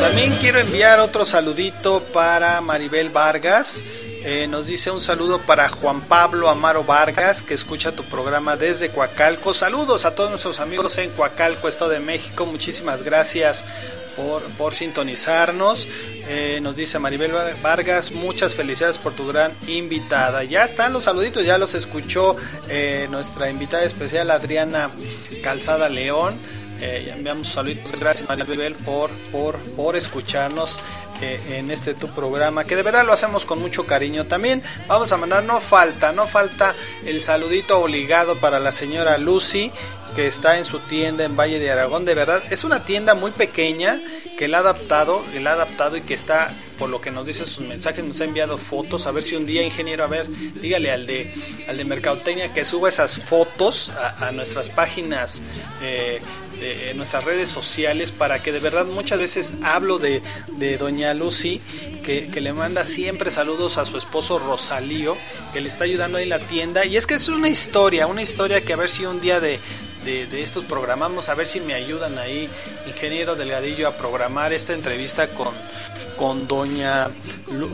[0.00, 3.82] También quiero enviar otro saludito para Maribel Vargas.
[4.22, 8.90] Eh, nos dice un saludo para Juan Pablo Amaro Vargas, que escucha tu programa desde
[8.90, 9.54] Coacalco.
[9.54, 12.44] Saludos a todos nuestros amigos en Coacalco, Estado de México.
[12.44, 13.64] Muchísimas gracias
[14.56, 15.88] por, sintonizarnos.
[16.28, 20.44] Eh, nos dice Maribel Vargas, muchas felicidades por tu gran invitada.
[20.44, 22.36] Ya están los saluditos, ya los escuchó
[22.68, 24.90] eh, nuestra invitada especial Adriana
[25.42, 26.34] Calzada León.
[26.80, 30.80] Eh, enviamos saludos, gracias Maribel por, por, por escucharnos.
[31.22, 34.62] eh, en este tu programa, que de verdad lo hacemos con mucho cariño también.
[34.86, 39.70] Vamos a mandar, no falta, no falta el saludito obligado para la señora Lucy,
[40.14, 42.04] que está en su tienda en Valle de Aragón.
[42.04, 44.00] De verdad, es una tienda muy pequeña
[44.38, 47.26] que la ha adaptado, que la ha adaptado y que está, por lo que nos
[47.26, 49.06] dice sus mensajes, nos ha enviado fotos.
[49.06, 51.32] A ver si un día, ingeniero, a ver, dígale al de,
[51.68, 55.42] al de Mercadotecnia que suba esas fotos a, nuestras páginas.
[55.82, 56.20] Eh,
[56.60, 60.20] de nuestras redes sociales para que de verdad muchas veces hablo de,
[60.58, 61.58] de doña Lucy
[62.04, 65.16] que, le manda siempre saludos a su esposo Rosalío
[65.54, 68.20] que le está ayudando ahí en la tienda y es que es una historia una
[68.20, 69.58] historia que a ver si un día de,
[70.04, 72.48] de, estos programamos, a ver si me ayudan ahí,
[72.86, 75.54] ingeniero Delgadillo, a programar esta entrevista con,
[76.16, 77.10] con doña,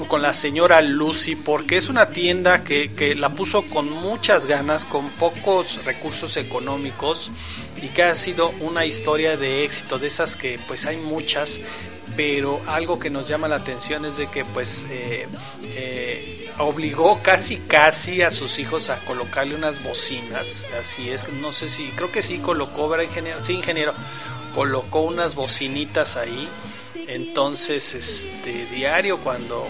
[0.09, 4.85] con la señora Lucy, porque es una tienda que, que la puso con muchas ganas,
[4.85, 7.31] con pocos recursos económicos
[7.81, 11.61] y que ha sido una historia de éxito, de esas que pues hay muchas,
[12.16, 15.26] pero algo que nos llama la atención es de que pues eh,
[15.62, 21.68] eh, obligó casi casi a sus hijos a colocarle unas bocinas, así es, no sé
[21.68, 23.42] si, creo que sí colocó, ¿verdad, ingeniero?
[23.44, 23.92] Sí, ingeniero,
[24.54, 26.48] colocó unas bocinitas ahí,
[27.08, 29.66] entonces, este, diario cuando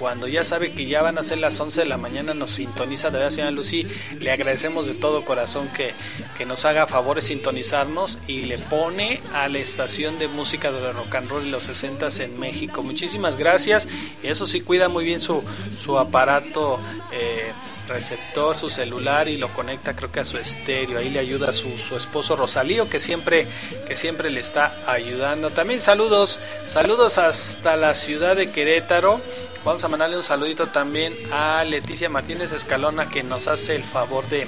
[0.00, 3.10] cuando ya sabe que ya van a ser las 11 de la mañana, nos sintoniza
[3.10, 3.86] de verdad, señora Lucy.
[4.18, 5.92] Le agradecemos de todo corazón que,
[6.38, 10.92] que nos haga favor de sintonizarnos y le pone a la estación de música de
[10.92, 12.82] rock and roll y los 60 en México.
[12.82, 13.86] Muchísimas gracias.
[14.22, 15.44] Y eso sí, cuida muy bien su,
[15.78, 16.80] su aparato.
[17.12, 17.52] Eh,
[17.90, 20.98] receptor, su celular y lo conecta creo que a su estéreo.
[20.98, 23.46] Ahí le ayuda a su, su, esposo Rosalío que siempre,
[23.86, 25.50] que siempre le está ayudando.
[25.50, 26.38] También saludos,
[26.68, 29.20] saludos hasta la ciudad de Querétaro.
[29.64, 34.26] Vamos a mandarle un saludito también a Leticia Martínez Escalona que nos hace el favor
[34.28, 34.46] de,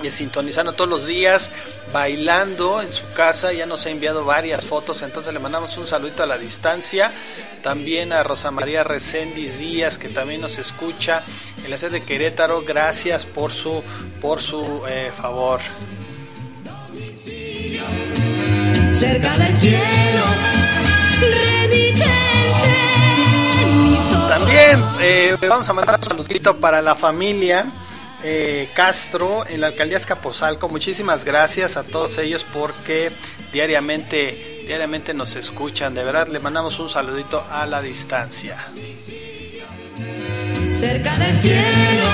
[0.00, 1.50] de sintonizarnos todos los días,
[1.92, 3.52] bailando en su casa.
[3.52, 7.12] Ya nos ha enviado varias fotos, entonces le mandamos un saludito a la distancia.
[7.64, 11.22] También a Rosa María Recendis Díaz que también nos escucha
[11.64, 12.62] en la sede de Querétaro.
[12.62, 13.82] Gracias por su,
[14.20, 15.60] por su eh, favor.
[18.94, 20.24] Cerca del cielo,
[24.26, 27.66] también eh, vamos a mandar un saludito para la familia
[28.24, 30.68] eh, Castro en la alcaldía Escapozalco.
[30.68, 33.12] Muchísimas gracias a todos ellos porque
[33.52, 35.94] diariamente, diariamente nos escuchan.
[35.94, 38.56] De verdad, le mandamos un saludito a la distancia.
[40.74, 42.04] Cerca del cielo.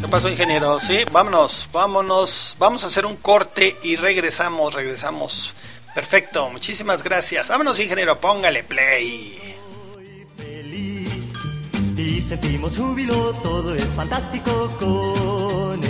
[0.00, 0.80] ¿Qué pasó, ingeniero?
[0.80, 2.56] Sí, vámonos, vámonos.
[2.58, 5.52] Vamos a hacer un corte y regresamos, regresamos
[5.94, 7.48] Perfecto, muchísimas gracias.
[7.48, 9.56] Vámonos, ingeniero, póngale play.
[10.36, 11.32] Feliz
[11.96, 15.89] y sentimos júbilo, todo es fantástico con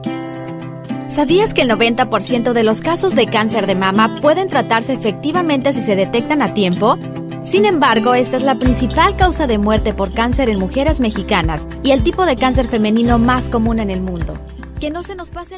[1.11, 5.83] ¿Sabías que el 90% de los casos de cáncer de mama pueden tratarse efectivamente si
[5.83, 6.97] se detectan a tiempo?
[7.43, 11.91] Sin embargo, esta es la principal causa de muerte por cáncer en mujeres mexicanas y
[11.91, 14.35] el tipo de cáncer femenino más común en el mundo.
[14.79, 15.57] Que no se nos pase.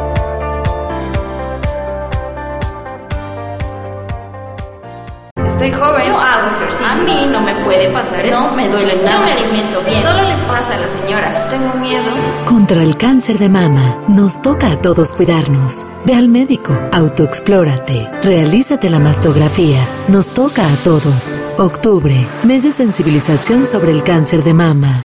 [5.61, 6.07] Estoy joven.
[6.07, 6.87] Yo hago ejercicio.
[6.87, 8.41] A mí no me puede pasar eso.
[8.41, 9.11] No me duele nada.
[9.11, 10.01] Yo me alimento bien.
[10.01, 11.49] Solo le pasa a las señoras.
[11.51, 12.03] Tengo miedo.
[12.45, 15.87] Contra el cáncer de mama, nos toca a todos cuidarnos.
[16.03, 19.87] Ve al médico, autoexplórate, realízate la mastografía.
[20.07, 21.43] Nos toca a todos.
[21.59, 25.03] Octubre, mes de sensibilización sobre el cáncer de mama.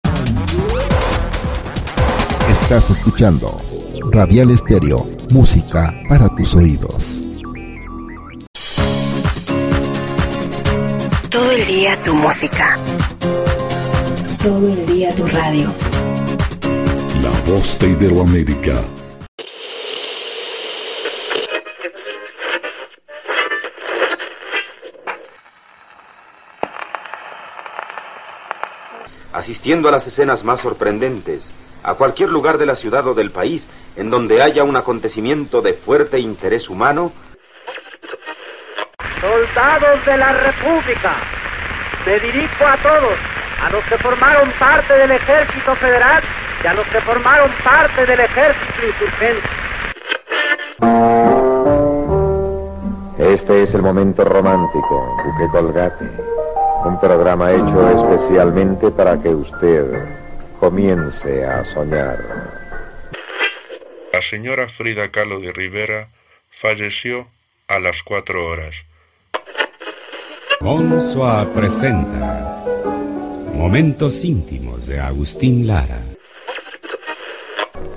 [2.50, 3.58] Estás escuchando
[4.10, 7.25] Radial Estéreo música para tus oídos.
[11.56, 12.78] El día tu música.
[14.44, 15.72] Todo el día tu radio.
[17.24, 18.84] La voz de Iberoamérica.
[29.32, 31.54] asistiendo a las escenas más sorprendentes,
[31.84, 35.74] a cualquier lugar de la ciudad o del país en donde haya un acontecimiento de
[35.74, 37.12] fuerte interés humano.
[39.20, 41.16] Soldados de la República,
[42.06, 43.18] me dirijo a todos,
[43.62, 46.22] a los que formaron parte del Ejército Federal
[46.64, 49.50] y a los que formaron parte del Ejército Insurgente.
[53.18, 56.06] Este es el momento romántico, Duque Colgate.
[56.86, 59.86] Un programa hecho especialmente para que usted
[60.60, 62.20] comience a soñar.
[64.14, 66.10] La señora Frida Kahlo de Rivera
[66.52, 67.28] falleció
[67.68, 68.86] a las cuatro horas.
[70.62, 72.64] Monsoa presenta
[73.54, 76.02] Momentos íntimos de Agustín Lara.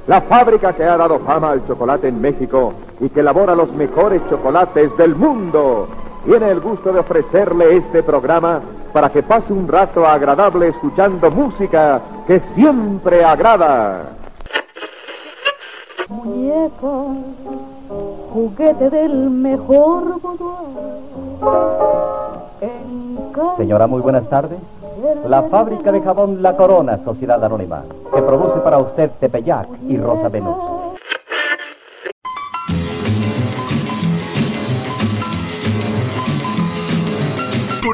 [0.07, 4.23] La fábrica que ha dado fama al chocolate en México y que elabora los mejores
[4.29, 5.89] chocolates del mundo
[6.25, 8.61] tiene el gusto de ofrecerle este programa
[8.93, 14.11] para que pase un rato agradable escuchando música que siempre agrada.
[16.09, 17.05] Muñeca,
[18.33, 20.21] juguete del mejor
[23.57, 24.59] Señora, muy buenas tardes.
[25.29, 30.29] La fábrica de jabón La Corona, Sociedad Anónima, que produce para usted Tepeyac y Rosa
[30.29, 30.57] Venus.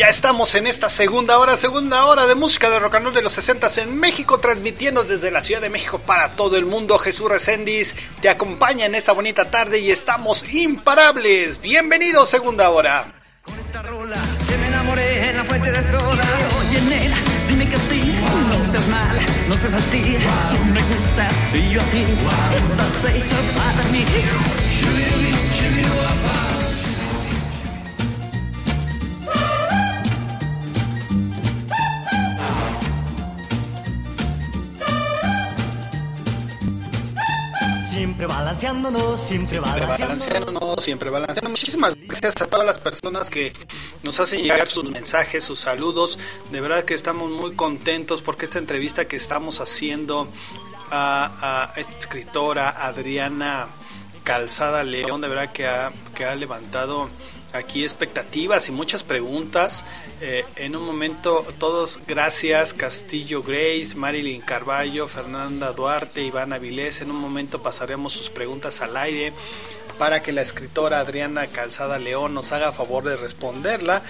[0.00, 3.20] Ya estamos en esta segunda hora, segunda hora de música de rock and roll de
[3.20, 6.96] los 60 en México, transmitiendo desde la Ciudad de México para todo el mundo.
[6.98, 11.60] Jesús Reséndiz te acompaña en esta bonita tarde y estamos imparables.
[11.60, 13.12] Bienvenidos, segunda hora.
[13.42, 14.16] Con esta rola
[14.48, 16.24] que me enamoré en la fuente de soda.
[16.60, 18.14] Oye, nena, dime que sí.
[18.58, 19.20] No seas mal,
[19.50, 20.16] no seas así.
[20.72, 22.06] Me gustas y yo a ti.
[22.56, 24.06] Estás hecha para mí.
[38.20, 39.98] Siempre balanceándonos, siempre balanceándonos.
[39.98, 41.50] balanceándonos, siempre balanceándonos.
[41.50, 43.52] Muchísimas gracias a todas las personas que
[44.02, 46.18] nos hacen llegar sus mensajes, sus saludos.
[46.52, 50.28] De verdad que estamos muy contentos porque esta entrevista que estamos haciendo
[50.90, 53.68] a, a esta escritora Adriana
[54.30, 57.08] Calzada León, de verdad que ha, que ha levantado
[57.52, 59.84] aquí expectativas y muchas preguntas.
[60.20, 67.00] Eh, en un momento, todos gracias, Castillo Grace, Marilyn Carballo, Fernanda Duarte, Iván Avilés.
[67.00, 69.32] En un momento pasaremos sus preguntas al aire
[69.98, 74.04] para que la escritora Adriana Calzada León nos haga favor de responderla.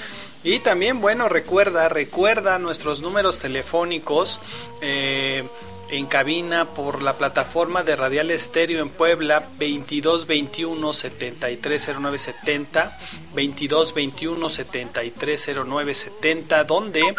[0.44, 4.38] Y también, bueno, recuerda, recuerda nuestros números telefónicos.
[4.82, 5.44] Eh,
[5.90, 12.98] en cabina por la plataforma de Radial Estéreo en Puebla 2221 730970
[13.34, 17.14] 2221 730970 donde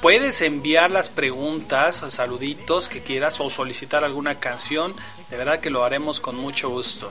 [0.00, 4.94] puedes enviar las preguntas, saluditos que quieras o solicitar alguna canción,
[5.30, 7.10] de verdad que lo haremos con mucho gusto.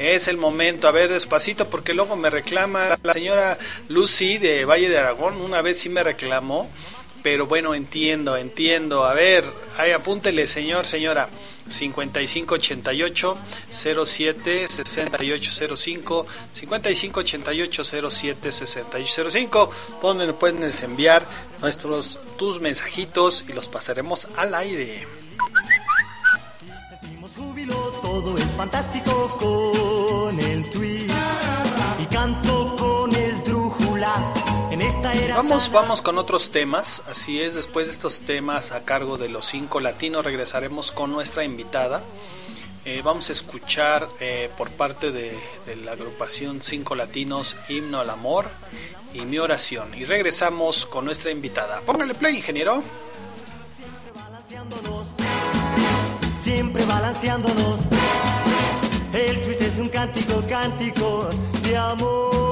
[0.00, 0.88] Es el momento.
[0.88, 3.56] A ver, despacito, porque luego me reclama la señora
[3.88, 5.40] Lucy de Valle de Aragón.
[5.40, 6.68] Una vez sí me reclamó.
[7.22, 9.04] Pero bueno, entiendo, entiendo.
[9.04, 9.44] A ver,
[9.78, 11.28] ahí apúntele, señor, señora.
[11.70, 13.36] 5588
[13.70, 19.70] 07 6805 5588 07 6805
[20.02, 21.24] donde pueden enviar
[21.60, 25.06] nuestros tus mensajitos y los pasaremos al aire.
[35.34, 37.02] Vamos, vamos con otros temas.
[37.08, 41.44] Así es, después de estos temas a cargo de los cinco latinos, regresaremos con nuestra
[41.44, 42.02] invitada.
[42.84, 48.08] Eh, vamos a escuchar eh, por parte de, de la agrupación Cinco Latinos Himno al
[48.08, 48.48] Amor
[49.12, 49.94] y Mi Oración.
[49.94, 51.80] Y regresamos con nuestra invitada.
[51.80, 52.82] Póngale play, ingeniero.
[56.40, 57.80] siempre balanceándonos.
[59.12, 61.28] El twist es un cántico, cántico
[61.62, 62.49] de amor.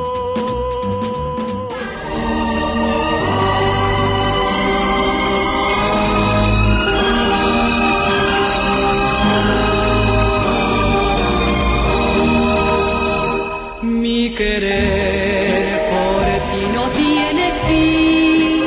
[14.37, 18.63] Querer por ti no tiene fin.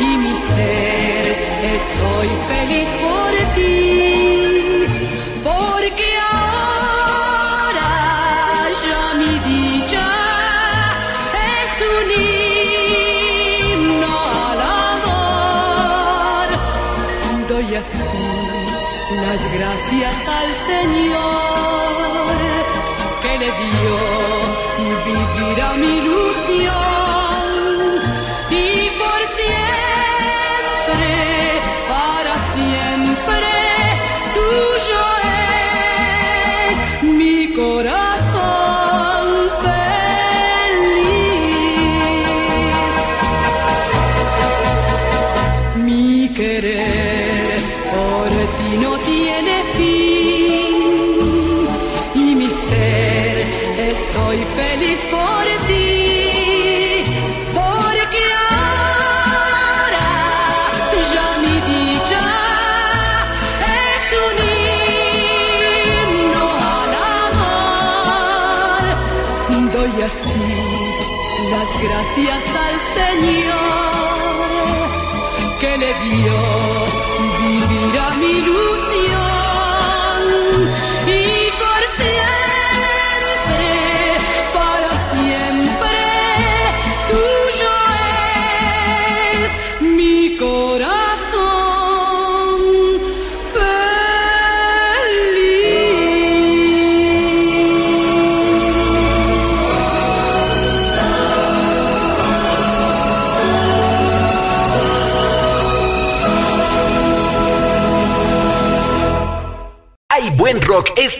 [0.00, 1.24] Y mi ser
[1.72, 4.86] es soy feliz por ti
[5.42, 7.92] porque ahora
[8.88, 10.08] ya mi dicha
[11.52, 12.06] es un
[13.72, 14.14] himno
[14.50, 14.60] al
[14.96, 16.46] amor.
[17.48, 18.24] Doy así
[19.22, 21.53] las gracias al Señor
[23.60, 23.96] dio
[25.04, 26.83] vivir a mi ilusión
[72.16, 73.63] gracias al Señor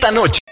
[0.05, 0.44] esta noche.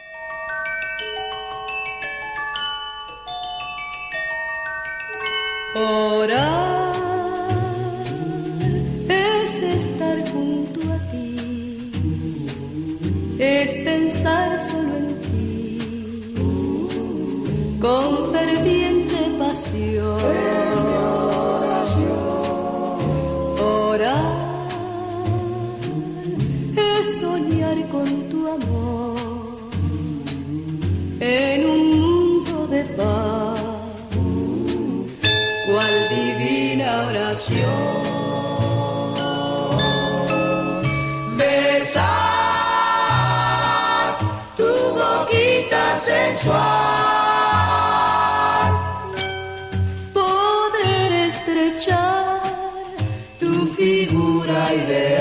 [54.74, 55.13] aire.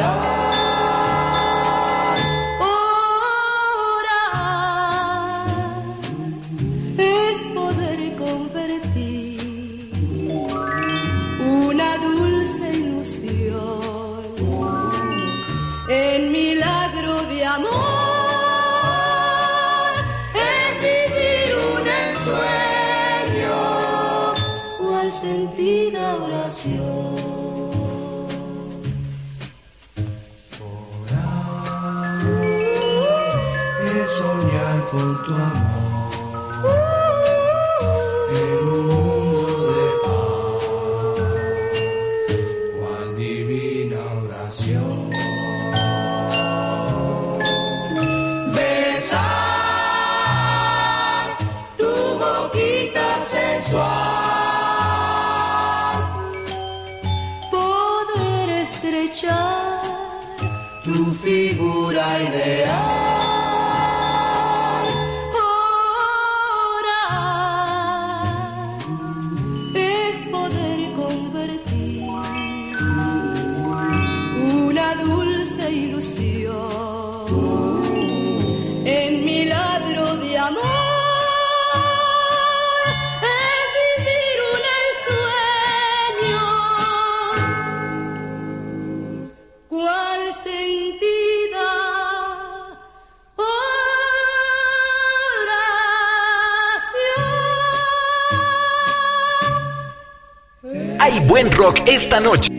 [102.13, 102.52] Esta noche.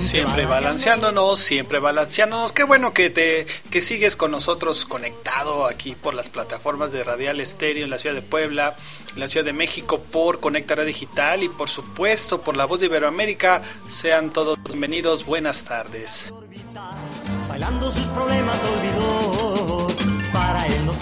[0.00, 2.52] Siempre, Siempre balanceándonos, siempre balanceándonos.
[2.52, 7.40] Qué bueno que te que sigues con nosotros conectado aquí por las plataformas de Radial
[7.40, 8.76] Estéreo en la ciudad de Puebla,
[9.14, 12.80] en la ciudad de México por Conecta Radio Digital y por supuesto por la voz
[12.80, 13.62] de Iberoamérica.
[13.88, 16.32] Sean todos bienvenidos, buenas tardes.
[17.48, 19.03] Bailando sus problemas olvidó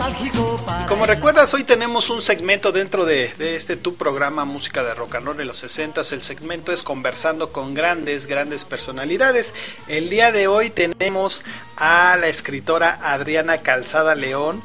[0.03, 0.61] nostálgico.
[0.67, 4.83] Para Y como recuerdas, hoy tenemos un segmento dentro de, de este tu programa Música
[4.83, 9.55] de Rock and Roll de los 60 El segmento es conversando con grandes, grandes personalidades.
[9.89, 11.45] El día de hoy tenemos
[11.77, 14.63] a la escritora Adriana Calzada León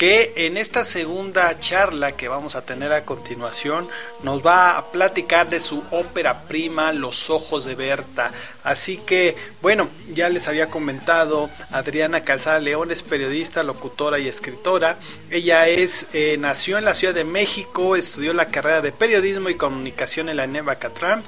[0.00, 3.86] que en esta segunda charla que vamos a tener a continuación
[4.22, 8.32] nos va a platicar de su ópera prima Los Ojos de Berta.
[8.64, 14.96] Así que, bueno, ya les había comentado, Adriana Calzada León es periodista, locutora y escritora.
[15.30, 19.56] Ella es eh, nació en la Ciudad de México, estudió la carrera de periodismo y
[19.56, 21.22] comunicación en la Neva Catrán.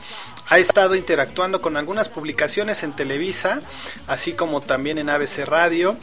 [0.48, 3.60] Ha estado interactuando con algunas publicaciones en Televisa,
[4.06, 5.94] así como también en ABC Radio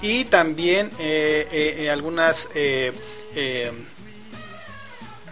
[0.00, 2.48] y también eh, eh, eh, algunas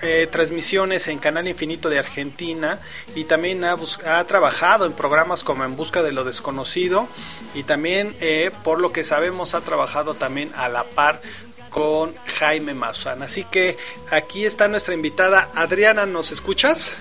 [0.02, 2.80] eh, transmisiones en Canal Infinito de Argentina
[3.14, 7.08] y también ha, ha trabajado en programas como En Busca de lo Desconocido
[7.54, 11.22] y también, eh, por lo que sabemos, ha trabajado también a la par
[11.70, 13.22] con Jaime Maussan.
[13.22, 13.78] Así que
[14.10, 16.92] aquí está nuestra invitada Adriana, ¿nos escuchas?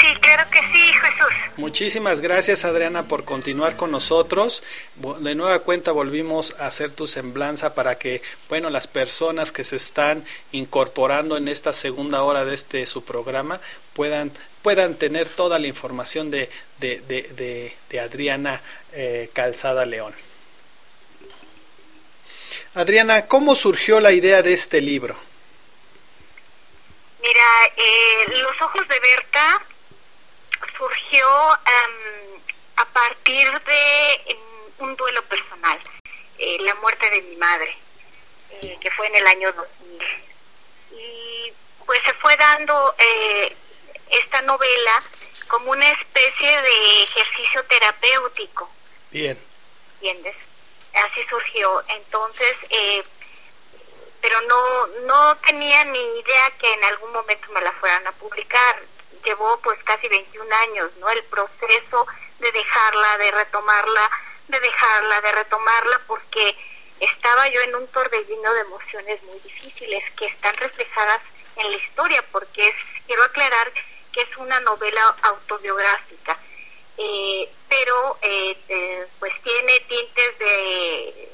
[0.00, 1.32] Sí, claro que sí, Jesús.
[1.56, 4.62] Muchísimas gracias Adriana por continuar con nosotros.
[5.20, 9.76] De nueva cuenta volvimos a hacer tu semblanza para que, bueno, las personas que se
[9.76, 13.60] están incorporando en esta segunda hora de este su programa
[13.94, 16.48] puedan puedan tener toda la información de,
[16.78, 18.62] de, de, de- de Adriana
[18.92, 20.14] eh, Calzada León.
[22.74, 25.16] Adriana, ¿cómo surgió la idea de este libro?
[27.22, 27.44] Mira,
[27.76, 29.62] eh, Los Ojos de Berta
[30.76, 31.26] surgió
[31.66, 32.40] em,
[32.76, 34.38] a partir de em,
[34.78, 35.78] un duelo personal,
[36.38, 37.76] eh, la muerte de mi madre,
[38.62, 40.02] eh, que fue en el año 2000.
[40.92, 41.52] Y
[41.86, 43.56] pues se fue dando eh,
[44.10, 45.02] esta novela
[45.48, 48.70] como una especie de ejercicio terapéutico.
[49.10, 49.38] Bien.
[50.04, 50.36] ¿entiendes?
[50.92, 51.82] Así surgió.
[51.88, 53.02] Entonces, eh,
[54.20, 58.82] pero no, no tenía ni idea que en algún momento me la fueran a publicar.
[59.24, 61.08] Llevó pues casi 21 años, ¿no?
[61.10, 62.06] El proceso
[62.38, 64.10] de dejarla, de retomarla,
[64.48, 66.56] de dejarla, de retomarla, porque
[67.00, 71.22] estaba yo en un torbellino de emociones muy difíciles que están reflejadas
[71.56, 72.74] en la historia, porque es,
[73.06, 73.72] quiero aclarar
[74.12, 76.38] que es una novela autobiográfica
[76.96, 81.28] eh, pero eh, eh, pues tiene tintes de,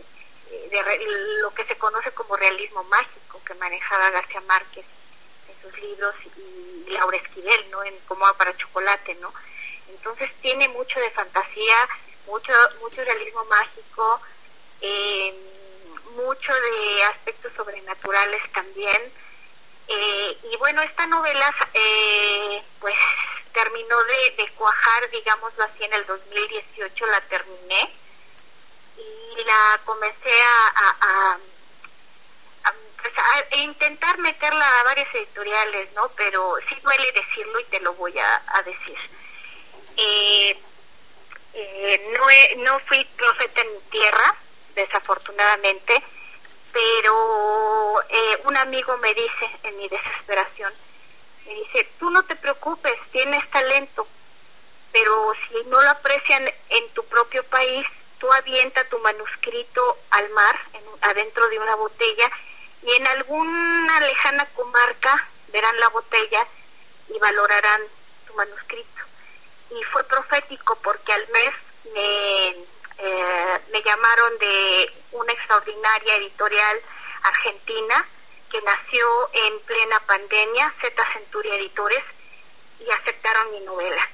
[0.70, 1.04] de re-
[1.42, 4.86] lo que se conoce como realismo mágico que manejaba García Márquez
[5.62, 7.82] sus libros y Laura Esquivel, ¿no?
[7.84, 9.32] En Como para chocolate, ¿no?
[9.88, 11.88] Entonces tiene mucho de fantasía,
[12.26, 14.20] mucho mucho realismo mágico,
[14.80, 15.34] eh,
[16.16, 19.12] mucho de aspectos sobrenaturales también.
[19.88, 22.94] Eh, y bueno, esta novela eh, pues
[23.52, 27.92] terminó de, de cuajar, digámoslo así, en el 2018 la terminé
[28.96, 31.38] y la comencé a,
[33.02, 33.14] pues,
[33.62, 36.08] intentar meterla a varias editoriales, ¿no?
[36.16, 38.96] Pero sí duele decirlo y te lo voy a, a decir.
[39.96, 40.58] Eh,
[41.54, 44.34] eh, no, he- no fui profeta en tierra,
[44.74, 46.02] desafortunadamente,
[46.72, 50.72] pero eh, un amigo me dice en mi desesperación,
[51.46, 54.06] me dice, tú no te preocupes, tienes talento,
[54.92, 57.86] pero si no lo aprecian en tu propio país,
[58.18, 62.30] tú avienta tu manuscrito al mar, en- adentro de una botella,
[62.82, 66.46] y en alguna lejana comarca verán la botella
[67.08, 67.82] y valorarán
[68.26, 69.02] tu manuscrito.
[69.70, 71.54] Y fue profético porque al mes
[71.94, 72.48] me,
[72.98, 76.80] eh, me llamaron de una extraordinaria editorial
[77.22, 78.06] argentina
[78.50, 82.04] que nació en plena pandemia, Z Centuria Editores,
[82.80, 84.08] y aceptaron mi novela.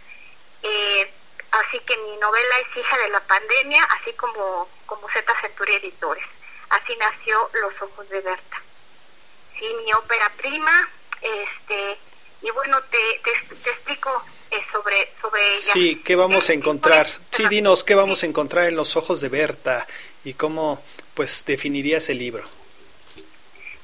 [0.62, 1.10] Eh,
[1.52, 6.24] así que mi novela es hija de la pandemia, así como, como Z Centuria Editores.
[6.70, 8.62] Así nació Los Ojos de Berta.
[9.58, 10.88] Sí, mi ópera prima,
[11.22, 11.96] este,
[12.42, 15.72] y bueno, te, te, te explico eh, sobre, sobre ella.
[15.72, 17.10] Sí, ¿qué vamos a encontrar?
[17.30, 19.86] Sí, dinos, ¿qué vamos a encontrar en los ojos de Berta
[20.24, 20.84] y cómo
[21.14, 22.44] pues definirías el libro?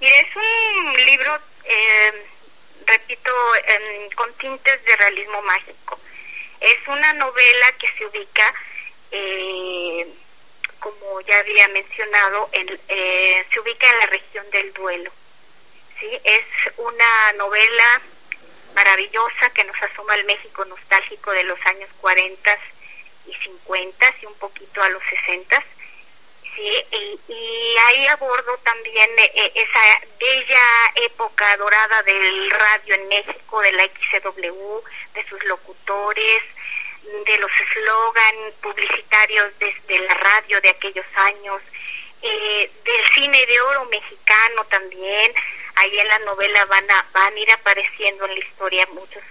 [0.01, 2.27] Mira, es un libro eh,
[2.87, 3.31] repito,
[4.17, 5.99] con tintes de realismo mágico.
[6.61, 8.55] Es una novela que se ubica,
[9.11, 10.07] eh,
[10.83, 15.11] como ya había mencionado, en, eh, se ubica en la región del duelo.
[15.99, 16.19] ¿sí?
[16.25, 16.45] Es
[16.77, 18.01] una novela
[18.75, 22.59] maravillosa que nos asoma al México nostálgico de los años 40
[23.27, 25.63] y 50 y un poquito a los 60
[26.55, 26.85] sí
[27.29, 33.89] y, ahí abordo también eh, esa bella época dorada del radio en México de la
[33.89, 34.81] XCW
[35.15, 36.43] de sus locutores
[37.03, 41.61] de los eslogan publicitarios desde la radio de aquellos años
[42.23, 45.33] eh, del cine de oro mexicano también
[45.77, 49.23] ahí en la novela van a van a ir apareciendo en la historia muchos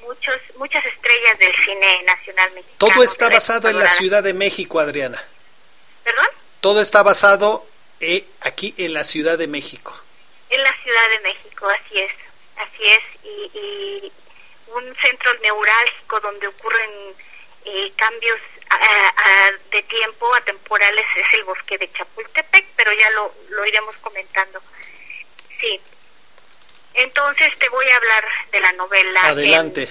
[0.00, 2.78] muchos muchas estrellas del cine nacional mexicano.
[2.78, 5.22] Todo está basado en la Ciudad de México, Adriana.
[6.04, 6.28] ¿Perdón?
[6.60, 7.66] Todo está basado
[8.00, 9.94] eh, aquí en la Ciudad de México.
[10.50, 12.12] En la Ciudad de México, así es,
[12.56, 14.12] así es, y,
[14.74, 16.90] un centro neurálgico donde ocurren
[17.64, 18.40] eh, cambios
[19.70, 24.60] de tiempo a temporales es el bosque de Chapultepec, pero ya lo, lo iremos comentando.
[25.60, 25.80] Sí,
[26.94, 29.20] entonces te voy a hablar de la novela.
[29.22, 29.88] Adelante.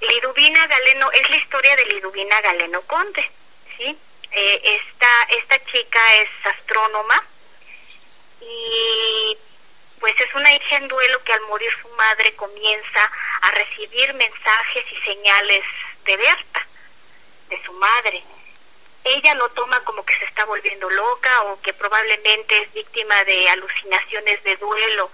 [0.00, 3.24] Liduvina Galeno es la historia de Liduvina Galeno Conde,
[3.76, 3.96] ¿sí?
[4.32, 7.22] Eh, esta, esta chica es astrónoma
[8.40, 9.36] y
[10.02, 13.10] pues es una hija en duelo que al morir su madre comienza
[13.40, 15.64] a recibir mensajes y señales
[16.04, 16.66] de Berta,
[17.48, 18.20] de su madre.
[19.04, 23.48] Ella lo toma como que se está volviendo loca o que probablemente es víctima de
[23.48, 25.08] alucinaciones de duelo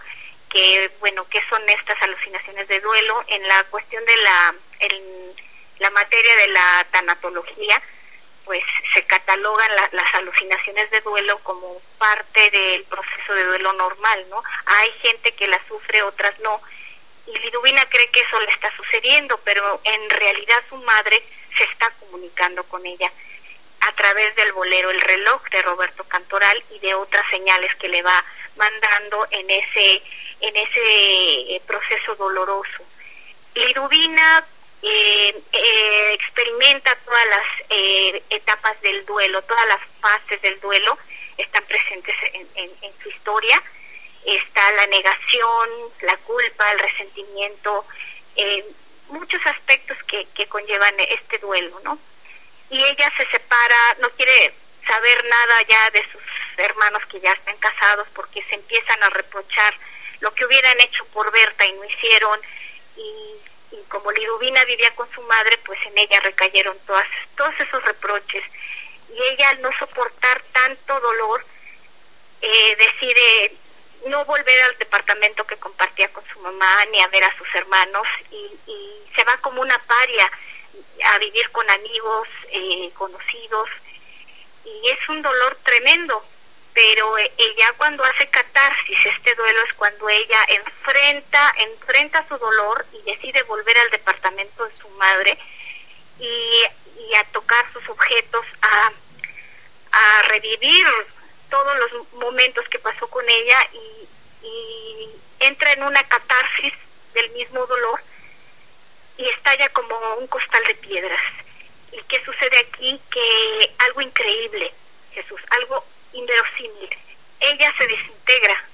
[0.50, 5.34] que bueno qué son estas alucinaciones de duelo en la cuestión de la en
[5.80, 7.82] la materia de la tanatología
[8.48, 8.64] pues
[8.94, 14.90] se catalogan las alucinaciones de duelo como parte del proceso de duelo normal no hay
[15.02, 16.58] gente que la sufre otras no
[17.26, 21.22] y Liduvina cree que eso le está sucediendo pero en realidad su madre
[21.58, 23.12] se está comunicando con ella
[23.80, 28.00] a través del bolero El reloj de Roberto Cantoral y de otras señales que le
[28.00, 28.24] va
[28.56, 30.02] mandando en ese
[30.40, 32.82] en ese eh, proceso doloroso.
[33.54, 34.42] Liduvina
[34.82, 37.46] eh, eh, experimenta todas las
[38.30, 40.96] etapas del duelo, todas las fases del duelo
[41.36, 43.62] están presentes en, su historia.
[44.24, 45.70] Está la negación,
[46.02, 47.84] la culpa, el resentimiento,
[49.08, 51.98] muchos aspectos que, que conllevan este duelo, ¿no?
[52.70, 54.52] Y ella se separa, no quiere
[54.88, 56.22] saber nada ya de sus
[56.56, 59.74] hermanos que ya están casados porque se empiezan a reprochar
[60.20, 62.40] lo que hubieran hecho por Berta y no hicieron
[62.96, 63.34] y,
[63.88, 68.44] como Liduvina vivía con su madre pues en ella recayeron todas, todos esos reproches.
[69.12, 71.44] Y ella al no soportar tanto dolor
[72.40, 73.54] eh, decide
[74.06, 78.06] no volver al departamento que compartía con su mamá ni a ver a sus hermanos
[78.30, 78.48] y,
[79.16, 80.30] se va como una paria
[81.06, 83.68] a vivir con amigos eh, conocidos.
[84.64, 86.22] Y es un dolor tremendo
[86.80, 93.02] pero ella cuando hace catarsis, este duelo es cuando ella enfrenta, enfrenta su dolor y
[93.02, 95.36] decide volver al departamento de su madre
[96.20, 98.92] y, a tocar sus objetos, a,
[99.90, 100.86] a revivir
[101.50, 105.10] todos los momentos que pasó con ella y, y
[105.40, 106.74] entra en una catarsis
[107.12, 108.00] del mismo dolor
[109.16, 111.20] y estalla como un costal de piedras.
[111.90, 113.00] ¿Y qué sucede aquí?
[113.10, 114.72] Que algo increíble,
[115.12, 115.84] Jesús, algo
[116.18, 116.90] inverosímil.
[117.40, 118.64] Ella se desintegra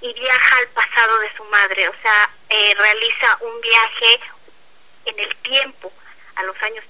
[0.00, 4.20] y viaja al pasado de su madre, o sea, eh, realiza un viaje
[5.04, 5.92] en el tiempo,
[6.36, 6.84] a los años,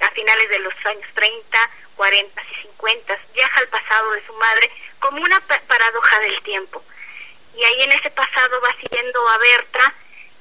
[0.00, 4.70] a finales de los años 30, 40 y 50, viaja al pasado de su madre
[4.98, 6.82] como una paradoja del tiempo.
[7.56, 9.94] Y ahí en ese pasado va siguiendo a Berta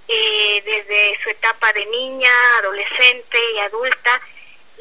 [0.07, 4.21] eh, desde su etapa de niña, adolescente y adulta,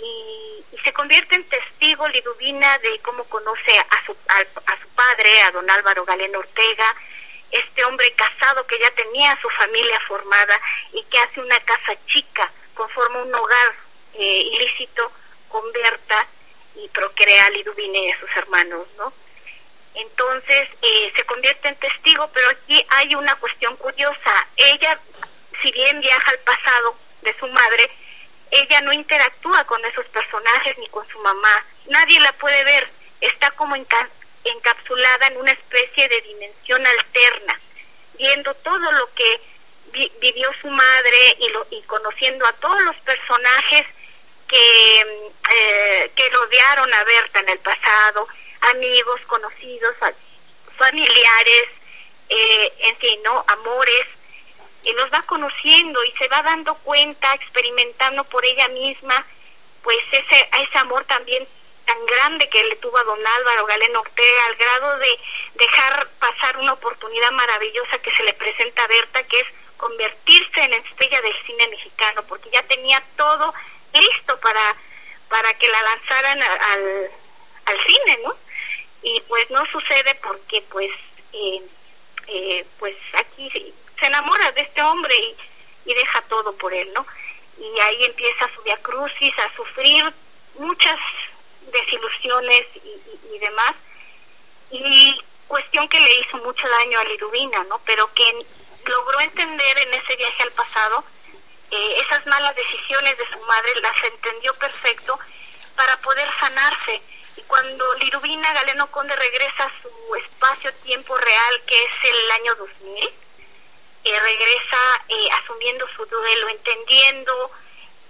[0.02, 5.50] y, se convierte en testigo Liduvina de cómo conoce a su, a, su padre, a
[5.50, 6.94] don Álvaro Galeno Ortega,
[7.50, 10.60] este hombre casado que ya tenía su familia formada
[10.92, 13.74] y que hace una casa chica, conforma un hogar
[14.14, 15.10] eh, ilícito
[15.48, 15.62] con
[16.76, 19.12] y procrea a Liduvina y a sus hermanos, ¿no?
[19.94, 24.46] Entonces eh, se convierte en testigo, pero aquí hay una cuestión curiosa.
[24.56, 24.98] Ella,
[25.60, 27.90] si bien viaja al pasado de su madre,
[28.50, 31.64] ella no interactúa con esos personajes ni con su mamá.
[31.88, 32.88] Nadie la puede ver.
[33.20, 37.60] Está como encapsulada en una especie de dimensión alterna,
[38.16, 39.40] viendo todo lo que
[40.20, 43.86] vivió su madre y, lo, y conociendo a todos los personajes
[44.46, 45.00] que,
[45.50, 48.28] eh, que rodearon a Berta en el pasado,
[48.72, 49.96] amigos, conocidos,
[50.76, 51.68] familiares,
[52.28, 53.44] eh, en fin, ¿no?
[53.48, 54.06] Amores
[54.89, 59.24] eh, los va conociendo y se va dando cuenta, experimentando por ella misma,
[59.82, 61.47] pues ese, ese amor también
[61.85, 65.19] tan grande que le tuvo a don Álvaro Galeno Ortega, al grado de
[65.55, 69.47] dejar pasar una oportunidad maravillosa que se le presenta a Berta, que es
[69.78, 73.55] convertirse en estrella del cine mexicano, porque ya tenía todo
[73.94, 74.77] listo para,
[75.28, 77.10] para que la lanzaran al,
[77.66, 78.35] al cine, ¿no?
[79.02, 80.90] Y pues no sucede porque pues
[81.32, 81.62] eh,
[82.27, 83.51] eh, pues aquí
[83.98, 87.06] se enamora de este hombre y, y deja todo por él, ¿no?
[87.58, 90.12] Y ahí empieza su crucis a sufrir
[90.54, 90.98] muchas
[91.72, 93.74] desilusiones y, y, demás.
[94.70, 97.80] Y cuestión que le hizo mucho daño a Liduvina, ¿no?
[97.84, 98.46] Pero que
[98.86, 101.04] logró entender en ese viaje al pasado
[101.70, 105.18] eh, esas malas decisiones de su madre, las entendió perfecto
[105.76, 107.02] para poder sanarse.
[107.36, 113.10] Y cuando Liduvina Galeno Conde regresa a su espacio-tiempo real, que es el año 2000,
[114.09, 117.51] eh, regresa eh, asumiendo su duelo, entendiendo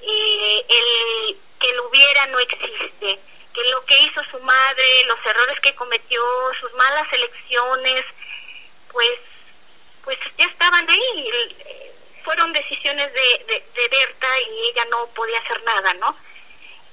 [0.01, 3.19] eh, el que lo hubiera no existe,
[3.53, 6.23] que lo que hizo su madre, los errores que cometió,
[6.61, 8.05] sus malas elecciones,
[8.93, 9.19] pues,
[10.05, 11.31] pues ya estaban ahí.
[12.23, 16.15] Fueron decisiones de, de, Berta y ella no podía hacer nada, ¿no?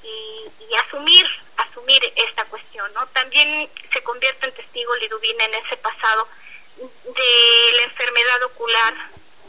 [0.02, 1.26] Y, y, asumir,
[1.58, 3.06] asumir esta cuestión, ¿no?
[3.08, 6.28] También se convierte en testigo Liduvina en ese pasado
[6.78, 8.94] de la enfermedad ocular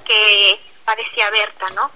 [0.05, 1.91] que padecía Berta, ¿no?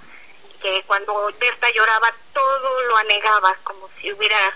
[0.61, 4.55] Que cuando Berta lloraba todo lo anegaba como si hubiera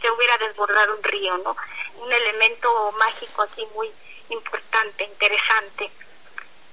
[0.00, 1.56] se hubiera desbordado un río, ¿no?
[1.96, 3.90] Un elemento mágico así muy
[4.28, 5.90] importante, interesante.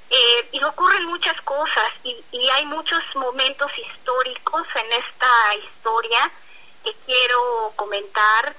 [0.10, 6.32] Eh, y ocurren muchas cosas y, y hay muchos momentos históricos en esta historia
[6.84, 8.53] que quiero comentar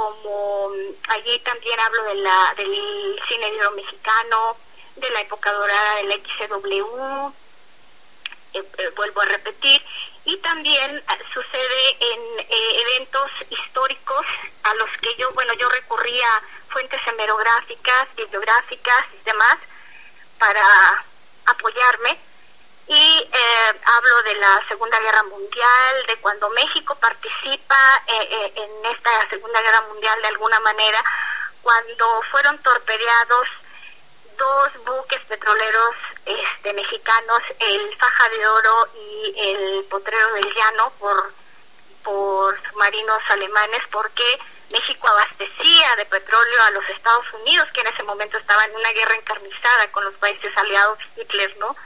[0.00, 4.56] como mm, allí también hablo de la, del cine negro mexicano,
[4.96, 7.32] de la época dorada del XCW,
[8.54, 9.82] eh, eh, vuelvo a repetir,
[10.24, 11.02] y también eh,
[11.34, 14.26] sucede en eventos históricos
[14.62, 19.58] a los que yo, bueno, yo recurría fuentes hemerográficas, bibliográficas y demás
[20.38, 21.04] para
[21.44, 22.18] apoyarme
[22.90, 28.90] y eh, hablo de la Segunda Guerra Mundial, de cuando México participa eh, eh, en
[28.90, 31.00] esta Segunda Guerra Mundial de alguna manera,
[31.62, 33.46] cuando fueron torpedeados
[34.36, 35.94] dos buques petroleros
[36.26, 41.32] este, mexicanos, el Faja de Oro y el Potrero del Llano, por,
[42.02, 44.40] por submarinos alemanes, porque
[44.72, 48.90] México abastecía de petróleo a los Estados Unidos, que en ese momento estaban en una
[48.90, 51.76] guerra encarnizada con los países aliados Hitler, ¿no?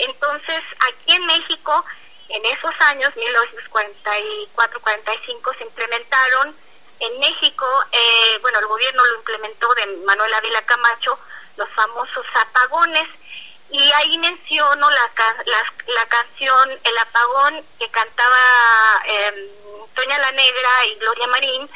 [0.00, 1.84] Entonces, aquí en México,
[2.30, 6.56] en esos años, 1944-45, se implementaron
[7.00, 11.18] en México, eh, bueno, el gobierno lo implementó de Manuel Ávila Camacho,
[11.56, 13.08] los famosos apagones,
[13.70, 15.10] y ahí menciono la,
[15.46, 15.64] la,
[15.94, 19.48] la canción El apagón que cantaba eh,
[19.94, 21.70] Toña la Negra y Gloria Marín,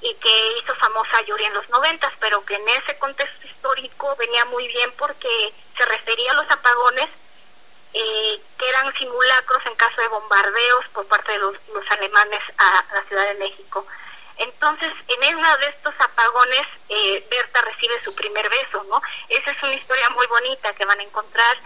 [0.00, 4.44] y que hizo famosa Yuri en los noventas, pero que en ese contexto histórico venía
[4.44, 7.10] muy bien porque se refería a los apagones
[7.94, 11.56] eh, que eran simulacros en caso de bombardeos por parte de los,
[11.90, 13.86] alemanes a, la Ciudad de México.
[14.36, 19.00] Entonces, en uno de estos apagones, eh, Berta recibe su primer beso, ¿no?
[19.28, 21.56] Esa es una historia muy bonita que van a encontrar.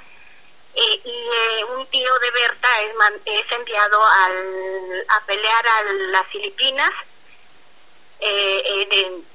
[0.75, 2.95] Eh, y un tío de Berta es,
[3.27, 6.93] es enviado al, a pelear a las Filipinas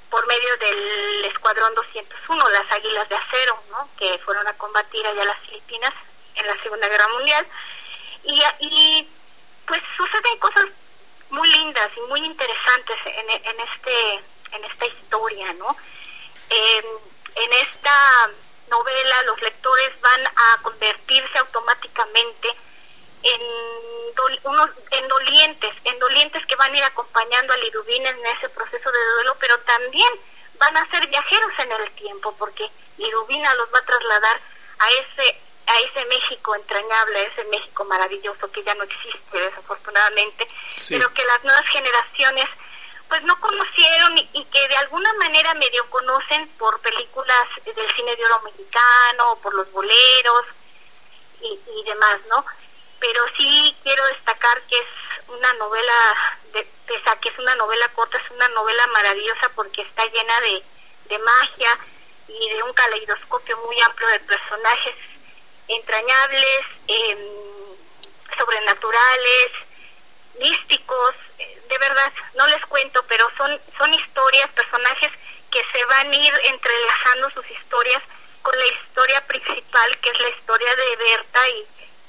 [0.10, 3.90] por medio del Escuadrón 201, las Águilas de Acero, ¿no?
[4.00, 5.94] Que fueron a combatir allá las Filipinas
[6.38, 7.46] en la Segunda Guerra Mundial.
[8.24, 9.10] Y, y
[9.66, 10.66] pues suceden cosas
[11.30, 14.16] muy lindas y muy interesantes en, en este
[14.54, 15.76] en esta historia, ¿no?
[17.38, 18.30] en esta
[18.70, 22.50] novela los lectores van a convertirse automáticamente
[23.24, 23.42] en,
[24.44, 28.92] unos, en dolientes, en dolientes que van a ir acompañando a Liduvina en ese proceso
[28.92, 30.14] de duelo, pero también
[30.58, 34.40] van a ser viajeros en el tiempo, porque Liduvina los va a trasladar
[34.80, 40.48] a ese a ese México entrañable, a ese México maravilloso que ya no existe desafortunadamente,
[40.90, 42.50] pero que las nuevas generaciones
[43.10, 48.26] pues no conocieron y, que de alguna manera medio conocen por películas del cine de
[48.26, 50.46] oro mexicano, por los boleros
[51.42, 52.46] y, y demás, ¿no?
[53.00, 54.88] Pero sí quiero destacar que es
[55.30, 56.16] una novela,
[56.54, 60.42] de, pese a que es una novela corta, es una novela maravillosa porque está llena
[60.42, 60.64] de,
[61.10, 61.78] de magia
[62.28, 64.96] y de un caleidoscopio muy amplio de personajes
[65.68, 67.18] entrañables, eh,
[68.38, 69.52] sobrenaturales,
[70.40, 71.16] místicos,
[71.70, 75.12] de verdad, no les cuento, pero son, son historias, personajes
[75.52, 78.04] que se van a ir entrelazando sus historias
[78.42, 81.68] con la historia principal principal, que es la historia de Berta y,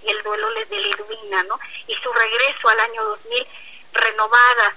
[0.09, 1.59] el duelo de Lidwina, ¿no?
[1.89, 3.47] Y su regreso al año 2000,
[3.93, 4.75] renovada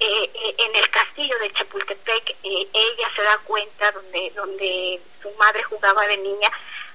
[0.00, 5.30] eh, eh, en el castillo de Chapultepec, eh, ella se da cuenta donde, donde su
[5.36, 6.50] madre jugaba de niña,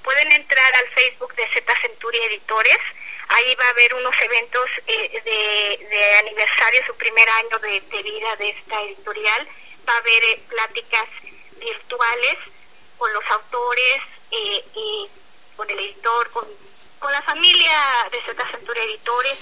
[0.04, 2.80] pueden entrar al Facebook de Z Centuria Editores.
[3.28, 8.36] Ahí va a haber unos eventos eh, de, de, aniversario, su primer año de, vida
[8.38, 9.48] de esta editorial.
[9.88, 11.08] Va a haber pláticas
[11.60, 12.40] virtuales
[12.98, 15.10] con los autores y
[15.56, 16.46] con el editor, con
[17.00, 19.38] con la familia de Z Centuria Editores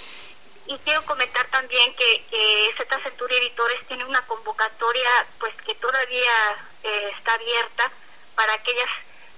[0.68, 5.10] y quiero comentar también que, que Z Centuria Editores tiene una convocatoria
[5.40, 7.91] pues que todavía eh, está abierta
[8.36, 8.90] para aquellas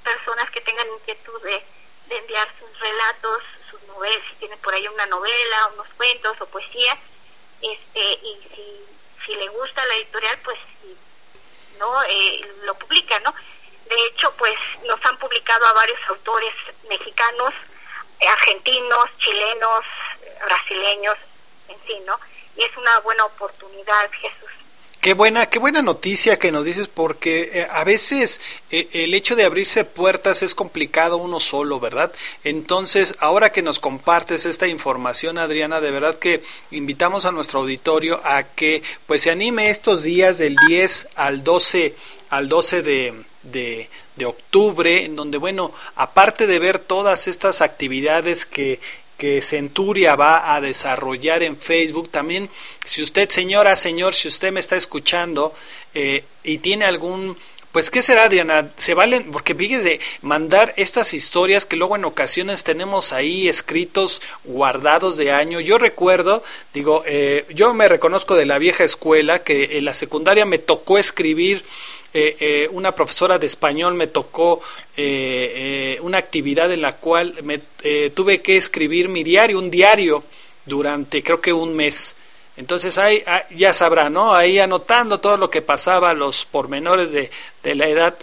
[0.04, 1.64] personas que tengan inquietud de,
[2.10, 6.98] enviar sus relatos, sus novelas, si tienen por ahí una novela, unos cuentos o poesía,
[7.62, 10.58] este, y si, si le gusta la editorial, pues
[11.78, 13.34] no eh, lo publica, ¿no?
[13.90, 14.56] De hecho, pues
[14.86, 16.54] nos han publicado a varios autores
[16.90, 17.54] mexicanos,
[18.28, 19.86] argentinos, chilenos,
[20.46, 21.18] brasileños,
[21.70, 22.20] en fin, ¿no?
[22.56, 24.50] Y es una buena oportunidad, Jesús.
[25.00, 28.42] Qué buena, qué buena noticia que nos dices porque eh, a veces
[28.72, 32.12] eh, el hecho de abrirse puertas es complicado uno solo, ¿verdad?
[32.44, 38.20] Entonces, ahora que nos compartes esta información, Adriana, de verdad que invitamos a nuestro auditorio
[38.26, 41.96] a que pues se anime estos días del 10 al 12
[42.30, 48.46] al 12 de, de, de octubre, en donde, bueno, aparte de ver todas estas actividades
[48.46, 48.80] que,
[49.18, 52.10] que Centuria va a desarrollar en Facebook.
[52.10, 52.50] También,
[52.86, 55.54] si usted, señora, señor, si usted me está escuchando
[55.94, 57.38] eh, y tiene algún
[57.78, 58.72] pues, ¿qué será, Diana?
[58.78, 65.16] Se valen, porque fíjese, mandar estas historias que luego en ocasiones tenemos ahí escritos guardados
[65.16, 65.60] de año.
[65.60, 66.44] Yo recuerdo,
[66.74, 70.98] digo, eh, yo me reconozco de la vieja escuela que en la secundaria me tocó
[70.98, 71.64] escribir
[72.14, 74.62] eh, eh, una profesora de español me tocó
[74.96, 77.60] eh, una actividad en la cual me
[78.10, 80.24] tuve que escribir mi diario, un diario,
[80.66, 82.16] durante creo que un mes.
[82.56, 84.34] Entonces ahí ah, ya sabrá, ¿no?
[84.34, 87.30] Ahí anotando todo lo que pasaba, los pormenores de,
[87.62, 88.18] de la edad.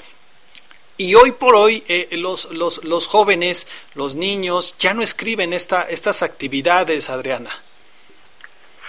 [0.96, 6.22] Y hoy por hoy los, los, los jóvenes, los niños, ya no escriben esta, estas
[6.22, 7.50] actividades, Adriana.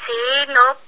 [0.06, 0.85] Sí, no,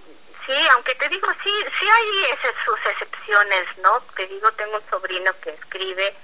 [0.48, 3.99] Sí, aunque te digo, sí, sí hay esas, sus excepciones, ¿no?
[4.15, 6.15] Te digo, tengo un sobrino que escribe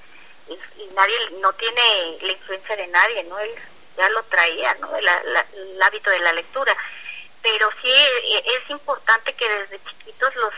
[0.47, 3.37] y, nadie, no tiene la influencia de nadie, ¿no?
[3.37, 3.51] Él
[3.97, 4.95] ya lo traía, ¿no?
[4.95, 6.73] El, hábito de la lectura.
[7.41, 10.53] Pero sí e, es importante que desde chiquitos los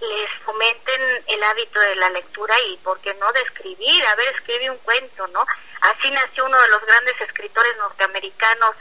[0.00, 4.06] les fomenten el hábito de la lectura y, ¿por qué no?, de escribir.
[4.06, 5.44] A ver, escribe un cuento, ¿no?
[5.80, 8.76] Así nació uno de los grandes escritores norteamericanos,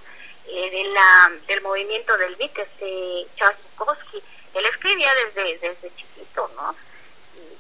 [0.47, 4.21] eh, de la, del movimiento del beat, este Charles Bukowski.
[4.53, 6.75] Él escribía desde, desde chiquito, ¿no?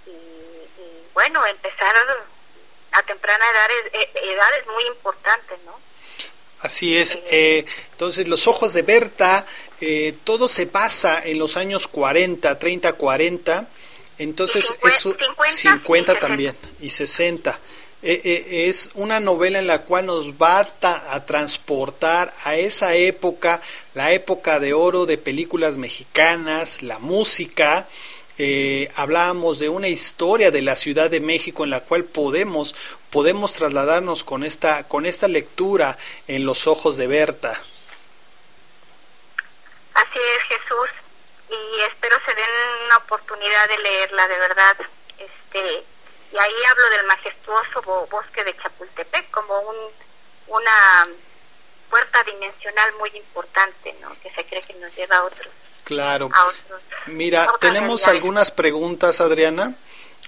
[0.07, 1.93] Y, bueno, empezar
[2.91, 5.79] a temprana edad es, eh, edad es muy importante, ¿no?
[6.61, 7.17] Así es.
[7.25, 9.45] Eh, entonces, los ojos de Berta,
[9.79, 13.67] eh, todo se pasa en los años 40, 30, 40.
[14.19, 15.05] Entonces, es
[15.55, 17.59] 50, también y 60.
[18.03, 23.61] Eh, eh, es una novela en la cual nos va a, transportar a esa época,
[23.93, 27.87] la época de oro de películas mexicanas, la música.
[28.37, 32.75] Eh, hablábamos de una historia de la Ciudad de México en la cual podemos
[33.09, 35.97] podemos trasladarnos con esta con esta lectura
[36.27, 37.51] en los ojos de Berta.
[39.93, 40.89] Así es, Jesús,
[41.49, 42.45] y espero se den
[42.85, 44.77] una oportunidad de leerla de verdad.
[45.19, 45.83] Este,
[46.31, 49.75] y ahí hablo del majestuoso bosque de Chapultepec como un,
[50.47, 51.07] una
[51.91, 54.09] puerta dimensional muy importante, ¿no?
[54.23, 55.47] Que se cree que nos lleva a otros.
[55.83, 56.29] Claro.
[56.33, 59.75] A otros Mira, a tenemos algunas preguntas, Adriana.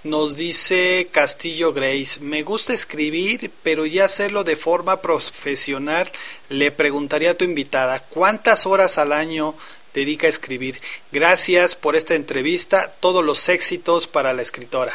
[0.03, 6.11] Nos dice Castillo Grace, me gusta escribir, pero ya hacerlo de forma profesional.
[6.49, 9.55] Le preguntaría a tu invitada, ¿cuántas horas al año
[9.93, 10.81] dedica a escribir?
[11.13, 14.91] Gracias por esta entrevista, todos los éxitos para la escritora.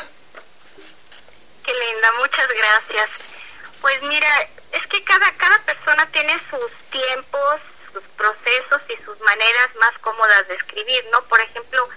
[1.65, 3.09] Qué linda, muchas gracias.
[3.81, 7.61] Pues mira, es que cada, cada persona tiene sus tiempos,
[7.93, 11.23] sus procesos y sus maneras más cómodas de escribir, ¿no?
[11.25, 11.89] Por ejemplo,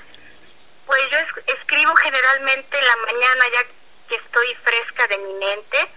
[0.85, 3.63] pues yo es- escribo generalmente en la mañana ya
[4.09, 5.87] que estoy fresca de mi mente,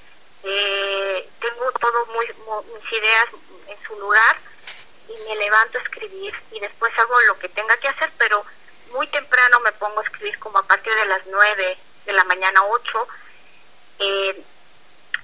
[0.44, 3.28] eh, tengo todo muy, mu- mis ideas
[3.68, 4.36] en su lugar
[5.08, 8.44] y me levanto a escribir y después hago lo que tenga que hacer, pero
[8.90, 12.62] muy temprano me pongo a escribir como a partir de las 9 de la mañana
[12.64, 13.08] 8
[14.00, 14.42] eh,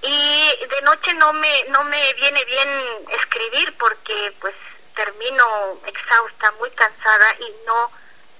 [0.02, 2.68] y de noche no me no me viene bien
[3.20, 4.54] escribir porque pues
[4.94, 7.90] termino exhausta muy cansada y no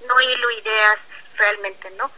[0.06, 0.98] no hilo ideas
[1.36, 2.10] realmente no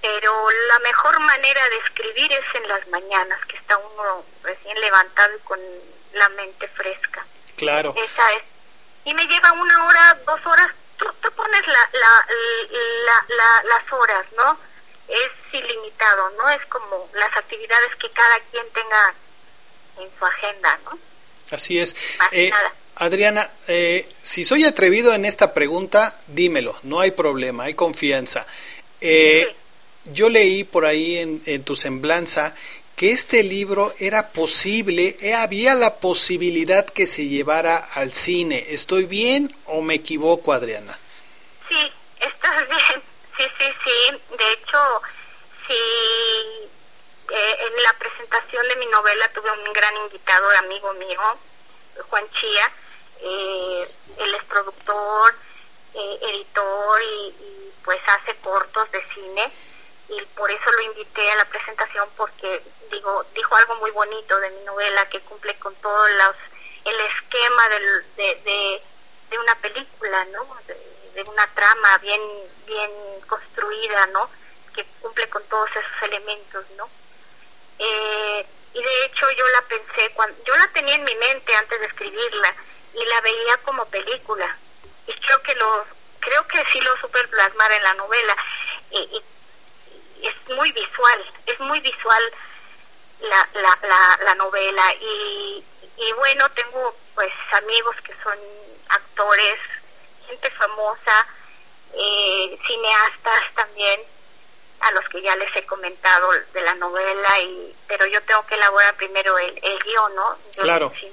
[0.00, 5.36] pero la mejor manera de escribir es en las mañanas que está uno recién levantado
[5.36, 5.60] y con
[6.14, 7.22] la mente fresca.
[7.58, 7.92] Claro.
[7.96, 8.42] esa es.
[9.04, 12.26] Y me lleva una hora dos horas tú, tú pones la, la,
[13.04, 14.58] la, la- las horas no
[15.10, 19.14] es ilimitado no es como las actividades que cada quien tenga
[19.98, 20.98] en su agenda no
[21.50, 21.96] Así es.
[22.30, 22.72] Eh, nada.
[22.94, 28.46] Adriana, eh, si soy atrevido en esta pregunta, dímelo, no hay problema, hay confianza.
[29.00, 29.52] Eh,
[30.12, 32.54] Yo leí por ahí en, en tu semblanza
[32.94, 38.66] que este libro era posible, eh, había la posibilidad que se llevara al cine.
[38.68, 40.96] ¿Estoy bien o me equivoco, Adriana?
[41.68, 43.02] Sí, estás bien.
[43.40, 44.36] Sí, sí, sí.
[44.36, 45.02] De hecho,
[45.66, 45.72] sí,
[47.30, 51.38] eh, en la presentación de mi novela tuve un gran invitado, amigo mío,
[52.10, 52.70] Juan Chía.
[53.22, 55.34] Eh, él es productor,
[55.94, 59.50] eh, editor y, pues hace cortos de cine
[60.10, 64.50] y por eso lo invité a la presentación porque digo dijo algo muy bonito de
[64.50, 66.36] mi novela que cumple con todos los
[66.84, 68.82] el esquema del, de, de,
[69.30, 70.76] de una película no de,
[71.14, 72.20] de una trama bien
[72.66, 72.90] bien
[73.26, 74.30] construida no
[74.74, 76.88] que cumple con todos esos elementos no
[77.78, 81.80] eh, y de hecho yo la pensé cuando yo la tenía en mi mente antes
[81.80, 82.54] de escribirla
[82.94, 84.56] y la veía como película.
[85.06, 85.84] Y creo que lo
[86.20, 88.36] creo que sí lo supe plasmar en la novela.
[88.90, 89.22] Y,
[90.20, 92.22] y es muy visual, es muy visual
[93.20, 94.94] la, la, la, la novela.
[94.94, 95.64] Y,
[95.96, 98.38] y bueno, tengo pues amigos que son
[98.88, 99.58] actores,
[100.28, 101.26] gente famosa,
[101.94, 104.00] eh, cineastas también,
[104.80, 108.54] a los que ya les he comentado de la novela, y pero yo tengo que
[108.54, 110.36] elaborar primero el, el guion, ¿no?
[110.56, 110.92] Yo Claro.
[110.98, 111.08] sí,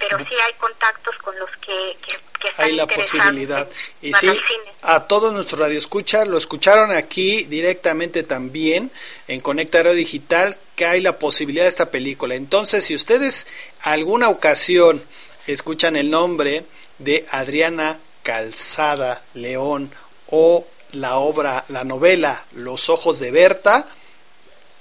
[0.00, 3.68] pero sí hay contactos con los que, que, que están Hay la posibilidad.
[4.00, 4.28] en- Y sí,
[4.82, 8.90] a todos nuestros radioescuchas, lo escucharon aquí directamente también
[9.28, 12.34] en Conecta Radio Digital, que hay la posibilidad de esta película.
[12.34, 13.46] Entonces, si ustedes
[13.82, 15.04] alguna ocasión
[15.46, 16.64] escuchan el nombre
[17.02, 19.90] de Adriana Calzada León
[20.30, 23.86] o la obra, la novela Los Ojos de Berta,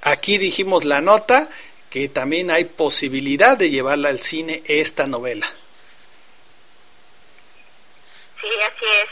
[0.02, 1.50] aquí dijimos la nota
[1.90, 5.48] que también hay posibilidad de llevarla al cine esta novela.
[8.40, 9.10] Sí, así es.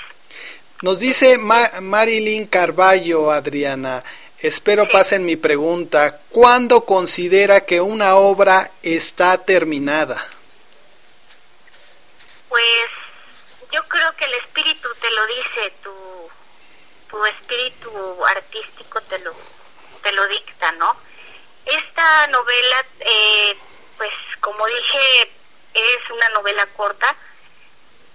[0.81, 4.03] Nos dice Ma- Marilyn Carballo, Adriana.
[4.39, 6.19] Espero pasen mi pregunta.
[6.29, 10.25] ¿Cuándo considera que una obra está terminada?
[12.47, 12.63] Pues
[13.71, 16.31] yo creo que el espíritu te lo dice, tu,
[17.09, 19.33] tu espíritu artístico te lo,
[20.01, 20.95] te lo dicta, ¿no?
[21.65, 23.57] Esta novela, eh,
[23.97, 25.31] pues como dije,
[25.73, 27.15] es una novela corta,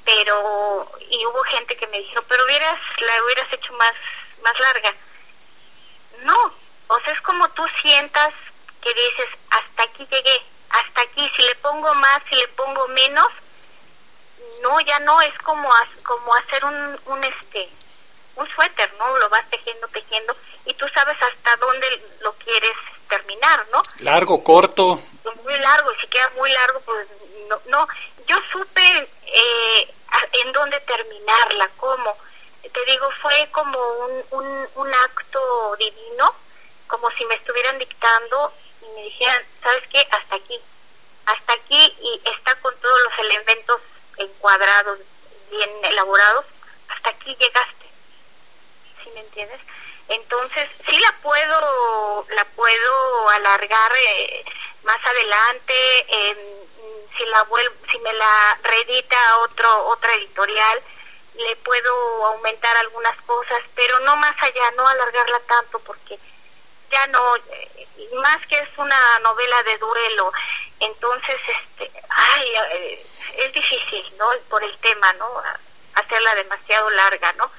[0.05, 3.95] pero y hubo gente que me dijo, pero hubieras la hubieras hecho más
[4.43, 4.93] más larga.
[6.23, 6.55] No,
[6.89, 8.35] o sea, es como tú sientas
[8.83, 13.29] que dices, hasta aquí llegué, hasta aquí, si le pongo más, si le pongo menos,
[14.63, 15.69] no, ya no, es como,
[16.03, 17.69] como hacer un, un, este,
[18.37, 19.19] un suéter, ¿no?
[19.19, 21.87] Lo vas tejiendo, tejiendo, y tú sabes hasta dónde
[22.21, 22.77] lo quieres
[23.09, 23.83] terminar, ¿no?
[24.01, 25.01] Largo, corto.
[25.45, 27.07] muy largo y si queda muy largo pues
[27.49, 27.89] no, no.
[28.27, 29.95] yo supe eh,
[30.33, 32.17] en dónde terminarla cómo
[32.75, 36.35] te digo fue como un, un, un acto divino
[36.89, 38.53] como si me estuvieran dictando
[38.83, 40.61] y me dijeran sabes qué hasta aquí
[41.27, 43.81] hasta aquí y está con todos los elementos
[44.19, 44.99] encuadrados
[45.51, 46.45] bien elaborados
[46.89, 47.85] hasta aquí llegaste
[49.03, 49.61] ¿sí me entiendes?
[50.09, 54.45] Entonces, sí la puedo, la puedo alargar eh,
[54.83, 55.75] más adelante,
[57.17, 60.83] si la vuelvo, si me la reedita otro otra editorial,
[61.37, 66.19] le puedo aumentar algunas cosas, pero no más allá, no alargarla tanto porque
[66.91, 70.33] ya no, eh, más que es una novela de duelo,
[70.81, 73.07] entonces, este, ay, eh,
[73.39, 74.27] es difícil, ¿no?
[74.49, 75.29] Por el tema, ¿no?
[75.95, 77.51] Hacerla demasiado larga, ¿no?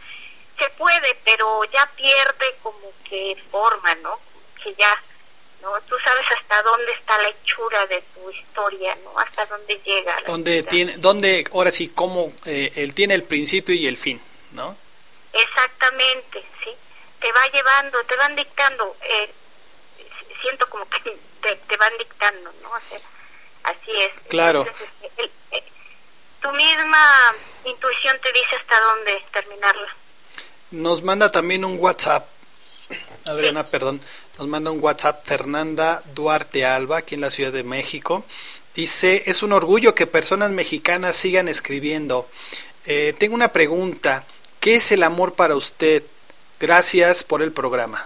[0.58, 4.20] Se puede, pero ya pierde como que forma, ¿no?
[4.64, 5.02] Que ya,
[5.62, 5.80] ¿no?
[5.82, 9.18] Tú sabes hasta dónde está la hechura de tu historia, ¿no?
[9.20, 10.22] Hasta dónde llega.
[10.26, 14.22] donde tiene, donde, ahora sí, cómo eh, él tiene el principio y el fin,
[14.52, 14.78] ¿no?
[15.34, 16.72] Exactamente, sí.
[17.20, 19.30] Te va llevando, te van dictando, eh,
[20.42, 21.00] siento como que
[21.42, 22.70] te, te van dictando, ¿no?
[22.70, 23.00] O sea,
[23.64, 24.14] así es.
[24.30, 24.66] Claro.
[25.02, 25.32] Este, eh,
[26.46, 29.96] tu misma intuición te dice hasta dónde terminarla.
[30.72, 32.28] Nos manda también un WhatsApp,
[33.26, 34.00] Adriana, perdón,
[34.38, 38.26] nos manda un WhatsApp Fernanda Duarte Alba, aquí en la Ciudad de México.
[38.76, 42.30] Dice, es un orgullo que personas mexicanas sigan escribiendo.
[42.86, 44.26] Eh, tengo una pregunta,
[44.60, 46.04] ¿qué es el amor para usted?
[46.60, 48.06] Gracias por el programa.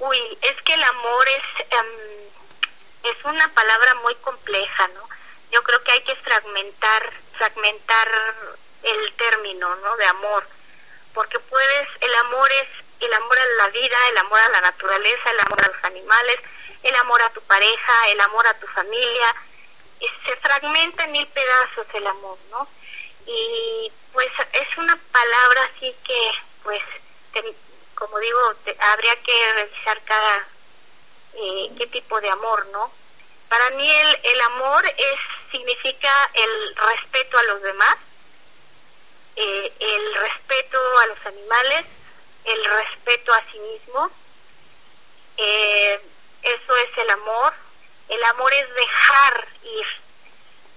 [0.00, 5.11] Uy, es que el amor es, um, es una palabra muy compleja, ¿no?
[5.52, 8.08] Yo creo que hay que fragmentar, fragmentar
[8.82, 9.96] el término, ¿no?
[9.96, 10.44] De amor,
[11.12, 12.68] porque puedes, el amor es
[13.00, 16.40] el amor a la vida, el amor a la naturaleza, el amor a los animales,
[16.82, 19.34] el amor a tu pareja, el amor a tu familia,
[20.00, 22.66] y se fragmenta en mil pedazos el amor, ¿no?
[23.26, 26.30] Y pues es una palabra así que,
[26.62, 26.82] pues,
[27.94, 28.40] como digo,
[28.78, 30.48] habría que revisar cada,
[31.34, 33.01] eh, qué tipo de amor, ¿no?
[33.52, 35.20] Para mí el, el amor es
[35.50, 37.98] significa el respeto a los demás,
[39.36, 41.84] eh, el respeto a los animales,
[42.46, 44.10] el respeto a sí mismo.
[45.36, 46.00] Eh,
[46.42, 47.52] eso es el amor.
[48.08, 49.86] El amor es dejar ir.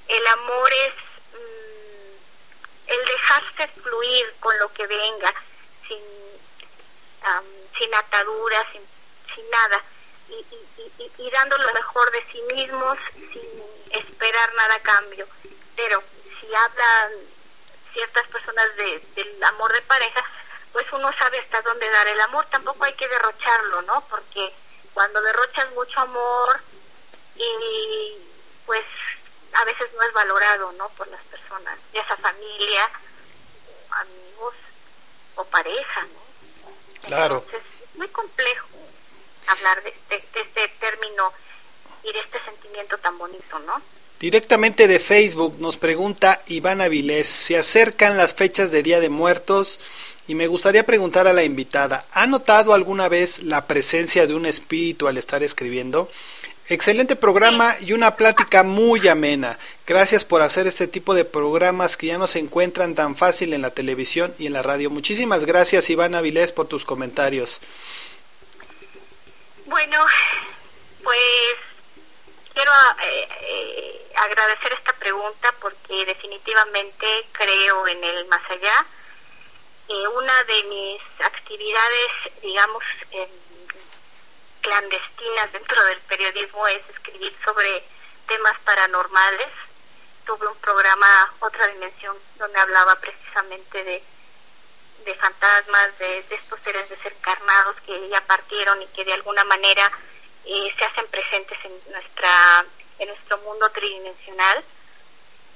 [0.10, 0.94] El amor es
[1.32, 5.34] mm, el dejarse fluir con lo que venga,
[5.88, 6.02] sin,
[7.78, 8.82] sin ataduras, sin,
[9.34, 9.82] sin nada.
[10.30, 12.98] Y, y, y, dando lo mejor de sí mismos
[13.32, 15.28] sin esperar nada a cambio.
[15.76, 16.04] Pero
[16.40, 17.12] si hablan
[17.94, 20.24] ciertas personas de, del amor de pareja,
[20.74, 24.04] pues uno sabe hasta dónde dar el amor, tampoco hay que derrocharlo, ¿no?
[24.10, 24.54] Porque
[24.94, 26.60] cuando derrochas mucho amor
[27.36, 28.18] y
[28.66, 28.86] pues
[29.54, 30.90] a veces no es valorado, ¿no?
[30.90, 32.90] Por las personas, ya sea familia,
[33.92, 34.56] amigos
[35.36, 37.06] o pareja, ¿no?
[37.08, 37.44] Claro.
[37.46, 38.68] Entonces, es muy complejo
[39.48, 41.32] hablar de este, término
[42.04, 43.82] y de este sentimiento tan bonito, ¿no?
[44.20, 49.80] Directamente de Facebook nos pregunta Iván Avilés, se acercan las fechas de Día de Muertos
[50.28, 54.46] y me gustaría preguntar a la invitada, ¿ha notado alguna vez la presencia de un
[54.46, 56.10] espíritu al estar escribiendo?
[56.68, 59.60] Excelente programa y una plática muy amena.
[59.86, 63.62] Gracias por hacer este tipo de programas que ya no se encuentran tan fácil en
[63.62, 64.90] la televisión y en la radio.
[64.90, 67.62] Muchísimas gracias Iván Avilés por tus comentarios.
[69.76, 70.06] Bueno,
[71.04, 71.58] pues
[72.54, 72.72] quiero
[73.02, 78.86] eh, eh, agradecer esta pregunta porque definitivamente creo en el más allá.
[79.90, 82.12] Eh, una de mis actividades,
[82.42, 82.86] digamos,
[84.62, 87.84] clandestinas dentro del periodismo es escribir sobre
[88.30, 89.50] temas paranormales.
[90.26, 94.02] Tuve un programa, Otra Dimensión, donde hablaba precisamente de,
[95.06, 99.92] de fantasmas, de, estos seres desencarnados que ya partieron y que de alguna manera
[100.46, 102.66] eh, se hacen presentes en nuestra
[102.98, 104.64] en nuestro mundo tridimensional.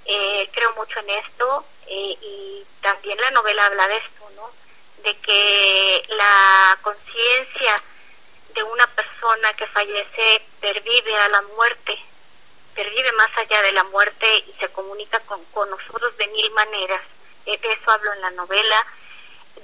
[0.05, 4.49] Eh, creo mucho en esto eh, y también la novela habla de esto, ¿no?
[5.03, 7.75] De que la conciencia
[8.53, 11.97] de una persona que fallece pervive a la muerte,
[12.75, 17.01] pervive más allá de la muerte y se comunica con, con nosotros de mil maneras.
[17.45, 18.85] de eso hablo en la novela.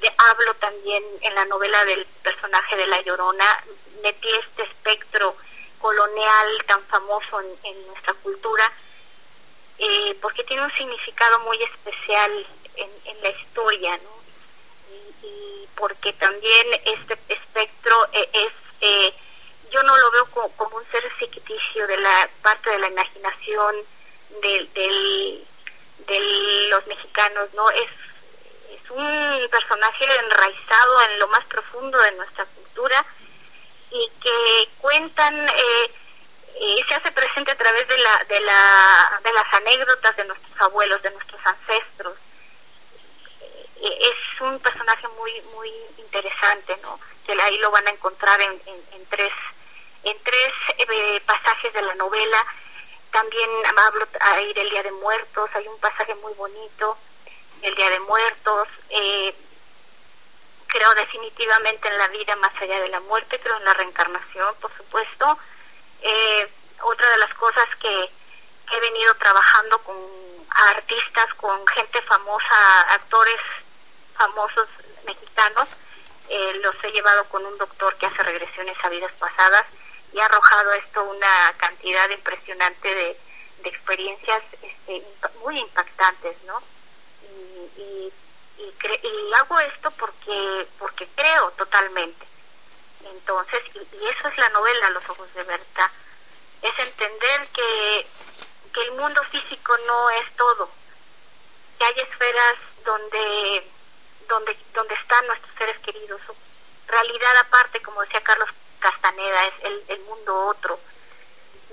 [0.01, 3.63] De, hablo también en la novela del personaje de La Llorona,
[4.03, 5.35] metí este espectro
[5.79, 8.71] colonial tan famoso en, nuestra cultura,
[9.77, 12.45] eh, porque tiene un significado muy especial
[12.75, 14.09] en, la historia, ¿no?
[15.23, 19.13] Y, porque también este espectro eh, es, eh,
[19.71, 20.25] yo no lo veo
[20.57, 23.75] como, un ser ficticio de la parte de la imaginación
[24.41, 25.47] de, del,
[26.07, 26.19] de
[26.69, 27.69] los mexicanos, ¿no?
[27.71, 27.89] Es
[28.91, 33.05] un personaje enraizado en lo más profundo de nuestra cultura
[33.91, 35.91] y que cuentan eh,
[36.59, 40.61] y se hace presente a través de la de la de las anécdotas de nuestros
[40.61, 42.17] abuelos de nuestros ancestros.
[43.81, 48.51] Eh, es un personaje muy muy interesante no que ahí lo van a encontrar en,
[48.65, 49.33] en, en tres
[50.03, 52.45] en tres eh, pasajes de la novela.
[53.11, 56.97] También hablo a ir el Día de Muertos, hay un pasaje muy bonito,
[57.61, 58.67] el Día de Muertos.
[58.89, 59.35] Eh,
[60.67, 64.75] creo definitivamente en la vida más allá de la muerte, creo en la reencarnación, por
[64.75, 65.37] supuesto.
[66.01, 66.49] Eh,
[66.83, 68.09] otra de las cosas que,
[68.71, 69.95] he venido trabajando con
[70.49, 73.39] artistas, con gente famosa, actores
[74.17, 74.67] famosos
[75.05, 75.69] mexicanos,
[76.27, 79.65] eh, los he llevado con un doctor que hace regresiones a vidas pasadas
[80.11, 83.17] y ha arrojado esto una cantidad impresionante de,
[83.65, 85.03] experiencias este,
[85.39, 86.61] muy impactantes, ¿no?
[87.77, 88.11] Y,
[88.57, 92.25] y, hago esto porque porque creo totalmente.
[93.03, 95.91] Entonces, y, eso es la novela Los Ojos de Berta,
[96.61, 98.07] es entender que,
[98.73, 100.69] que el mundo físico no es todo,
[101.77, 103.71] que hay esferas donde
[104.27, 106.21] donde donde están nuestros seres queridos,
[106.87, 108.49] realidad aparte, como decía Carlos
[108.79, 110.79] Castaneda, es el, el mundo otro.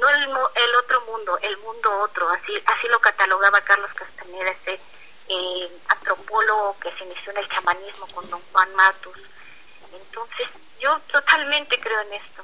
[0.01, 4.80] No el, el otro mundo, el mundo otro, así, así lo catalogaba Carlos Castaneda, ese
[5.28, 9.18] eh, antropólogo que se inició en el chamanismo con don Juan Matus.
[9.92, 10.48] Entonces,
[10.80, 12.42] yo totalmente creo en esto.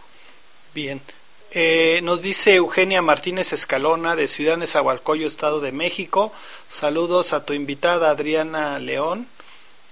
[0.74, 1.02] Bien.
[1.50, 6.32] Eh, nos dice Eugenia Martínez Escalona de Ciudad Nezahualcóyotl, Estado de México.
[6.68, 9.26] Saludos a tu invitada Adriana León.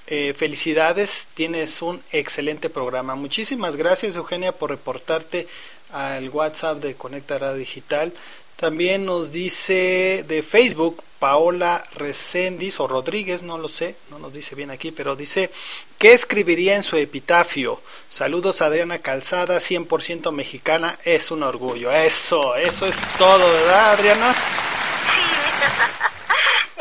[0.07, 3.15] Eh, felicidades, tienes un excelente programa.
[3.15, 5.49] Muchísimas gracias Eugenia por reportarte
[5.93, 8.13] al WhatsApp de Conecta Digital.
[8.57, 14.55] También nos dice de Facebook Paola Recendis o Rodríguez, no lo sé, no nos dice
[14.55, 15.51] bien aquí, pero dice,
[15.99, 17.83] ¿qué escribiría en su epitafio?
[18.09, 21.93] Saludos Adriana Calzada, 100% mexicana, es un orgullo.
[21.93, 24.35] Eso, eso es todo, ¿verdad Adriana?
[24.35, 25.47] Sí,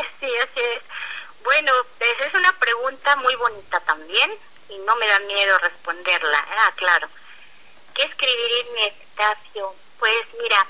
[0.00, 0.82] así es.
[1.44, 4.30] Bueno, pues es una pregunta muy bonita también
[4.70, 6.38] y no me da miedo responderla.
[6.38, 7.08] Ah, claro.
[7.94, 9.74] ¿Qué escribiría en mi epitafio?
[9.98, 10.66] Pues mira,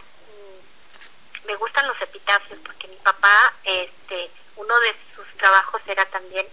[1.47, 6.47] me gustan los epitafios porque mi papá, este, uno de sus trabajos era también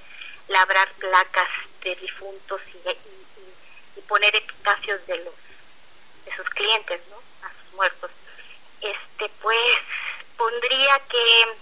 [0.47, 1.49] labrar placas
[1.81, 5.33] de difuntos y, y, poner epitafios de los
[6.25, 7.15] de sus clientes, ¿no?
[7.47, 8.11] A sus muertos.
[8.81, 9.77] Este, pues
[10.37, 11.55] pondría que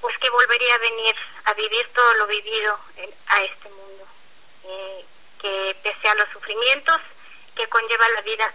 [0.00, 2.78] pues que volvería a venir a vivir todo lo vivido
[3.26, 4.06] a este mundo,
[4.64, 5.04] eh,
[5.40, 7.00] que pese a los sufrimientos
[7.54, 8.54] que conlleva la vida,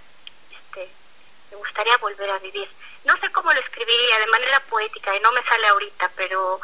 [1.51, 2.69] me gustaría volver a vivir.
[3.03, 6.59] No sé cómo lo escribiría de manera poética y no me sale ahorita, pero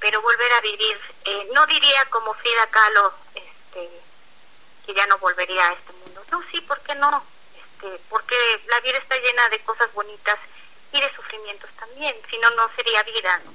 [0.00, 3.88] pero volver a vivir, eh, no diría como Frida Kahlo, este,
[4.86, 6.24] que ya no volvería a este mundo.
[6.30, 7.22] No, sí, ¿por qué no?
[7.54, 8.34] Este, porque
[8.66, 10.38] la vida está llena de cosas bonitas
[10.92, 13.54] y de sufrimientos también, si no, no sería vida, ¿no?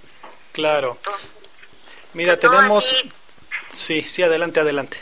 [0.54, 0.98] Claro.
[2.14, 2.96] Mira, tenemos...
[3.74, 5.02] Sí, sí, adelante, adelante.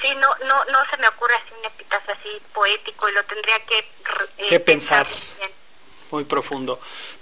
[0.00, 3.58] Sí, no, no, no se me ocurre así un epitafio así poético y lo tendría
[3.66, 3.78] que...
[3.78, 5.06] Eh, que pensar.
[6.10, 6.80] Muy profundo.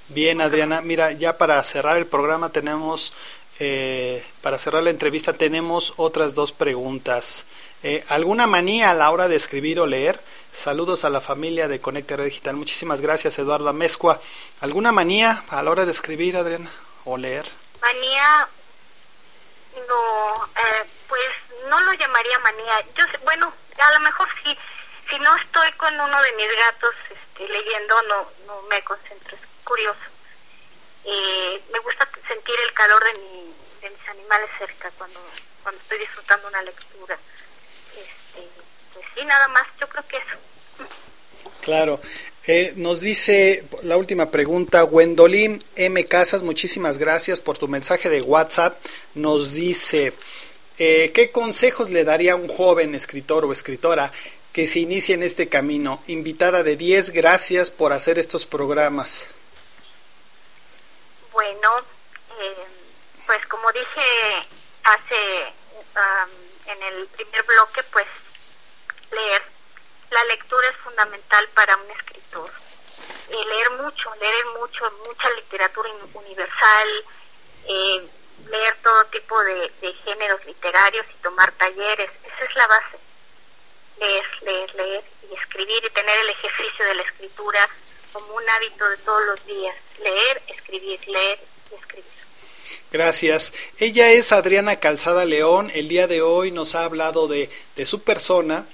[0.08, 3.12] Bien, Adriana, mira, ya para cerrar el programa tenemos,
[3.58, 7.44] eh, para cerrar la entrevista tenemos otras dos preguntas.
[7.82, 10.18] Eh, ¿Alguna manía a la hora de escribir o leer?
[10.52, 12.56] Saludos a la familia de Conecta Digital.
[12.56, 14.20] Muchísimas gracias, Eduardo Amezcua.
[14.60, 16.70] ¿Alguna manía a la hora de escribir, Adriana,
[17.04, 17.44] o leer?
[17.80, 18.48] Manía,
[19.86, 22.80] no, eh, pues no lo llamaría manía.
[22.96, 24.56] Yo bueno, a lo mejor sí,
[25.10, 29.64] si no estoy con uno de mis gatos este, leyendo, no, no me concentro, es
[29.64, 30.00] curioso.
[31.04, 35.20] Eh, me gusta sentir el calor de, mi, de mis animales cerca cuando,
[35.62, 37.18] cuando estoy disfrutando una lectura.
[37.96, 38.48] Este,
[38.92, 40.36] pues sí, nada más, yo creo que eso.
[41.62, 42.00] Claro.
[42.50, 46.04] Eh, nos dice la última pregunta, Gwendolyn M.
[46.06, 48.74] Casas, muchísimas gracias por tu mensaje de WhatsApp.
[49.14, 50.14] Nos dice,
[50.78, 54.12] eh, ¿qué consejos le daría a un joven escritor o escritora
[54.52, 56.02] que se inicie en este camino?
[56.06, 59.28] Invitada de 10, gracias por hacer estos programas.
[61.32, 61.78] Bueno,
[62.40, 62.66] eh,
[63.26, 64.46] pues como dije
[64.84, 65.52] hace
[66.66, 68.06] en el primer bloque, pues
[69.12, 69.42] leer.
[70.10, 72.50] La lectura es fundamental para un escritor
[73.30, 76.88] eh, leer mucho, leer mucho, mucha literatura universal,
[77.66, 78.08] eh,
[78.50, 82.98] leer todo tipo de, géneros literarios y tomar talleres, esa es la base.
[83.98, 87.68] Leer, leer, leer y escribir y tener el ejercicio de la escritura
[88.12, 89.76] como un hábito de todos los días.
[90.00, 91.38] Leer, escribir, leer
[91.70, 92.18] y escribir.
[92.90, 93.52] Gracias.
[93.78, 95.70] Ella es Adriana Calzada León.
[95.74, 98.66] El día de hoy nos ha hablado de, de su persona,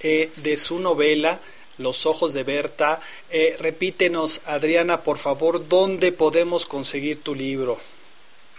[0.00, 1.40] eh, de su novela,
[1.78, 3.00] los ojos de Berta.
[3.30, 7.78] Eh, repítenos, Adriana, por favor, ¿dónde podemos conseguir tu libro?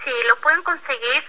[0.04, 1.24] Sí, lo pueden conseguir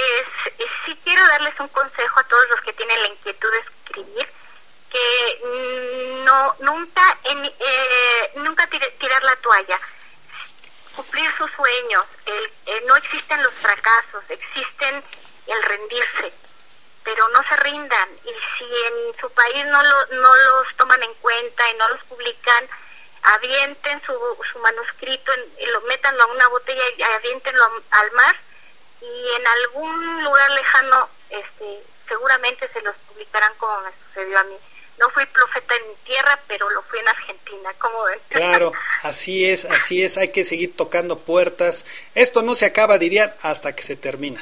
[0.57, 5.41] eh, sí quiero darles un consejo a todos los que tienen la inquietud de que
[6.25, 9.79] no nunca eh, nunca tirar la toalla,
[10.95, 12.05] cumplir sus sueños.
[12.25, 15.03] El, eh, no existen los fracasos, existen
[15.47, 16.33] el rendirse,
[17.03, 18.09] pero no se rindan.
[18.25, 22.03] Y si en su país no, lo, no los toman en cuenta y no los
[22.05, 22.67] publican,
[23.23, 24.13] avienten su,
[24.51, 28.35] su manuscrito, y lo métanlo a una botella y avientenlo al mar
[29.01, 34.55] y en algún lugar lejano este seguramente se los publicarán como me sucedió a mí.
[34.99, 38.19] No fui profeta en mi tierra, pero lo fui en Argentina, como ven.
[38.27, 38.73] Claro,
[39.03, 41.85] así es, así es, hay que seguir tocando puertas.
[42.13, 44.41] Esto no se acaba, dirían, hasta que se termina.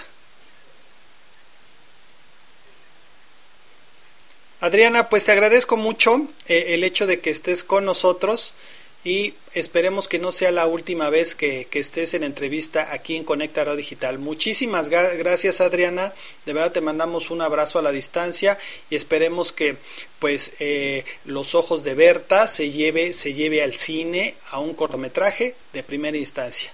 [4.62, 8.56] Adriana, pues te agradezco mucho eh, el hecho de que estés con nosotros
[9.04, 13.64] y esperemos que no sea la última vez que, estés en entrevista aquí en Conecta
[13.64, 14.20] Radio Digital.
[14.20, 16.14] Muchísimas gracias Adriana,
[16.46, 18.60] de verdad te mandamos un abrazo a la distancia
[18.90, 19.78] y esperemos que
[20.20, 25.56] pues eh, los ojos de Berta se lleve, se lleve al cine a un cortometraje
[25.72, 26.72] de primera instancia.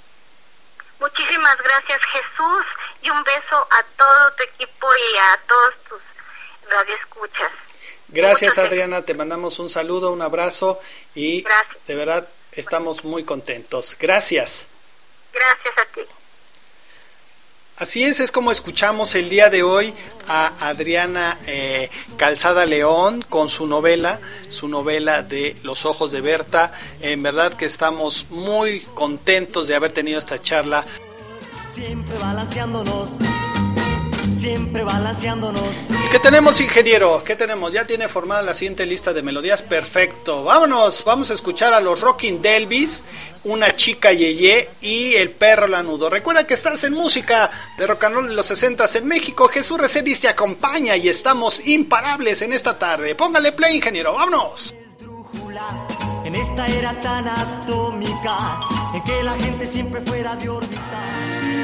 [0.99, 2.65] Muchísimas gracias Jesús
[3.03, 6.01] y un beso a todo tu equipo y a todos tus
[6.69, 7.51] radioescuchas.
[8.09, 10.79] Gracias Adriana, te mandamos un saludo, un abrazo
[11.15, 11.43] y
[11.87, 13.95] de verdad estamos muy contentos.
[13.99, 14.65] Gracias.
[15.33, 16.01] Gracias a ti.
[17.77, 19.93] Así es, es como escuchamos el día de hoy
[20.29, 26.71] a Adriana eh, Calzada León con su novela, su novela de Los Ojos de Berta.
[27.01, 30.85] En verdad que estamos muy contentos de haber tenido esta charla.
[31.73, 33.09] Siempre balanceándonos
[34.45, 35.63] siempre balanceándonos.
[36.11, 37.23] ¿Qué tenemos, ingeniero?
[37.25, 37.73] ¿Qué tenemos?
[37.73, 39.63] Ya tiene formada la siguiente lista de melodías.
[39.63, 40.43] Perfecto.
[40.43, 43.05] Vámonos, vamos a escuchar a los Rocking Delvis,
[43.43, 46.11] una chica yeye y el perro lanudo.
[46.11, 49.47] Recuerda que estás en música de rock and roll de los 60 en México.
[49.47, 53.15] Jesús Resedis te acompaña y estamos imparables en esta tarde.
[53.15, 54.13] Póngale play, ingeniero.
[54.13, 54.75] Vámonos.
[56.23, 58.59] En esta era tan atómica,
[58.93, 60.81] en que la gente siempre fuera de órbita.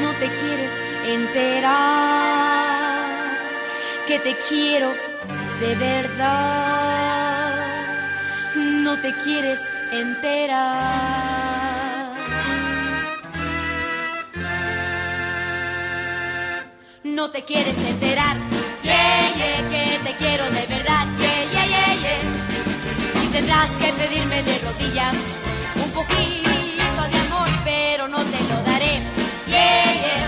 [0.02, 2.62] No te quieres enterar
[4.08, 4.94] que te quiero
[5.60, 7.52] de verdad.
[8.56, 9.62] No te quieres
[9.92, 11.42] enterar.
[17.04, 18.36] No te quieres enterar,
[18.84, 23.24] yeah, yeah, que te quiero de verdad, yeah, yeah, yeah, yeah.
[23.24, 25.16] Y tendrás que pedirme de rodillas
[25.84, 28.51] un poquito de amor, pero no te lo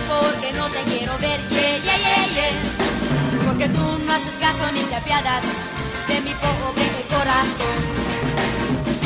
[0.08, 3.46] porque no te quiero ver, yeah, yeah, yeah, yeah.
[3.46, 5.44] Porque tú no haces caso ni te apiadas
[6.08, 7.78] de mi pobre corazón.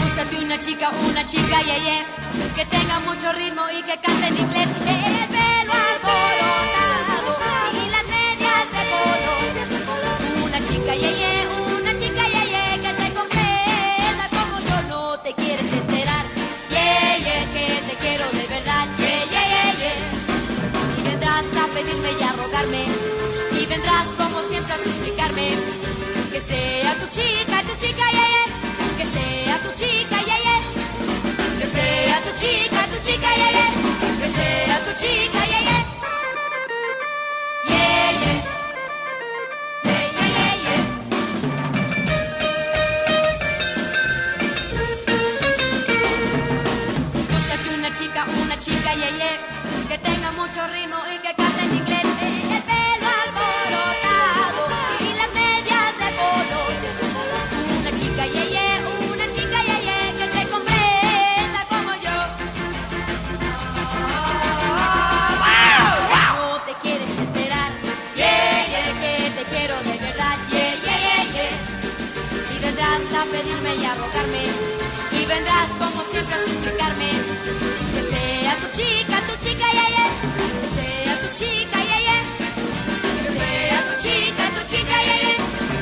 [0.03, 2.05] Búscate una chica, una chica, yeah, yeah,
[2.55, 4.67] que tenga mucho ritmo y que cante en inglés.
[4.67, 7.31] El pelo alborotado
[7.73, 10.43] y las medias de color.
[10.45, 11.16] Una chica, yeah, yeah,
[22.59, 25.49] y vendrás como siempre a suplicarme
[26.31, 28.47] que sea tu chica, tu chica, yeah, yeah.
[28.97, 30.61] que sea tu chica, yeah, yeah.
[31.59, 33.71] que sea tu chica, tu chica, yeah, yeah.
[34.19, 35.83] que sea tu chica, yeah, yeah.
[37.69, 38.41] Yeah, yeah.
[48.41, 49.37] Una chica, yeah, yeah,
[49.87, 51.35] que tenga mucho ritmo y que
[73.17, 74.43] a pedirme y a rogarme
[75.11, 77.09] y vendrás como siempre a suplicarme
[77.93, 80.11] que sea tu chica, tu chica, yeah, yeah,
[80.61, 82.21] que sea tu chica, yeah, yeah.
[83.23, 85.37] Que sea tu chica, tu chica, yeah, yeah.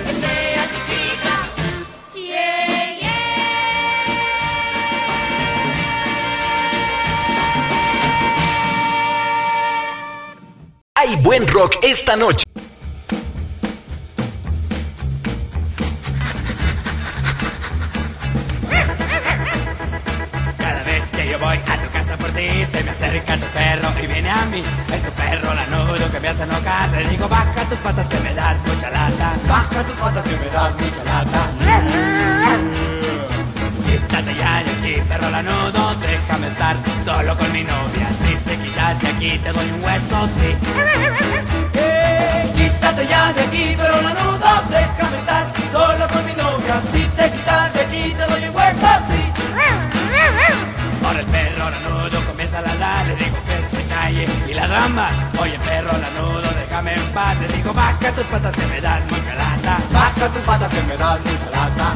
[0.06, 1.36] Que sea tu chica,
[2.16, 2.56] yeah.
[10.95, 12.45] Hay buen rock esta noche.
[30.16, 31.44] Lata.
[33.86, 38.08] Quítate ya de aquí perro lanudo Déjame estar solo con mi novia.
[38.22, 40.56] Si te quitas de aquí te doy un hueso, sí.
[41.74, 46.76] Eh, Quítate ya de aquí perro lanudo Déjame estar solo con mi novia.
[46.94, 49.22] Si te quitas de aquí te doy un hueso, sí.
[51.06, 55.10] Ahora el perro lanudo comienza a ladrar, le digo que se calle y la drama.
[55.42, 56.15] Oye perro lanudo,
[57.14, 59.78] paz, le digo baja tus patas que me dan mucha lata.
[59.91, 61.94] Baja tus patas que me dan mucha lata.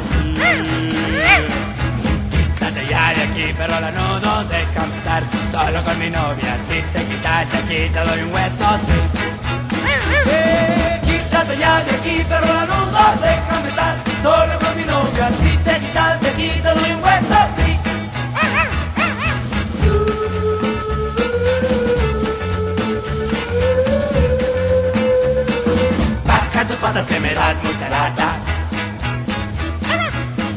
[2.31, 6.57] Quítate ya de aquí, perro lanudo, déjame estar solo con mi novia.
[6.67, 8.99] Si te quitas de aquí te doy un hueso, sí.
[10.31, 15.29] Eh, Quítate ya de aquí, perro lanudo, déjame estar solo con mi novia.
[15.41, 17.08] Si te quitas de aquí te doy un hueso,
[26.81, 28.37] patas que me dan mucha lata.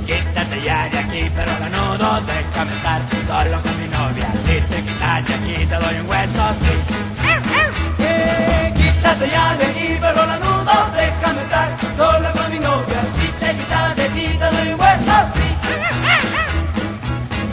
[0.06, 4.28] Quítate ya de aquí, pero lanudo, déjame estar solo con mi novia.
[4.46, 6.74] Si te quitas de aquí, te doy un hueso, sí.
[7.98, 13.00] Eh, Quítate ya de aquí, pero lanudo, déjame estar solo con mi novia.
[13.18, 15.48] Si te quitas de aquí, te doy un hueso, sí.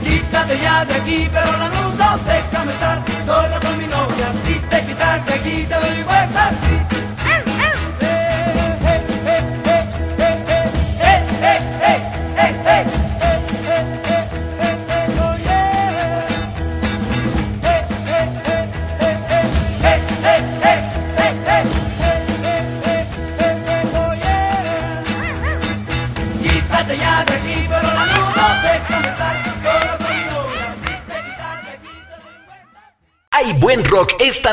[0.10, 1.49] Quítate ya de aquí, pero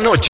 [0.00, 0.28] noche.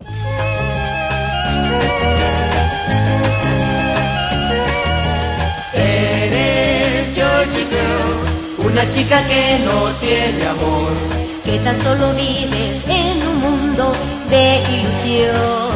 [5.75, 10.93] Eres Georgie Girl, una chica que no tiene amor.
[11.45, 13.93] Que tan solo vives en un mundo
[14.31, 15.72] de ilusión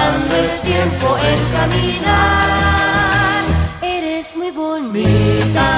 [0.00, 3.42] Matando el tiempo en caminar.
[3.82, 5.68] Eres muy bonita,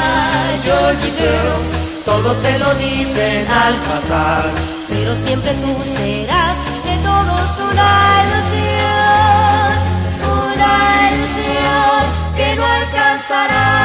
[0.62, 1.60] Georgie Girl,
[2.04, 4.50] todos te lo dicen al pasar.
[4.88, 7.90] pero siempre tú serás de todos una
[8.24, 9.72] ilusión,
[10.38, 12.02] una ilusión
[12.36, 13.81] que no alcanzarás.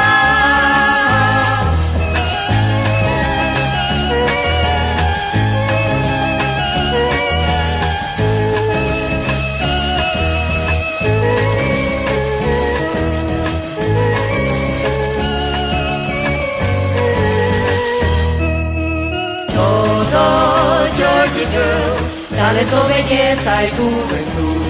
[21.38, 24.62] Georgie Girl, talento, belleza y juventud.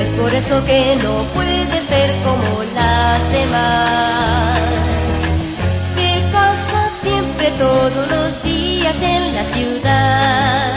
[0.00, 4.58] Es por eso que no puedes ser como las demás.
[5.94, 10.72] Que pasas siempre todos los días en la ciudad,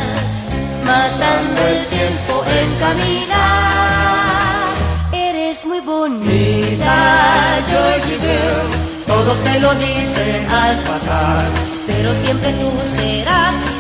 [0.86, 3.42] Matando el tiempo en caminar.
[5.12, 8.68] Eres muy Bonita Georgie Girl,
[9.08, 11.46] todos te lo dicen al pasar.
[11.88, 13.71] pero siempre tú serás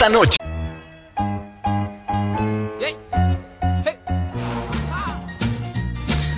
[0.00, 0.36] esta noche.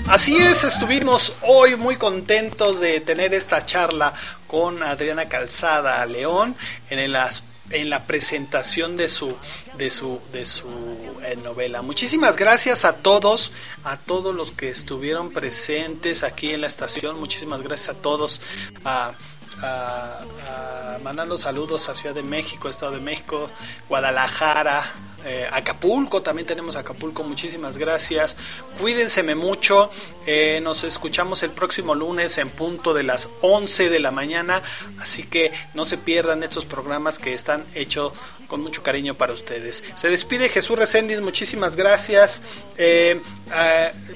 [0.09, 4.14] Así es, estuvimos hoy muy contentos de tener esta charla
[4.48, 6.56] con Adriana Calzada León
[6.90, 6.98] en
[7.70, 9.34] en la presentación de su
[9.78, 10.68] de su de su
[11.24, 11.82] eh, novela.
[11.82, 13.52] Muchísimas gracias a todos,
[13.84, 17.18] a todos los que estuvieron presentes aquí en la estación.
[17.20, 18.40] Muchísimas gracias a todos.
[18.84, 19.12] A,
[19.62, 20.18] a-
[20.94, 23.51] a mandando saludos a Ciudad de México, Estado de México,
[23.89, 24.82] Guadalajara,
[25.24, 28.36] eh, Acapulco, también tenemos Acapulco, muchísimas gracias.
[28.80, 29.90] Cuídense mucho,
[30.26, 34.62] eh, nos escuchamos el próximo lunes en punto de las 11 de la mañana,
[35.01, 38.12] así que no se pierdan estos programas que están hechos
[38.52, 39.82] con mucho cariño para ustedes.
[39.96, 42.42] Se despide Jesús Reséndiz, muchísimas gracias.
[42.76, 43.18] Eh,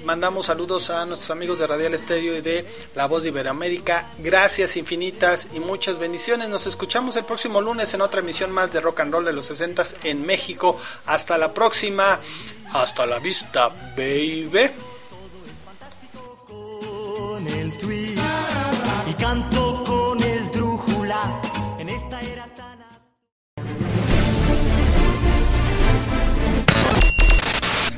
[0.04, 4.10] mandamos saludos a nuestros amigos de Radial Estéreo y de La Voz de Iberoamérica.
[4.18, 6.50] Gracias infinitas y muchas bendiciones.
[6.50, 9.46] Nos escuchamos el próximo lunes en otra emisión más de Rock and Roll de los
[9.46, 10.78] 60 en México.
[11.06, 12.20] Hasta la próxima.
[12.74, 14.70] Hasta la vista, baby.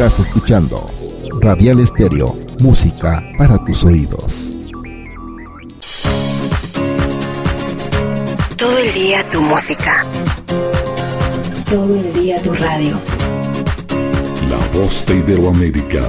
[0.00, 0.86] Estás escuchando
[1.40, 4.54] Radial Estéreo, música para tus oídos.
[8.56, 10.06] Todo el día tu música.
[11.68, 12.96] Todo el día tu radio.
[14.48, 16.08] La voz de Iberoamérica.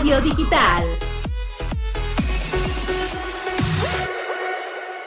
[0.03, 1.10] Digital.